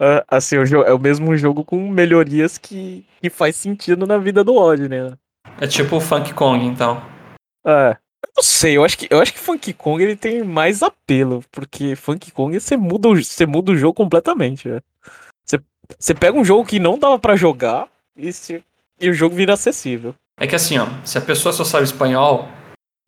Ah, 0.00 0.24
assim, 0.28 0.58
o 0.58 0.64
é 0.84 0.92
o 0.92 0.98
mesmo 0.98 1.36
jogo 1.36 1.64
com 1.64 1.88
melhorias 1.88 2.58
que, 2.58 3.04
que 3.20 3.30
faz 3.30 3.56
sentido 3.56 4.06
na 4.06 4.18
vida 4.18 4.44
do 4.44 4.54
Odd, 4.54 4.88
né? 4.88 5.16
É 5.60 5.66
tipo 5.66 5.96
o 5.96 6.00
Funk 6.00 6.32
Kong, 6.34 6.64
então. 6.64 7.02
É. 7.66 7.96
Eu 8.24 8.32
não 8.36 8.42
sei, 8.42 8.76
eu 8.76 8.84
acho 8.84 8.96
que, 8.98 9.06
eu 9.10 9.20
acho 9.20 9.32
que 9.32 9.38
Funky 9.38 9.72
Kong 9.72 10.02
ele 10.02 10.16
tem 10.16 10.42
mais 10.42 10.82
apelo, 10.82 11.44
porque 11.50 11.94
Funky 11.96 12.30
Kong 12.30 12.58
você 12.58 12.76
muda, 12.76 13.08
o- 13.08 13.22
você 13.22 13.44
muda 13.46 13.72
o 13.72 13.76
jogo 13.76 13.94
completamente. 13.94 14.68
né? 14.68 14.80
Você, 15.44 15.60
você 15.98 16.14
pega 16.14 16.38
um 16.38 16.44
jogo 16.44 16.64
que 16.64 16.78
não 16.78 16.98
dava 16.98 17.18
pra 17.18 17.36
jogar 17.36 17.88
e, 18.16 18.32
se- 18.32 18.62
e 19.00 19.08
o 19.10 19.14
jogo 19.14 19.34
vira 19.34 19.54
acessível. 19.54 20.14
É 20.38 20.46
que 20.46 20.54
assim, 20.56 20.78
ó, 20.78 20.86
se 21.04 21.18
a 21.18 21.20
pessoa 21.20 21.52
só 21.52 21.64
sabe 21.64 21.84
espanhol, 21.84 22.48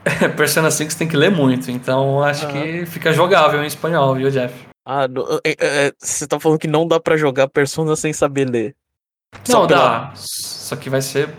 Persona 0.36 0.70
5 0.70 0.90
você 0.92 0.98
tem 0.98 1.08
que 1.08 1.16
ler 1.16 1.30
muito. 1.30 1.70
Então 1.70 2.22
acho 2.22 2.46
que 2.48 2.84
fica 2.86 3.12
jogável 3.12 3.62
em 3.62 3.66
espanhol, 3.66 4.14
viu, 4.14 4.30
Jeff? 4.30 4.54
Ah, 4.84 5.08
no- 5.08 5.40
é- 5.44 5.50
é- 5.58 5.86
é, 5.86 5.92
você 5.98 6.26
tá 6.26 6.38
falando 6.38 6.58
que 6.58 6.68
não 6.68 6.86
dá 6.86 7.00
pra 7.00 7.16
jogar 7.16 7.48
Persona 7.48 7.96
sem 7.96 8.12
saber 8.12 8.48
ler. 8.50 8.74
Só 9.44 9.60
Não, 9.60 9.66
pela- 9.66 9.98
dá. 10.08 10.12
Só 10.14 10.76
que 10.76 10.90
vai 10.90 11.00
ser 11.00 11.30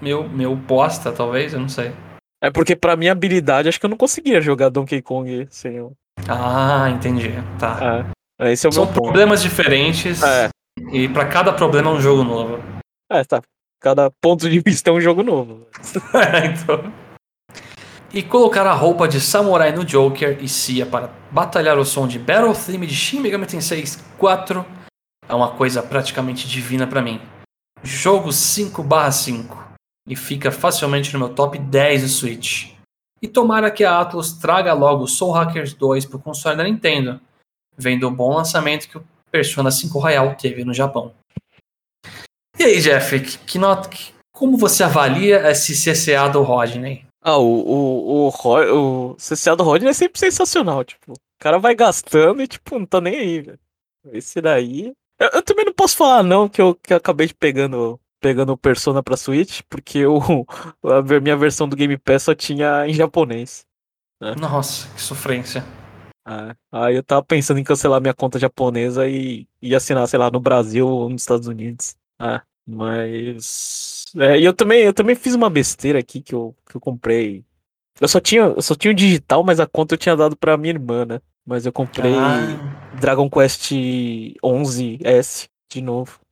meu, 0.00 0.26
meu 0.28 0.56
bosta, 0.56 1.12
talvez, 1.12 1.52
eu 1.52 1.60
não 1.60 1.68
sei. 1.68 1.92
É 2.44 2.50
porque 2.50 2.76
pra 2.76 2.94
minha 2.94 3.12
habilidade, 3.12 3.68
acho 3.70 3.80
que 3.80 3.86
eu 3.86 3.90
não 3.90 3.96
conseguia 3.96 4.38
jogar 4.38 4.68
Donkey 4.68 5.00
Kong 5.00 5.46
sem 5.50 5.80
o. 5.80 5.92
Ah, 6.28 6.90
entendi. 6.90 7.30
Tá. 7.58 8.04
É, 8.38 8.52
esse 8.52 8.66
é 8.66 8.68
o 8.68 8.72
São 8.72 8.84
meu 8.84 8.92
ponto. 8.92 9.04
problemas 9.04 9.42
diferentes 9.42 10.22
É, 10.22 10.50
e 10.92 11.08
pra 11.08 11.24
cada 11.26 11.52
problema 11.54 11.90
é 11.90 11.94
um 11.94 12.00
jogo 12.00 12.22
novo. 12.22 12.62
é, 13.10 13.24
tá. 13.24 13.40
Cada 13.80 14.10
ponto 14.20 14.48
de 14.50 14.60
vista 14.60 14.90
é 14.90 14.92
um 14.92 15.00
jogo 15.00 15.22
novo. 15.22 15.66
então. 16.52 16.92
E 18.12 18.22
colocar 18.22 18.66
a 18.66 18.72
roupa 18.74 19.08
de 19.08 19.20
samurai 19.20 19.72
no 19.72 19.84
Joker 19.84 20.36
e 20.40 20.46
Cia 20.48 20.84
para 20.84 21.10
batalhar 21.30 21.78
o 21.78 21.84
som 21.84 22.06
de 22.06 22.18
Battle 22.18 22.54
Theme 22.54 22.86
de 22.86 22.94
Shin 22.94 23.20
Megami 23.20 23.46
Tensei 23.46 23.82
4 24.18 24.64
é 25.28 25.34
uma 25.34 25.50
coisa 25.52 25.82
praticamente 25.82 26.46
divina 26.46 26.86
pra 26.86 27.00
mim. 27.00 27.20
Jogo 27.82 28.28
5/5 28.30 29.56
e 30.06 30.14
fica 30.14 30.50
facilmente 30.50 31.12
no 31.12 31.18
meu 31.18 31.28
top 31.30 31.58
10 31.58 32.02
do 32.02 32.08
Switch. 32.08 32.74
E 33.22 33.28
tomara 33.28 33.70
que 33.70 33.84
a 33.84 34.00
Atlus 34.00 34.32
traga 34.32 34.72
logo 34.74 35.06
Soul 35.06 35.32
Hackers 35.32 35.72
2 35.72 36.06
pro 36.06 36.18
console 36.18 36.56
da 36.56 36.64
Nintendo, 36.64 37.20
vendo 37.76 38.06
o 38.06 38.10
bom 38.10 38.34
lançamento 38.34 38.88
que 38.88 38.98
o 38.98 39.04
Persona 39.30 39.70
5 39.70 39.98
Royal 39.98 40.34
teve 40.34 40.64
no 40.64 40.74
Japão. 40.74 41.14
E 42.58 42.62
aí, 42.62 42.80
Jeff, 42.80 43.18
que, 43.46 43.58
nota, 43.58 43.90
como 44.32 44.56
você 44.56 44.84
avalia 44.84 45.50
esse 45.50 45.72
CCA 45.74 46.28
do 46.28 46.42
Rodney? 46.42 47.04
Ah, 47.22 47.38
o, 47.38 47.46
o, 47.46 48.28
o, 48.28 49.10
o 49.10 49.16
CCA 49.16 49.56
do 49.56 49.64
Rodney 49.64 49.90
é 49.90 49.94
sempre 49.94 50.20
sensacional. 50.20 50.84
Tipo, 50.84 51.14
o 51.14 51.16
cara 51.40 51.58
vai 51.58 51.74
gastando 51.74 52.42
e, 52.42 52.46
tipo, 52.46 52.78
não 52.78 52.86
tá 52.86 53.00
nem 53.00 53.16
aí, 53.16 53.40
velho. 53.40 53.58
Esse 54.12 54.40
daí. 54.40 54.92
Eu, 55.18 55.30
eu 55.34 55.42
também 55.42 55.64
não 55.64 55.72
posso 55.72 55.96
falar, 55.96 56.22
não, 56.22 56.48
que 56.48 56.60
eu, 56.60 56.74
que 56.74 56.92
eu 56.92 56.96
acabei 56.98 57.26
de 57.26 57.34
pegando, 57.34 57.98
pegando 58.24 58.54
o 58.54 58.56
Persona 58.56 59.02
pra 59.02 59.18
Switch, 59.18 59.60
porque 59.68 60.06
o, 60.06 60.18
a 60.82 61.20
minha 61.20 61.36
versão 61.36 61.68
do 61.68 61.76
Game 61.76 61.98
Pass 61.98 62.22
só 62.22 62.34
tinha 62.34 62.88
em 62.88 62.94
japonês. 62.94 63.66
Nossa, 64.40 64.88
que 64.94 65.02
sofrência. 65.02 65.62
É, 66.26 66.56
aí 66.72 66.96
eu 66.96 67.02
tava 67.02 67.22
pensando 67.22 67.60
em 67.60 67.64
cancelar 67.64 68.00
minha 68.00 68.14
conta 68.14 68.38
japonesa 68.38 69.06
e, 69.06 69.46
e 69.60 69.74
assinar, 69.74 70.08
sei 70.08 70.18
lá, 70.18 70.30
no 70.30 70.40
Brasil 70.40 70.88
ou 70.88 71.10
nos 71.10 71.20
Estados 71.20 71.46
Unidos. 71.46 71.96
É, 72.18 72.40
mas. 72.66 74.06
É, 74.16 74.38
e 74.38 74.44
eu 74.46 74.54
também, 74.54 74.84
eu 74.84 74.94
também 74.94 75.14
fiz 75.14 75.34
uma 75.34 75.50
besteira 75.50 75.98
aqui 75.98 76.22
que 76.22 76.34
eu, 76.34 76.56
que 76.66 76.76
eu 76.76 76.80
comprei. 76.80 77.44
Eu 78.00 78.08
só 78.08 78.20
tinha, 78.20 78.44
eu 78.44 78.62
só 78.62 78.74
tinha 78.74 78.90
o 78.90 78.94
digital, 78.96 79.44
mas 79.44 79.60
a 79.60 79.66
conta 79.66 79.94
eu 79.94 79.98
tinha 79.98 80.16
dado 80.16 80.34
pra 80.34 80.56
minha 80.56 80.72
irmã, 80.72 81.04
né? 81.04 81.20
Mas 81.44 81.66
eu 81.66 81.72
comprei 81.72 82.14
Ah, 82.14 82.96
Dragon 82.98 83.28
Quest 83.28 83.70
11S 84.42 85.50
de 85.70 85.82
novo. 85.82 86.23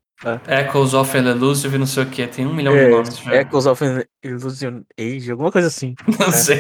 Echoes 0.49 0.95
of 0.95 1.17
an 1.19 1.31
Elusive, 1.31 1.79
não 1.79 1.87
sei 1.87 2.03
o 2.05 2.11
que, 2.11 2.27
tem 2.27 2.47
um 2.47 2.55
milhão 2.55 2.73
de 2.73 2.79
É, 2.81 2.89
nomes. 2.91 3.19
já. 3.19 3.35
Echoes 3.37 3.67
of 3.67 3.85
an 3.85 4.05
Illusion 4.23 4.83
Age, 4.99 5.31
alguma 5.31 5.51
coisa 5.51 5.69
assim. 5.69 5.95
Não 6.19 6.27
é. 6.29 6.33
sei. 6.33 6.59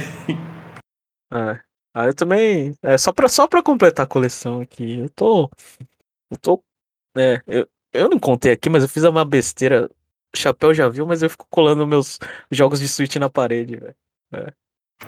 É. 1.32 1.60
Aí 1.94 2.08
eu 2.08 2.14
também. 2.14 2.74
É, 2.82 2.96
só 2.98 3.12
pra, 3.12 3.28
só 3.28 3.46
pra 3.46 3.62
completar 3.62 4.04
a 4.04 4.08
coleção 4.08 4.60
aqui. 4.60 4.98
Eu 5.00 5.10
tô. 5.10 5.50
Eu 6.30 6.38
tô. 6.38 6.62
É, 7.16 7.42
eu, 7.46 7.68
eu 7.92 8.08
não 8.08 8.18
contei 8.18 8.52
aqui, 8.52 8.68
mas 8.70 8.82
eu 8.82 8.88
fiz 8.88 9.04
uma 9.04 9.24
besteira. 9.24 9.88
O 10.34 10.38
Chapéu 10.38 10.72
já 10.72 10.88
viu, 10.88 11.06
mas 11.06 11.22
eu 11.22 11.28
fico 11.28 11.46
colando 11.50 11.86
meus 11.86 12.18
jogos 12.50 12.80
de 12.80 12.88
Switch 12.88 13.16
na 13.16 13.28
parede, 13.28 13.76
velho. 13.76 13.94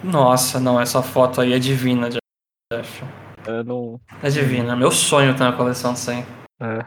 Nossa, 0.03 0.61
não, 0.61 0.79
essa 0.79 1.03
foto 1.03 1.41
aí 1.41 1.53
é 1.55 1.59
divina, 1.59 2.11
Jeff. 2.11 3.03
Eu 3.47 3.65
não. 3.65 4.01
É 4.23 4.29
divina. 4.29 4.77
Meu 4.77 4.91
sonho 4.91 5.35
ter 5.37 5.43
uma 5.45 5.57
coleção 5.57 5.95
disso 5.95 6.11
aí. 6.11 6.25
É. 6.61 6.87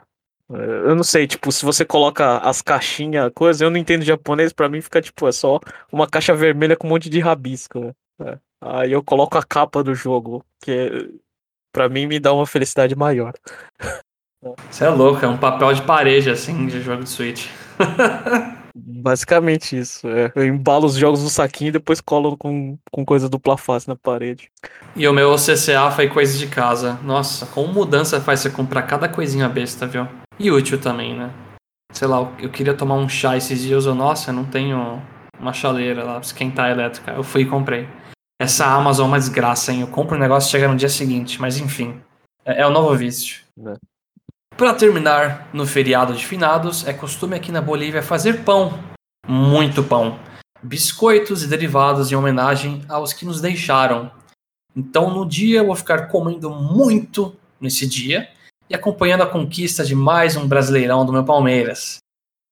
Eu 0.49 0.95
não 0.95 1.03
sei, 1.03 1.27
tipo, 1.27 1.51
se 1.51 1.65
você 1.65 1.83
coloca 1.83 2.37
as 2.37 2.61
caixinhas, 2.61 3.31
coisa, 3.35 3.65
eu 3.65 3.69
não 3.69 3.77
entendo 3.77 4.05
japonês, 4.05 4.53
pra 4.53 4.69
mim 4.69 4.79
fica, 4.79 5.01
tipo, 5.01 5.27
é 5.27 5.31
só 5.31 5.59
uma 5.91 6.07
caixa 6.07 6.33
vermelha 6.33 6.75
com 6.77 6.87
um 6.87 6.89
monte 6.91 7.09
de 7.09 7.19
rabisco, 7.19 7.79
né? 7.79 7.93
É. 8.21 8.37
Aí 8.59 8.91
eu 8.91 9.03
coloco 9.03 9.37
a 9.37 9.43
capa 9.43 9.83
do 9.83 9.93
jogo, 9.93 10.43
que 10.63 11.11
pra 11.71 11.87
mim 11.87 12.07
me 12.07 12.19
dá 12.19 12.33
uma 12.33 12.47
felicidade 12.47 12.95
maior. 12.95 13.33
Você 14.71 14.85
é 14.85 14.89
louco, 14.89 15.23
é 15.23 15.27
um 15.27 15.37
papel 15.37 15.73
de 15.73 15.81
parede, 15.81 16.29
assim, 16.29 16.65
de 16.65 16.81
jogo 16.81 17.03
de 17.03 17.09
Switch. 17.09 17.47
Basicamente 18.75 19.77
isso. 19.77 20.07
É. 20.07 20.31
Eu 20.35 20.45
embalo 20.45 20.85
os 20.85 20.95
jogos 20.95 21.23
no 21.23 21.29
saquinho 21.29 21.69
e 21.69 21.71
depois 21.73 21.99
colo 21.99 22.37
com, 22.37 22.77
com 22.91 23.05
coisa 23.05 23.27
dupla 23.27 23.57
face 23.57 23.87
na 23.87 23.95
parede. 23.95 24.51
E 24.95 25.07
o 25.07 25.13
meu 25.13 25.35
CCA 25.35 25.91
foi 25.91 26.07
coisa 26.07 26.37
de 26.37 26.47
casa. 26.47 26.99
Nossa, 27.03 27.45
como 27.47 27.73
mudança 27.73 28.21
faz 28.21 28.39
você 28.39 28.49
comprar 28.49 28.83
cada 28.83 29.09
coisinha 29.09 29.49
besta, 29.49 29.87
viu? 29.87 30.07
E 30.39 30.51
útil 30.51 30.79
também, 30.79 31.15
né? 31.15 31.33
Sei 31.91 32.07
lá, 32.07 32.19
eu 32.39 32.49
queria 32.49 32.73
tomar 32.73 32.95
um 32.95 33.09
chá 33.09 33.35
esses 33.35 33.61
dias, 33.61 33.85
eu, 33.85 33.95
nossa, 33.95 34.29
eu 34.29 34.35
não 34.35 34.45
tenho 34.45 35.01
uma 35.39 35.53
chaleira 35.53 36.03
lá 36.03 36.13
pra 36.13 36.21
esquentar 36.21 36.65
a 36.65 36.71
elétrica. 36.71 37.11
Eu 37.11 37.23
fui 37.23 37.41
e 37.41 37.45
comprei. 37.45 37.87
Essa 38.39 38.67
Amazon 38.67 39.05
é 39.05 39.07
uma 39.09 39.19
desgraça, 39.19 39.71
hein? 39.71 39.81
Eu 39.81 39.87
compro 39.87 40.15
o 40.15 40.19
negócio 40.19 40.47
e 40.47 40.51
chega 40.51 40.67
no 40.67 40.75
dia 40.75 40.89
seguinte, 40.89 41.41
mas 41.41 41.57
enfim. 41.57 41.99
É, 42.45 42.61
é 42.61 42.67
o 42.67 42.71
novo 42.71 42.95
vício. 42.95 43.43
É. 43.65 43.73
Para 44.55 44.73
terminar, 44.73 45.49
no 45.53 45.65
feriado 45.65 46.13
de 46.13 46.25
finados, 46.25 46.87
é 46.87 46.93
costume 46.93 47.35
aqui 47.35 47.51
na 47.51 47.61
Bolívia 47.61 48.03
fazer 48.03 48.43
pão. 48.43 48.79
Muito 49.27 49.83
pão. 49.83 50.19
Biscoitos 50.61 51.43
e 51.43 51.47
derivados 51.47 52.11
em 52.11 52.15
homenagem 52.15 52.83
aos 52.87 53.13
que 53.13 53.25
nos 53.25 53.41
deixaram. 53.41 54.11
Então, 54.75 55.11
no 55.11 55.27
dia, 55.27 55.59
eu 55.59 55.67
vou 55.67 55.75
ficar 55.75 56.07
comendo 56.07 56.49
muito 56.51 57.35
nesse 57.59 57.87
dia 57.87 58.29
e 58.69 58.75
acompanhando 58.75 59.23
a 59.23 59.27
conquista 59.27 59.83
de 59.83 59.95
mais 59.95 60.35
um 60.35 60.47
brasileirão 60.47 61.05
do 61.05 61.13
meu 61.13 61.23
Palmeiras. 61.23 61.97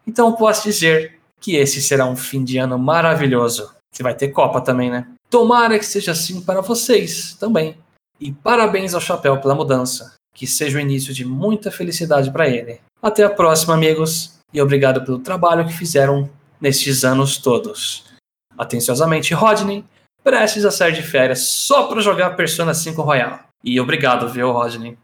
Então, 0.07 0.34
posso 0.34 0.63
dizer 0.63 1.20
que 1.39 1.55
esse 1.55 1.82
será 1.82 2.05
um 2.05 2.16
fim 2.16 2.43
de 2.43 2.57
ano 2.57 2.78
maravilhoso. 2.78 3.74
Que 3.91 4.03
vai 4.03 4.13
ter 4.13 4.30
Copa 4.30 4.61
também, 4.61 4.89
né? 4.89 5.07
Tomara 5.30 5.80
que 5.80 5.86
seja 5.86 6.11
assim 6.11 6.41
para 6.41 6.61
vocês 6.61 7.36
também. 7.39 7.78
E 8.20 8.32
parabéns 8.32 8.93
ao 8.93 9.01
Chapéu 9.01 9.39
pela 9.39 9.55
mudança. 9.55 10.13
Que 10.34 10.45
seja 10.45 10.78
o 10.78 10.82
início 10.82 11.13
de 11.13 11.26
muita 11.26 11.72
felicidade 11.72 12.32
para 12.32 12.47
ele. 12.47 12.80
Até 13.01 13.24
a 13.24 13.30
próxima, 13.30 13.74
amigos, 13.74 14.38
e 14.53 14.61
obrigado 14.61 15.03
pelo 15.03 15.20
trabalho 15.20 15.66
que 15.66 15.74
fizeram 15.74 16.30
nestes 16.59 17.03
anos 17.03 17.38
todos. 17.38 18.05
Atenciosamente, 18.57 19.34
Rodney, 19.34 19.86
prestes 20.24 20.66
a 20.66 20.72
sair 20.72 20.93
de 20.93 21.03
férias 21.03 21.41
só 21.41 21.88
para 21.88 22.01
jogar 22.01 22.36
Persona 22.36 22.74
5 22.74 23.01
Royal. 23.01 23.39
E 23.63 23.80
obrigado, 23.80 24.30
viu, 24.30 24.51
Rodney? 24.51 24.97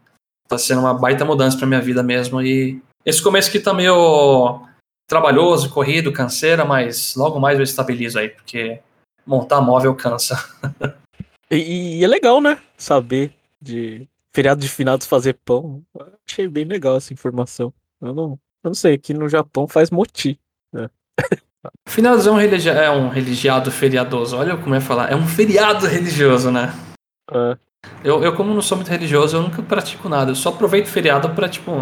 Tá 0.52 0.58
sendo 0.58 0.82
uma 0.82 0.92
baita 0.92 1.24
mudança 1.24 1.56
pra 1.56 1.66
minha 1.66 1.80
vida 1.80 2.02
mesmo. 2.02 2.42
E 2.42 2.78
esse 3.06 3.22
começo 3.22 3.48
aqui 3.48 3.58
tá 3.58 3.72
meio 3.72 4.60
trabalhoso, 5.06 5.70
corrido, 5.70 6.12
canseira, 6.12 6.62
mas 6.62 7.14
logo 7.16 7.40
mais 7.40 7.56
eu 7.56 7.64
estabilizo 7.64 8.18
aí, 8.18 8.28
porque 8.28 8.78
montar 9.26 9.62
móvel 9.62 9.94
cansa. 9.94 10.36
E, 11.50 12.00
e 12.00 12.04
é 12.04 12.06
legal, 12.06 12.38
né? 12.38 12.58
Saber 12.76 13.32
de 13.60 14.06
feriado 14.30 14.60
de 14.60 14.68
finados 14.68 15.06
fazer 15.06 15.38
pão. 15.42 15.82
Achei 16.28 16.46
bem 16.46 16.66
legal 16.66 16.98
essa 16.98 17.14
informação. 17.14 17.72
Eu 17.98 18.12
não, 18.12 18.38
eu 18.62 18.68
não 18.68 18.74
sei, 18.74 18.92
aqui 18.94 19.14
no 19.14 19.30
Japão 19.30 19.66
faz 19.66 19.90
moti. 19.90 20.38
Finados 21.88 22.26
é 22.26 22.30
um, 22.30 22.36
religi 22.36 22.68
é 22.68 22.90
um 22.90 23.08
religiado 23.08 23.70
feriadoso. 23.70 24.36
Olha 24.36 24.56
como 24.58 24.74
ia 24.74 24.82
falar. 24.82 25.10
É 25.10 25.16
um 25.16 25.26
feriado 25.26 25.86
religioso, 25.86 26.50
né? 26.50 26.74
É, 27.30 27.56
Eu, 28.04 28.22
eu, 28.22 28.34
como 28.34 28.54
não 28.54 28.62
sou 28.62 28.76
muito 28.76 28.90
religioso, 28.90 29.36
eu 29.36 29.42
nunca 29.42 29.62
pratico 29.62 30.08
nada. 30.08 30.30
Eu 30.30 30.34
só 30.34 30.48
aproveito 30.48 30.86
o 30.86 30.90
feriado 30.90 31.30
pra, 31.30 31.48
tipo, 31.48 31.72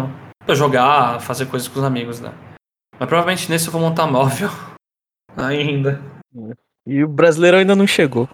pra 0.45 0.55
jogar, 0.55 1.19
fazer 1.19 1.45
coisas 1.47 1.67
com 1.67 1.79
os 1.79 1.85
amigos, 1.85 2.19
né? 2.19 2.33
Mas 2.99 3.09
provavelmente 3.09 3.49
nesse 3.49 3.67
eu 3.67 3.71
vou 3.71 3.81
montar 3.81 4.05
móvel. 4.07 4.49
Ainda. 5.35 6.01
E 6.85 7.03
o 7.03 7.07
brasileiro 7.07 7.57
ainda 7.57 7.75
não 7.75 7.87
chegou. 7.87 8.27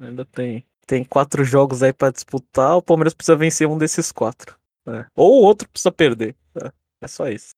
Ainda 0.00 0.24
tem, 0.24 0.64
tem 0.86 1.04
quatro 1.04 1.44
jogos 1.44 1.82
aí 1.82 1.92
pra 1.92 2.10
disputar. 2.10 2.76
O 2.76 2.82
Palmeiras 2.82 3.14
precisa 3.14 3.36
vencer 3.36 3.66
um 3.66 3.76
desses 3.76 4.12
quatro. 4.12 4.56
É. 4.86 5.06
Ou 5.16 5.42
o 5.42 5.44
outro 5.44 5.68
precisa 5.68 5.90
perder. 5.90 6.36
É, 6.62 6.70
é 7.02 7.08
só 7.08 7.28
isso. 7.28 7.50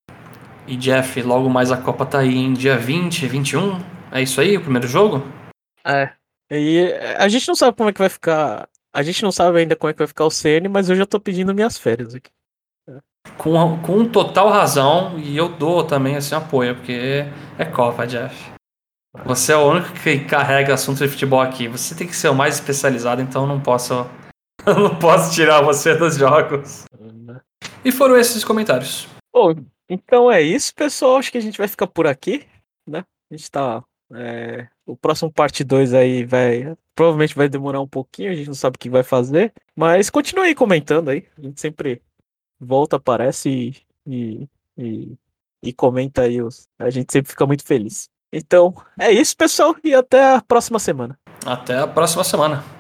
E 0.67 0.77
Jeff, 0.77 1.21
logo 1.23 1.49
mais 1.49 1.71
a 1.71 1.77
Copa 1.77 2.07
tá 2.07 2.21
aí 2.21 2.37
em 2.37 2.53
dia 2.53 2.79
20, 2.79 3.27
21. 3.27 3.79
É 4.11 4.23
isso 4.23 4.41
aí, 4.41 4.57
o 4.57 4.61
primeiro 4.61 4.87
jogo? 4.87 5.23
É. 5.85 6.13
E 6.51 6.93
a 7.19 7.29
gente 7.29 7.47
não 7.49 7.55
sabe 7.55 7.77
como 7.77 7.91
é 7.91 7.93
que 7.93 7.99
vai 7.99 8.09
ficar. 8.09 8.69
A 8.99 9.03
gente 9.05 9.23
não 9.23 9.31
sabe 9.31 9.61
ainda 9.61 9.77
como 9.77 9.89
é 9.89 9.93
que 9.93 10.01
vai 10.01 10.09
ficar 10.09 10.25
o 10.25 10.31
CN, 10.31 10.69
mas 10.69 10.91
eu 10.91 10.97
já 10.97 11.07
tô 11.07 11.21
pedindo 11.21 11.55
minhas 11.55 11.79
férias 11.79 12.17
aqui. 12.17 12.33
Com, 13.37 13.81
com 13.81 14.05
total 14.09 14.49
razão, 14.49 15.17
e 15.21 15.37
eu 15.37 15.49
dou 15.49 15.85
também 15.85 16.17
esse 16.17 16.35
apoio, 16.35 16.75
porque 16.75 17.25
é 17.57 17.65
Copa, 17.65 18.09
Jeff. 18.09 18.35
Você 19.25 19.53
é 19.53 19.57
o 19.57 19.71
único 19.71 19.93
que 19.93 20.25
carrega 20.25 20.75
assunto 20.75 20.99
de 20.99 21.07
futebol 21.07 21.41
aqui. 21.41 21.69
Você 21.69 21.95
tem 21.95 22.09
que 22.09 22.17
ser 22.17 22.29
o 22.29 22.35
mais 22.35 22.57
especializado, 22.57 23.23
então 23.23 23.43
eu 23.43 23.49
não 23.49 23.61
posso. 23.61 23.95
Eu 24.67 24.75
não 24.75 24.99
posso 24.99 25.33
tirar 25.33 25.63
você 25.63 25.95
dos 25.95 26.17
jogos. 26.17 26.85
E 27.85 27.93
foram 27.93 28.19
esses 28.19 28.35
os 28.35 28.45
comentários. 28.45 29.07
Bom, 29.33 29.55
então 29.89 30.31
é 30.31 30.43
isso, 30.43 30.75
pessoal. 30.75 31.19
Acho 31.19 31.31
que 31.31 31.39
a 31.39 31.41
gente 31.41 31.57
vai 31.57 31.69
ficar 31.69 31.87
por 31.87 32.09
aqui, 32.09 32.45
né? 32.85 33.05
A 33.31 33.37
gente 33.37 33.49
tá. 33.49 33.83
é, 34.13 34.67
O 34.89 34.97
próximo 34.97 35.31
parte 35.31 35.63
2 35.63 35.93
aí 35.93 36.25
vai. 36.25 36.75
Provavelmente 36.95 37.35
vai 37.35 37.47
demorar 37.47 37.81
um 37.81 37.87
pouquinho, 37.87 38.33
a 38.33 38.35
gente 38.35 38.47
não 38.47 38.55
sabe 38.55 38.77
o 38.77 38.79
que 38.79 38.89
vai 38.89 39.03
fazer. 39.03 39.53
Mas 39.77 40.09
continue 40.09 40.47
aí 40.47 40.55
comentando 40.55 41.11
aí. 41.11 41.27
A 41.37 41.43
gente 41.43 41.61
sempre 41.61 42.01
volta, 42.59 42.97
aparece 42.97 43.51
e, 43.51 43.77
e, 44.07 44.49
e, 44.79 45.19
e 45.63 45.73
comenta 45.75 46.23
aí. 46.23 46.41
Os... 46.41 46.67
A 46.79 46.89
gente 46.89 47.13
sempre 47.13 47.31
fica 47.31 47.47
muito 47.47 47.65
feliz. 47.65 48.09
Então, 48.33 48.75
é 48.99 49.13
isso, 49.13 49.37
pessoal, 49.37 49.77
e 49.85 49.95
até 49.95 50.37
a 50.37 50.41
próxima 50.41 50.79
semana. 50.79 51.19
Até 51.45 51.79
a 51.79 51.87
próxima 51.87 52.25
semana. 52.25 52.78